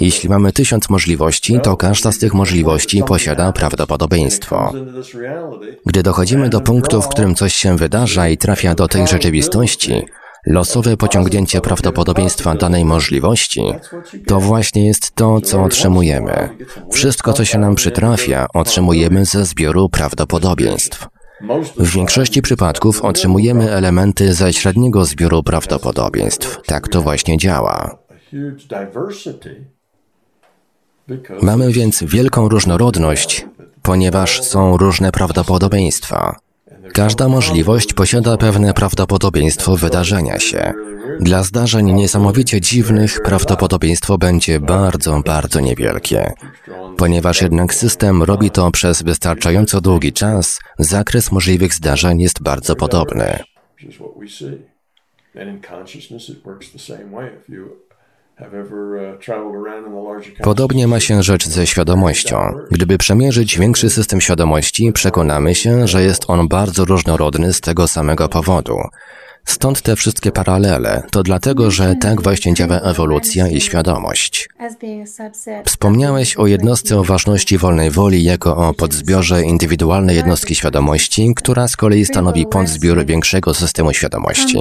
Jeśli 0.00 0.28
mamy 0.28 0.52
tysiąc 0.52 0.90
możliwości, 0.90 1.60
to 1.62 1.76
każda 1.76 2.12
z 2.12 2.18
tych 2.18 2.34
możliwości 2.34 3.02
posiada 3.02 3.52
prawdopodobieństwo. 3.52 4.72
Gdy 5.86 6.02
dochodzimy 6.02 6.48
do 6.48 6.60
punktu, 6.60 7.02
w 7.02 7.08
którym 7.08 7.34
coś 7.34 7.54
się 7.54 7.76
wydarza 7.76 8.28
i 8.28 8.36
trafia 8.36 8.74
do 8.74 8.88
tej 8.88 9.06
rzeczywistości, 9.06 10.06
Losowe 10.46 10.96
pociągnięcie 10.96 11.60
prawdopodobieństwa 11.60 12.54
danej 12.54 12.84
możliwości 12.84 13.62
to 14.26 14.40
właśnie 14.40 14.86
jest 14.86 15.14
to, 15.14 15.40
co 15.40 15.62
otrzymujemy. 15.62 16.48
Wszystko, 16.92 17.32
co 17.32 17.44
się 17.44 17.58
nam 17.58 17.74
przytrafia, 17.74 18.46
otrzymujemy 18.54 19.24
ze 19.24 19.44
zbioru 19.44 19.88
prawdopodobieństw. 19.88 21.08
W 21.76 21.92
większości 21.94 22.42
przypadków 22.42 23.02
otrzymujemy 23.02 23.72
elementy 23.72 24.34
ze 24.34 24.52
średniego 24.52 25.04
zbioru 25.04 25.42
prawdopodobieństw. 25.42 26.60
Tak 26.66 26.88
to 26.88 27.02
właśnie 27.02 27.38
działa. 27.38 27.98
Mamy 31.42 31.72
więc 31.72 32.04
wielką 32.04 32.48
różnorodność, 32.48 33.46
ponieważ 33.82 34.42
są 34.42 34.76
różne 34.76 35.12
prawdopodobieństwa. 35.12 36.45
Każda 36.94 37.28
możliwość 37.28 37.94
posiada 37.94 38.36
pewne 38.36 38.74
prawdopodobieństwo 38.74 39.76
wydarzenia 39.76 40.38
się. 40.38 40.72
Dla 41.20 41.42
zdarzeń 41.42 41.92
niesamowicie 41.92 42.60
dziwnych 42.60 43.20
prawdopodobieństwo 43.22 44.18
będzie 44.18 44.60
bardzo, 44.60 45.20
bardzo 45.26 45.60
niewielkie. 45.60 46.32
Ponieważ 46.96 47.42
jednak 47.42 47.74
system 47.74 48.22
robi 48.22 48.50
to 48.50 48.70
przez 48.70 49.02
wystarczająco 49.02 49.80
długi 49.80 50.12
czas, 50.12 50.58
zakres 50.78 51.32
możliwych 51.32 51.74
zdarzeń 51.74 52.20
jest 52.20 52.42
bardzo 52.42 52.76
podobny. 52.76 53.38
Podobnie 60.42 60.86
ma 60.86 61.00
się 61.00 61.22
rzecz 61.22 61.48
ze 61.48 61.66
świadomością. 61.66 62.36
Gdyby 62.70 62.98
przemierzyć 62.98 63.58
większy 63.58 63.90
system 63.90 64.20
świadomości, 64.20 64.92
przekonamy 64.92 65.54
się, 65.54 65.88
że 65.88 66.02
jest 66.02 66.24
on 66.28 66.48
bardzo 66.48 66.84
różnorodny 66.84 67.52
z 67.52 67.60
tego 67.60 67.88
samego 67.88 68.28
powodu. 68.28 68.78
Stąd 69.44 69.82
te 69.82 69.96
wszystkie 69.96 70.32
paralele. 70.32 71.02
To 71.10 71.22
dlatego, 71.22 71.70
że 71.70 71.94
tak 72.00 72.22
właśnie 72.22 72.54
działa 72.54 72.80
ewolucja 72.80 73.48
i 73.48 73.60
świadomość. 73.60 74.48
Wspomniałeś 75.64 76.36
o 76.36 76.46
jednostce 76.46 76.98
o 76.98 77.04
ważności 77.04 77.58
wolnej 77.58 77.90
woli 77.90 78.24
jako 78.24 78.56
o 78.56 78.74
podzbiorze 78.74 79.42
indywidualnej 79.42 80.16
jednostki 80.16 80.54
świadomości, 80.54 81.32
która 81.36 81.68
z 81.68 81.76
kolei 81.76 82.04
stanowi 82.04 82.46
podzbiór 82.46 83.04
większego 83.04 83.54
systemu 83.54 83.92
świadomości. 83.92 84.58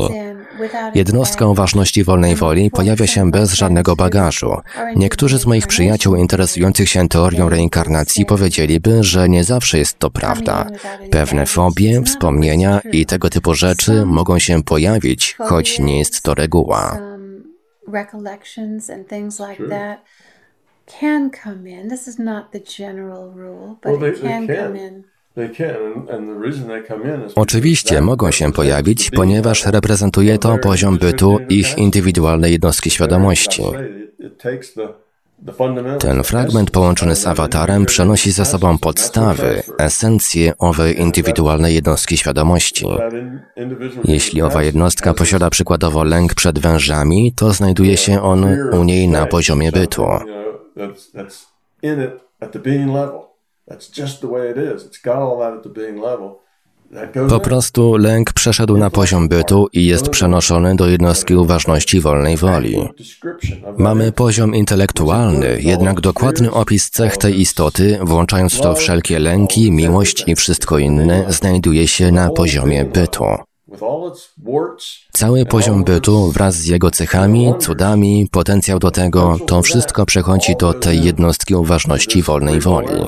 Jednostka 0.95 1.45
o 1.45 1.53
ważności 1.53 2.03
wolnej 2.03 2.35
woli 2.35 2.71
pojawia 2.71 3.07
się 3.07 3.31
bez 3.31 3.53
żadnego 3.53 3.95
bagażu. 3.95 4.55
Niektórzy 4.95 5.39
z 5.39 5.45
moich 5.45 5.67
przyjaciół 5.67 6.15
interesujących 6.15 6.89
się 6.89 7.09
teorią 7.09 7.49
reinkarnacji 7.49 8.25
powiedzieliby, 8.25 9.03
że 9.03 9.29
nie 9.29 9.43
zawsze 9.43 9.77
jest 9.77 9.99
to 9.99 10.09
prawda. 10.09 10.65
Pewne 11.11 11.45
fobie, 11.45 12.01
wspomnienia 12.03 12.81
i 12.91 13.05
tego 13.05 13.29
typu 13.29 13.55
rzeczy 13.55 14.05
mogą 14.05 14.39
się 14.39 14.63
pojawić, 14.63 15.35
choć 15.39 15.79
nie 15.79 15.99
jest 15.99 16.21
to 16.21 16.33
reguła. 16.33 16.97
can 20.99 21.31
come 21.43 21.69
in. 21.69 21.89
This 21.89 22.07
is 22.07 22.19
not 22.19 22.51
the 22.51 22.59
general 22.59 23.31
rule, 23.35 23.75
but 23.81 23.91
Well, 23.91 23.99
they- 23.99 24.13
it 24.13 24.21
can. 24.21 24.47
come 24.47 24.75
in. 24.87 25.03
Oczywiście 27.35 28.01
mogą 28.01 28.31
się 28.31 28.51
pojawić, 28.51 29.11
ponieważ 29.11 29.65
reprezentuje 29.65 30.37
to 30.37 30.57
poziom 30.57 30.97
bytu 30.97 31.39
ich 31.49 31.77
indywidualnej 31.77 32.51
jednostki 32.51 32.89
świadomości. 32.89 33.63
Ten 35.99 36.23
fragment 36.23 36.71
połączony 36.71 37.15
z 37.15 37.27
awatarem 37.27 37.85
przenosi 37.85 38.31
za 38.31 38.45
sobą 38.45 38.77
podstawy, 38.77 39.63
esencję 39.77 40.53
owej 40.57 41.01
indywidualnej 41.01 41.75
jednostki 41.75 42.17
świadomości. 42.17 42.85
Jeśli 44.03 44.41
owa 44.41 44.63
jednostka 44.63 45.13
posiada 45.13 45.49
przykładowo 45.49 46.03
lęk 46.03 46.33
przed 46.33 46.59
wężami, 46.59 47.33
to 47.35 47.53
znajduje 47.53 47.97
się 47.97 48.21
on 48.21 48.43
u 48.71 48.83
niej 48.83 49.07
na 49.07 49.25
poziomie 49.25 49.71
bytu. 49.71 50.05
Po 57.29 57.39
prostu 57.39 57.97
lęk 57.97 58.33
przeszedł 58.33 58.77
na 58.77 58.89
poziom 58.89 59.27
bytu 59.27 59.67
i 59.73 59.85
jest 59.85 60.09
przenoszony 60.09 60.75
do 60.75 60.87
jednostki 60.87 61.35
uważności 61.35 62.01
wolnej 62.01 62.37
woli. 62.37 62.89
Mamy 63.77 64.11
poziom 64.11 64.55
intelektualny, 64.55 65.61
jednak 65.61 66.01
dokładny 66.01 66.51
opis 66.51 66.89
cech 66.89 67.17
tej 67.17 67.39
istoty, 67.41 67.99
włączając 68.01 68.53
w 68.53 68.61
to 68.61 68.75
wszelkie 68.75 69.19
lęki, 69.19 69.71
miłość 69.71 70.23
i 70.27 70.35
wszystko 70.35 70.77
inne, 70.77 71.25
znajduje 71.29 71.87
się 71.87 72.11
na 72.11 72.29
poziomie 72.29 72.85
bytu. 72.85 73.25
Cały 75.13 75.45
poziom 75.45 75.83
bytu 75.83 76.31
wraz 76.31 76.55
z 76.55 76.65
jego 76.65 76.91
cechami, 76.91 77.53
cudami, 77.59 78.27
potencjał 78.31 78.79
do 78.79 78.91
tego, 78.91 79.37
to 79.47 79.61
wszystko 79.61 80.05
przechodzi 80.05 80.55
do 80.59 80.73
tej 80.73 81.03
jednostki 81.03 81.55
uważności 81.55 82.21
wolnej 82.21 82.59
woli. 82.59 83.01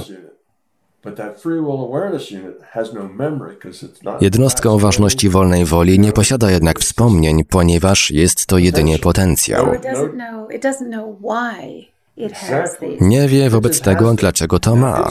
Jednostka 4.21 4.71
uważności 4.71 5.29
wolnej 5.29 5.65
woli 5.65 5.99
nie 5.99 6.11
posiada 6.11 6.51
jednak 6.51 6.79
wspomnień, 6.79 7.43
ponieważ 7.43 8.11
jest 8.11 8.45
to 8.45 8.57
jedynie 8.57 8.99
potencjał. 8.99 9.73
It 9.73 9.81
doesn't 9.81 10.11
know. 10.11 10.51
It 10.51 10.63
doesn't 10.63 10.89
know 10.89 11.15
why 11.21 11.85
it 12.17 12.33
has 12.33 12.77
these. 12.79 13.05
Nie 13.05 13.27
wie 13.27 13.49
wobec 13.49 13.81
tego, 13.81 14.13
dlaczego 14.13 14.59
to 14.59 14.75
ma. 14.75 15.09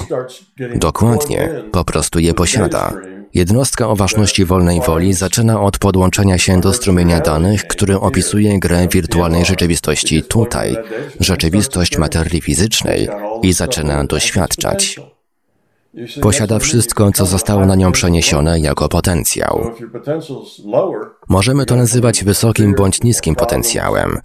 Dokładnie, 0.75 1.63
po 1.73 1.85
prostu 1.85 2.19
je 2.19 2.35
posiada. 2.35 2.93
Jednostka 3.35 3.89
o 3.89 3.97
ważności 3.97 4.45
wolnej 4.45 4.81
woli 4.81 5.13
zaczyna 5.13 5.61
od 5.61 5.79
podłączenia 5.79 6.39
się 6.39 6.61
do 6.61 6.73
strumienia 6.73 7.21
danych, 7.21 7.67
który 7.67 8.01
opisuje 8.01 8.59
grę 8.59 8.89
wirtualnej 8.89 9.45
rzeczywistości 9.45 10.23
tutaj, 10.23 10.77
rzeczywistość 11.21 11.99
materii 11.99 12.41
fizycznej 12.41 13.09
i 13.43 13.53
zaczyna 13.53 14.05
doświadczać. 14.05 15.01
Posiada 16.21 16.59
wszystko, 16.59 17.11
co 17.13 17.27
zostało 17.27 17.67
na 17.67 17.75
nią 17.75 17.93
przeniesione 17.93 18.61
jako 18.61 18.89
potencjał. 18.89 19.71
Możemy 21.29 21.67
to 21.67 21.77
nazywać 21.77 22.25
wysokim 22.25 22.75
bądź 22.75 23.03
niskim 23.03 23.35
potencjałem. 23.35 24.21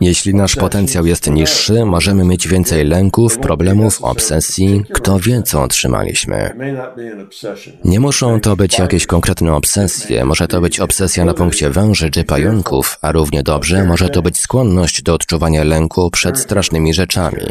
Jeśli 0.00 0.34
nasz 0.34 0.56
potencjał 0.56 1.06
jest 1.06 1.30
niższy, 1.30 1.84
możemy 1.84 2.24
mieć 2.24 2.48
więcej 2.48 2.84
lęków, 2.84 3.38
problemów, 3.38 4.02
obsesji. 4.02 4.84
Kto 4.92 5.18
wie, 5.18 5.42
co 5.42 5.62
otrzymaliśmy. 5.62 6.56
Nie 7.84 8.00
muszą 8.00 8.40
to 8.40 8.56
być 8.56 8.78
jakieś 8.78 9.06
konkretne 9.06 9.54
obsesje, 9.54 10.24
może 10.24 10.48
to 10.48 10.60
być 10.60 10.80
obsesja 10.80 11.24
na 11.24 11.34
punkcie 11.34 11.70
węży 11.70 12.10
czy 12.10 12.24
pająków, 12.24 12.98
a 13.02 13.12
równie 13.12 13.42
dobrze 13.42 13.84
może 13.84 14.08
to 14.08 14.22
być 14.22 14.38
skłonność 14.38 15.02
do 15.02 15.14
odczuwania 15.14 15.64
lęku 15.64 16.10
przed 16.10 16.38
strasznymi 16.38 16.94
rzeczami. 16.94 17.46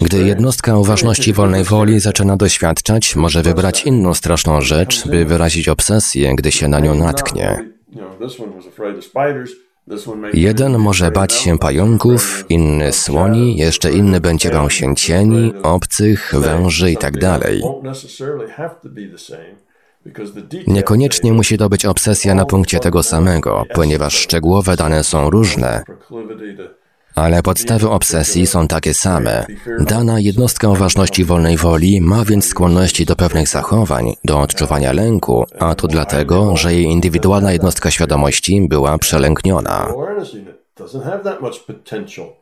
Gdy 0.00 0.18
jednostka 0.18 0.78
uważności 0.78 1.32
wolnej 1.32 1.64
woli 1.64 2.00
zaczyna 2.00 2.36
doświadczać, 2.36 3.16
może 3.16 3.42
wybrać 3.42 3.86
inną 3.86 4.14
straszną 4.14 4.60
rzecz, 4.60 5.08
by 5.08 5.24
wyrazić 5.24 5.68
obsesję, 5.68 6.34
gdy 6.36 6.52
się 6.52 6.68
na 6.68 6.80
nią 6.80 6.94
natknie. 6.94 7.70
Jeden 10.32 10.78
może 10.78 11.10
bać 11.10 11.32
się 11.32 11.58
pająków, 11.58 12.44
inny 12.48 12.92
słoni, 12.92 13.56
jeszcze 13.56 13.92
inny 13.92 14.20
będzie 14.20 14.50
bał 14.50 14.70
się 14.70 14.96
cieni, 14.96 15.52
obcych, 15.62 16.32
węży 16.34 16.90
itd. 16.90 17.40
Niekoniecznie 20.66 21.32
musi 21.32 21.58
to 21.58 21.68
być 21.68 21.86
obsesja 21.86 22.34
na 22.34 22.44
punkcie 22.44 22.80
tego 22.80 23.02
samego, 23.02 23.64
ponieważ 23.74 24.14
szczegółowe 24.14 24.76
dane 24.76 25.04
są 25.04 25.30
różne, 25.30 25.84
ale 27.20 27.42
podstawy 27.42 27.88
obsesji 27.88 28.46
są 28.46 28.68
takie 28.68 28.94
same. 28.94 29.46
Dana 29.80 30.20
jednostka 30.20 30.68
o 30.68 30.74
ważności 30.74 31.24
wolnej 31.24 31.56
woli 31.56 32.00
ma 32.00 32.24
więc 32.24 32.46
skłonności 32.46 33.06
do 33.06 33.16
pewnych 33.16 33.48
zachowań, 33.48 34.14
do 34.24 34.40
odczuwania 34.40 34.92
lęku, 34.92 35.44
a 35.58 35.74
to 35.74 35.88
dlatego, 35.88 36.56
że 36.56 36.74
jej 36.74 36.84
indywidualna 36.84 37.52
jednostka 37.52 37.90
świadomości 37.90 38.66
była 38.68 38.98
przelękniona. 38.98 39.88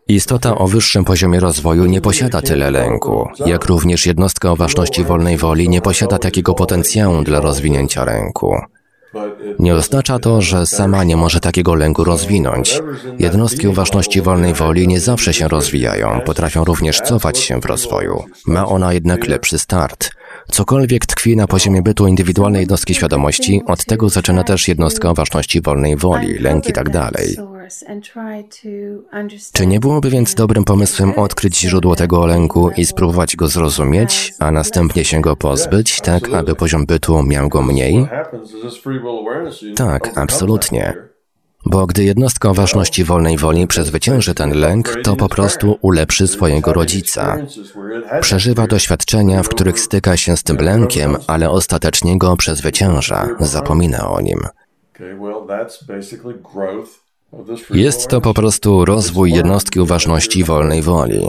Istota 0.09 0.59
o 0.59 0.67
wyższym 0.67 1.05
poziomie 1.05 1.41
rozwoju 1.41 1.85
nie 1.87 2.01
posiada 2.01 2.43
tyle 2.43 2.71
lęku, 2.71 3.29
jak 3.47 3.65
również 3.65 4.07
jednostka 4.07 4.51
o 4.51 4.57
ważności 4.57 5.05
wolnej 5.05 5.37
woli 5.37 5.69
nie 5.69 5.81
posiada 5.81 6.19
takiego 6.19 6.55
potencjału 6.55 7.23
dla 7.23 7.41
rozwinięcia 7.41 8.05
lęku. 8.05 8.57
Nie 9.59 9.75
oznacza 9.75 10.19
to, 10.19 10.43
że 10.43 10.67
sama 10.67 11.05
nie 11.05 11.17
może 11.17 11.41
takiego 11.41 11.75
lęku 11.75 12.05
rozwinąć. 12.05 12.81
Jednostki 13.19 13.69
uważności 13.69 14.23
wolnej 14.23 14.55
woli 14.55 14.89
nie 14.89 15.01
zawsze 15.01 15.35
się 15.35 15.49
rozwijają, 15.49 16.21
potrafią 16.21 16.65
również 16.65 17.01
cofać 17.01 17.39
się 17.39 17.61
w 17.61 17.65
rozwoju. 17.65 18.25
Ma 18.47 18.67
ona 18.67 18.93
jednak 18.93 19.27
lepszy 19.27 19.59
start. 19.59 20.11
Cokolwiek 20.51 21.07
tkwi 21.07 21.37
na 21.37 21.47
poziomie 21.47 21.83
bytu 21.83 22.07
indywidualnej 22.07 22.61
jednostki 22.61 22.95
świadomości, 22.95 23.63
od 23.67 23.85
tego 23.85 24.09
zaczyna 24.09 24.45
też 24.45 24.69
jednostka 24.69 25.11
uważności 25.11 25.61
wolnej 25.61 25.97
woli, 25.97 26.39
lęk 26.39 26.69
i 26.69 26.73
tak 26.73 26.91
dalej. 26.91 27.37
Czy 29.53 29.67
nie 29.67 29.81
byłoby 29.81 30.11
więc 30.11 30.35
dobrym 30.35 30.65
pomysłem 30.65 31.19
odkryć 31.19 31.61
źródło 31.61 31.97
tego 31.97 32.27
lęku 32.27 32.71
i 32.77 32.85
spróbować 32.85 33.37
go 33.37 33.49
zrozumieć, 33.49 34.35
a 34.39 34.51
następnie 34.51 35.05
się 35.05 35.21
go 35.21 35.37
pozbyć, 35.37 36.01
tak 36.01 36.35
aby 36.35 36.55
poziom 36.55 36.87
bytu 36.87 37.23
miał 37.23 37.49
go 37.49 37.63
mniej? 37.63 38.09
Tak, 39.77 40.19
absolutnie. 40.19 41.09
Bo 41.67 41.87
gdy 41.87 42.05
jednostka 42.05 42.51
o 42.51 42.55
ważności 42.55 43.05
wolnej 43.05 43.37
woli 43.37 43.67
przezwycięży 43.67 44.35
ten 44.35 44.61
lęk, 44.61 44.95
to 45.05 45.17
po 45.17 45.29
prostu 45.29 45.79
ulepszy 45.83 46.29
swojego 46.29 46.73
rodzica. 46.73 47.37
Przeżywa 48.21 48.67
doświadczenia, 48.67 49.43
w 49.43 49.49
których 49.49 49.81
styka 49.81 50.17
się 50.17 50.37
z 50.37 50.43
tym 50.43 50.57
lękiem, 50.57 51.17
ale 51.27 51.51
ostatecznie 51.51 52.19
go 52.19 52.37
przezwycięża, 52.37 53.29
zapomina 53.41 54.11
o 54.11 54.21
nim. 54.21 54.41
Jest 57.71 58.09
to 58.09 58.21
po 58.21 58.35
prostu 58.35 58.85
rozwój 58.85 59.33
jednostki 59.33 59.81
uważności 59.81 60.45
wolnej 60.45 60.83
woli. 60.83 61.21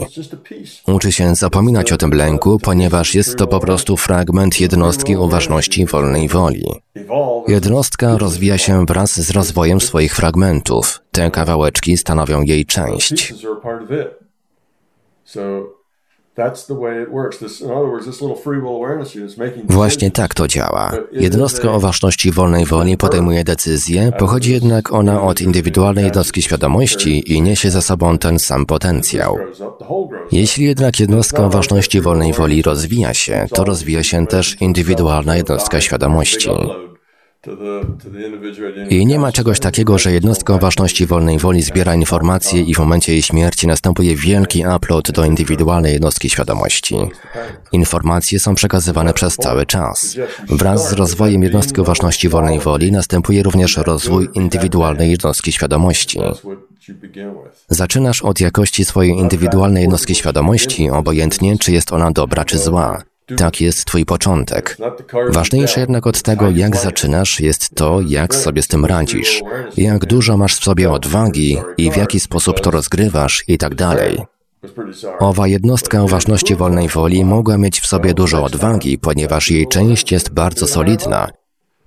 Uczy 0.86 1.12
się 1.12 1.34
zapominać 1.34 1.92
o 1.92 1.96
tym 1.96 2.10
lęku, 2.10 2.58
ponieważ 2.58 3.14
jest 3.14 3.36
to 3.36 3.46
po 3.46 3.60
prostu 3.60 3.96
fragment 3.96 4.60
jednostki 4.60 5.16
uważności 5.16 5.86
wolnej 5.86 6.28
woli. 6.28 6.64
Jednostka 7.48 8.18
rozwija 8.18 8.58
się 8.58 8.86
wraz 8.86 9.20
z 9.20 9.30
rozwojem 9.30 9.80
swoich 9.80 10.16
fragmentów. 10.16 11.00
Te 11.10 11.30
kawałeczki 11.30 11.96
stanowią 11.96 12.42
jej 12.42 12.66
część. 12.66 13.34
Właśnie 19.68 20.10
tak 20.10 20.34
to 20.34 20.48
działa. 20.48 20.92
Jednostka 21.12 21.72
o 21.72 21.80
ważności 21.80 22.30
wolnej 22.30 22.66
woli 22.66 22.96
podejmuje 22.96 23.44
decyzje, 23.44 24.12
pochodzi 24.18 24.52
jednak 24.52 24.92
ona 24.92 25.22
od 25.22 25.40
indywidualnej 25.40 26.04
jednostki 26.04 26.42
świadomości 26.42 27.32
i 27.34 27.42
niesie 27.42 27.70
za 27.70 27.82
sobą 27.82 28.18
ten 28.18 28.38
sam 28.38 28.66
potencjał. 28.66 29.38
Jeśli 30.32 30.64
jednak 30.64 31.00
jednostka 31.00 31.44
o 31.44 31.50
ważności 31.50 32.00
wolnej 32.00 32.32
woli 32.32 32.62
rozwija 32.62 33.14
się, 33.14 33.46
to 33.54 33.64
rozwija 33.64 34.02
się 34.02 34.26
też 34.26 34.56
indywidualna 34.60 35.36
jednostka 35.36 35.80
świadomości. 35.80 36.50
I 38.90 39.06
nie 39.06 39.18
ma 39.18 39.32
czegoś 39.32 39.60
takiego, 39.60 39.98
że 39.98 40.12
jednostka 40.12 40.54
o 40.54 40.58
ważności 40.58 41.06
wolnej 41.06 41.38
woli 41.38 41.62
zbiera 41.62 41.94
informacje 41.94 42.60
i 42.60 42.74
w 42.74 42.78
momencie 42.78 43.12
jej 43.12 43.22
śmierci 43.22 43.66
następuje 43.66 44.16
wielki 44.16 44.64
upload 44.76 45.10
do 45.10 45.24
indywidualnej 45.24 45.92
jednostki 45.92 46.30
świadomości. 46.30 46.96
Informacje 47.72 48.40
są 48.40 48.54
przekazywane 48.54 49.12
przez 49.12 49.36
cały 49.36 49.66
czas. 49.66 50.16
Wraz 50.48 50.90
z 50.90 50.92
rozwojem 50.92 51.42
jednostki 51.42 51.80
o 51.80 51.84
ważności 51.84 52.28
wolnej 52.28 52.60
woli 52.60 52.92
następuje 52.92 53.42
również 53.42 53.76
rozwój 53.76 54.28
indywidualnej 54.34 55.10
jednostki 55.10 55.52
świadomości. 55.52 56.20
Zaczynasz 57.68 58.22
od 58.22 58.40
jakości 58.40 58.84
swojej 58.84 59.12
indywidualnej 59.12 59.82
jednostki 59.82 60.14
świadomości, 60.14 60.90
obojętnie 60.90 61.58
czy 61.58 61.72
jest 61.72 61.92
ona 61.92 62.10
dobra 62.10 62.44
czy 62.44 62.58
zła. 62.58 63.09
Tak 63.36 63.60
jest 63.60 63.84
twój 63.84 64.04
początek. 64.04 64.76
Ważniejsze 65.28 65.80
jednak 65.80 66.06
od 66.06 66.22
tego, 66.22 66.50
jak 66.50 66.76
zaczynasz, 66.76 67.40
jest 67.40 67.74
to, 67.74 68.00
jak 68.08 68.34
sobie 68.34 68.62
z 68.62 68.68
tym 68.68 68.84
radzisz, 68.84 69.42
jak 69.76 70.06
dużo 70.06 70.36
masz 70.36 70.56
w 70.56 70.64
sobie 70.64 70.90
odwagi 70.90 71.58
i 71.76 71.90
w 71.90 71.96
jaki 71.96 72.20
sposób 72.20 72.60
to 72.60 72.70
rozgrywasz 72.70 73.44
i 73.48 73.58
tak 73.58 73.74
dalej. 73.74 74.18
Owa 75.18 75.46
jednostka 75.46 76.02
o 76.02 76.08
ważności 76.08 76.56
wolnej 76.56 76.88
woli 76.88 77.24
mogła 77.24 77.58
mieć 77.58 77.80
w 77.80 77.86
sobie 77.86 78.14
dużo 78.14 78.44
odwagi, 78.44 78.98
ponieważ 78.98 79.50
jej 79.50 79.68
część 79.68 80.12
jest 80.12 80.30
bardzo 80.30 80.66
solidna. 80.66 81.28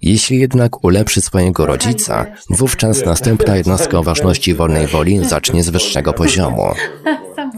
Jeśli 0.03 0.39
jednak 0.39 0.83
ulepszy 0.83 1.21
swojego 1.21 1.65
rodzica, 1.65 2.25
wówczas 2.49 3.05
następna 3.05 3.55
jednostka 3.55 3.99
o 3.99 4.03
ważności 4.03 4.53
wolnej 4.59 4.87
woli 4.87 5.25
zacznie 5.25 5.63
z 5.63 5.69
wyższego 5.69 6.13
poziomu. 6.13 6.71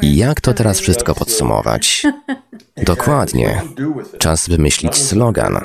I 0.02 0.16
jak 0.18 0.42
to 0.42 0.54
teraz 0.54 0.80
wszystko 0.80 1.16
podsumować? 1.16 2.04
Dokładnie. 2.78 3.62
Czas 4.18 4.50
wymyślić 4.50 4.96
slogan. 4.96 5.60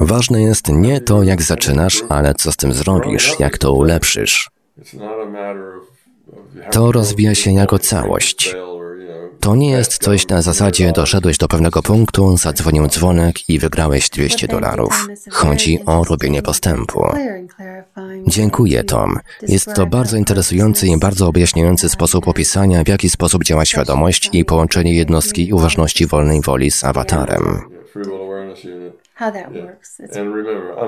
Ważne 0.00 0.42
jest 0.42 0.68
nie 0.68 1.00
to, 1.00 1.22
jak 1.22 1.42
zaczynasz, 1.42 2.02
ale 2.08 2.34
co 2.34 2.52
z 2.52 2.56
tym 2.56 2.72
zrobisz, 2.72 3.32
jak 3.38 3.58
to 3.58 3.72
ulepszysz. 3.72 4.50
To 6.70 6.92
rozwija 6.92 7.34
się 7.34 7.52
jako 7.52 7.78
całość. 7.78 8.54
To 9.44 9.54
nie 9.54 9.70
jest 9.70 9.98
coś 9.98 10.28
na 10.28 10.42
zasadzie 10.42 10.92
doszedłeś 10.92 11.38
do 11.38 11.48
pewnego 11.48 11.82
punktu, 11.82 12.36
zadzwonił 12.36 12.88
dzwonek 12.88 13.48
i 13.48 13.58
wygrałeś 13.58 14.10
200 14.10 14.48
dolarów. 14.48 15.08
Chodzi 15.30 15.78
o 15.86 16.04
robienie 16.04 16.42
postępu. 16.42 17.04
Dziękuję, 18.26 18.84
Tom. 18.84 19.18
Jest 19.48 19.68
to 19.74 19.86
bardzo 19.86 20.16
interesujący 20.16 20.86
i 20.86 20.98
bardzo 20.98 21.26
objaśniający 21.26 21.88
sposób 21.88 22.28
opisania, 22.28 22.84
w 22.84 22.88
jaki 22.88 23.10
sposób 23.10 23.44
działa 23.44 23.64
świadomość 23.64 24.30
i 24.32 24.44
połączenie 24.44 24.94
jednostki 24.94 25.52
uważności 25.52 26.06
wolnej 26.06 26.40
woli 26.40 26.70
z 26.70 26.84
awatarem. 26.84 27.60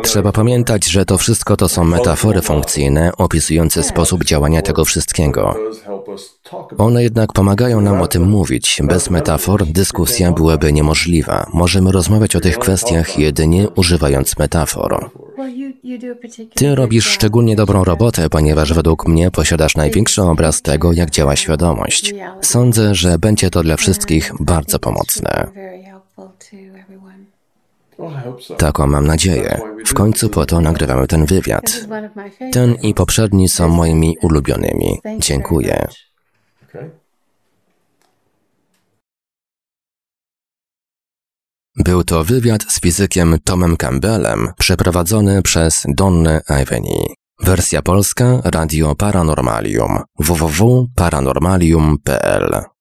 Trzeba 0.02 0.32
pamiętać, 0.32 0.86
że 0.86 1.04
to 1.04 1.18
wszystko 1.18 1.56
to 1.56 1.68
są 1.68 1.84
metafory 1.84 2.42
funkcyjne 2.42 3.10
opisujące 3.18 3.82
sposób 3.82 4.24
działania 4.24 4.62
tego 4.62 4.84
wszystkiego. 4.84 5.56
One 6.78 7.02
jednak 7.02 7.32
pomagają 7.32 7.80
nam 7.80 8.00
o 8.00 8.06
tym 8.06 8.28
mówić. 8.28 8.80
Bez 8.84 9.10
metafor 9.10 9.66
dyskusja 9.66 10.32
byłaby 10.32 10.72
niemożliwa. 10.72 11.46
Możemy 11.52 11.92
rozmawiać 11.92 12.36
o 12.36 12.40
tych 12.40 12.58
kwestiach 12.58 13.18
jedynie 13.18 13.68
używając 13.70 14.38
metafor. 14.38 15.10
Ty 16.54 16.74
robisz 16.74 17.06
szczególnie 17.06 17.56
dobrą 17.56 17.84
robotę, 17.84 18.28
ponieważ 18.30 18.72
według 18.72 19.08
mnie 19.08 19.30
posiadasz 19.30 19.76
największy 19.76 20.22
obraz 20.22 20.62
tego, 20.62 20.92
jak 20.92 21.10
działa 21.10 21.36
świadomość. 21.36 22.14
Sądzę, 22.40 22.94
że 22.94 23.18
będzie 23.18 23.50
to 23.50 23.62
dla 23.62 23.76
wszystkich 23.76 24.32
bardzo 24.40 24.78
pomocne. 24.78 25.46
Very 25.54 25.82
helpful 25.82 26.28
to 26.38 26.56
everyone. 26.56 27.06
Well, 27.06 27.14
I 27.14 27.14
hope 27.14 27.14
so. 27.14 27.85
Taką 28.58 28.86
mam 28.86 29.06
nadzieję. 29.06 29.60
W 29.86 29.94
końcu 29.94 30.30
po 30.30 30.46
to 30.46 30.60
nagrywamy 30.60 31.06
ten 31.06 31.26
wywiad. 31.26 31.86
Ten 32.52 32.74
i 32.74 32.94
poprzedni 32.94 33.48
są 33.48 33.68
moimi 33.68 34.16
ulubionymi. 34.22 35.00
Dziękuję. 35.18 35.88
Był 41.76 42.04
to 42.04 42.24
wywiad 42.24 42.62
z 42.68 42.80
fizykiem 42.80 43.38
Tomem 43.44 43.76
Campbellem 43.76 44.48
przeprowadzony 44.58 45.42
przez 45.42 45.86
Donnę 45.88 46.40
Ivany. 46.62 47.14
Wersja 47.40 47.82
polska 47.82 48.40
Radio 48.44 48.94
Paranormalium 48.94 49.98
www.paranormalium.pl 50.18 52.75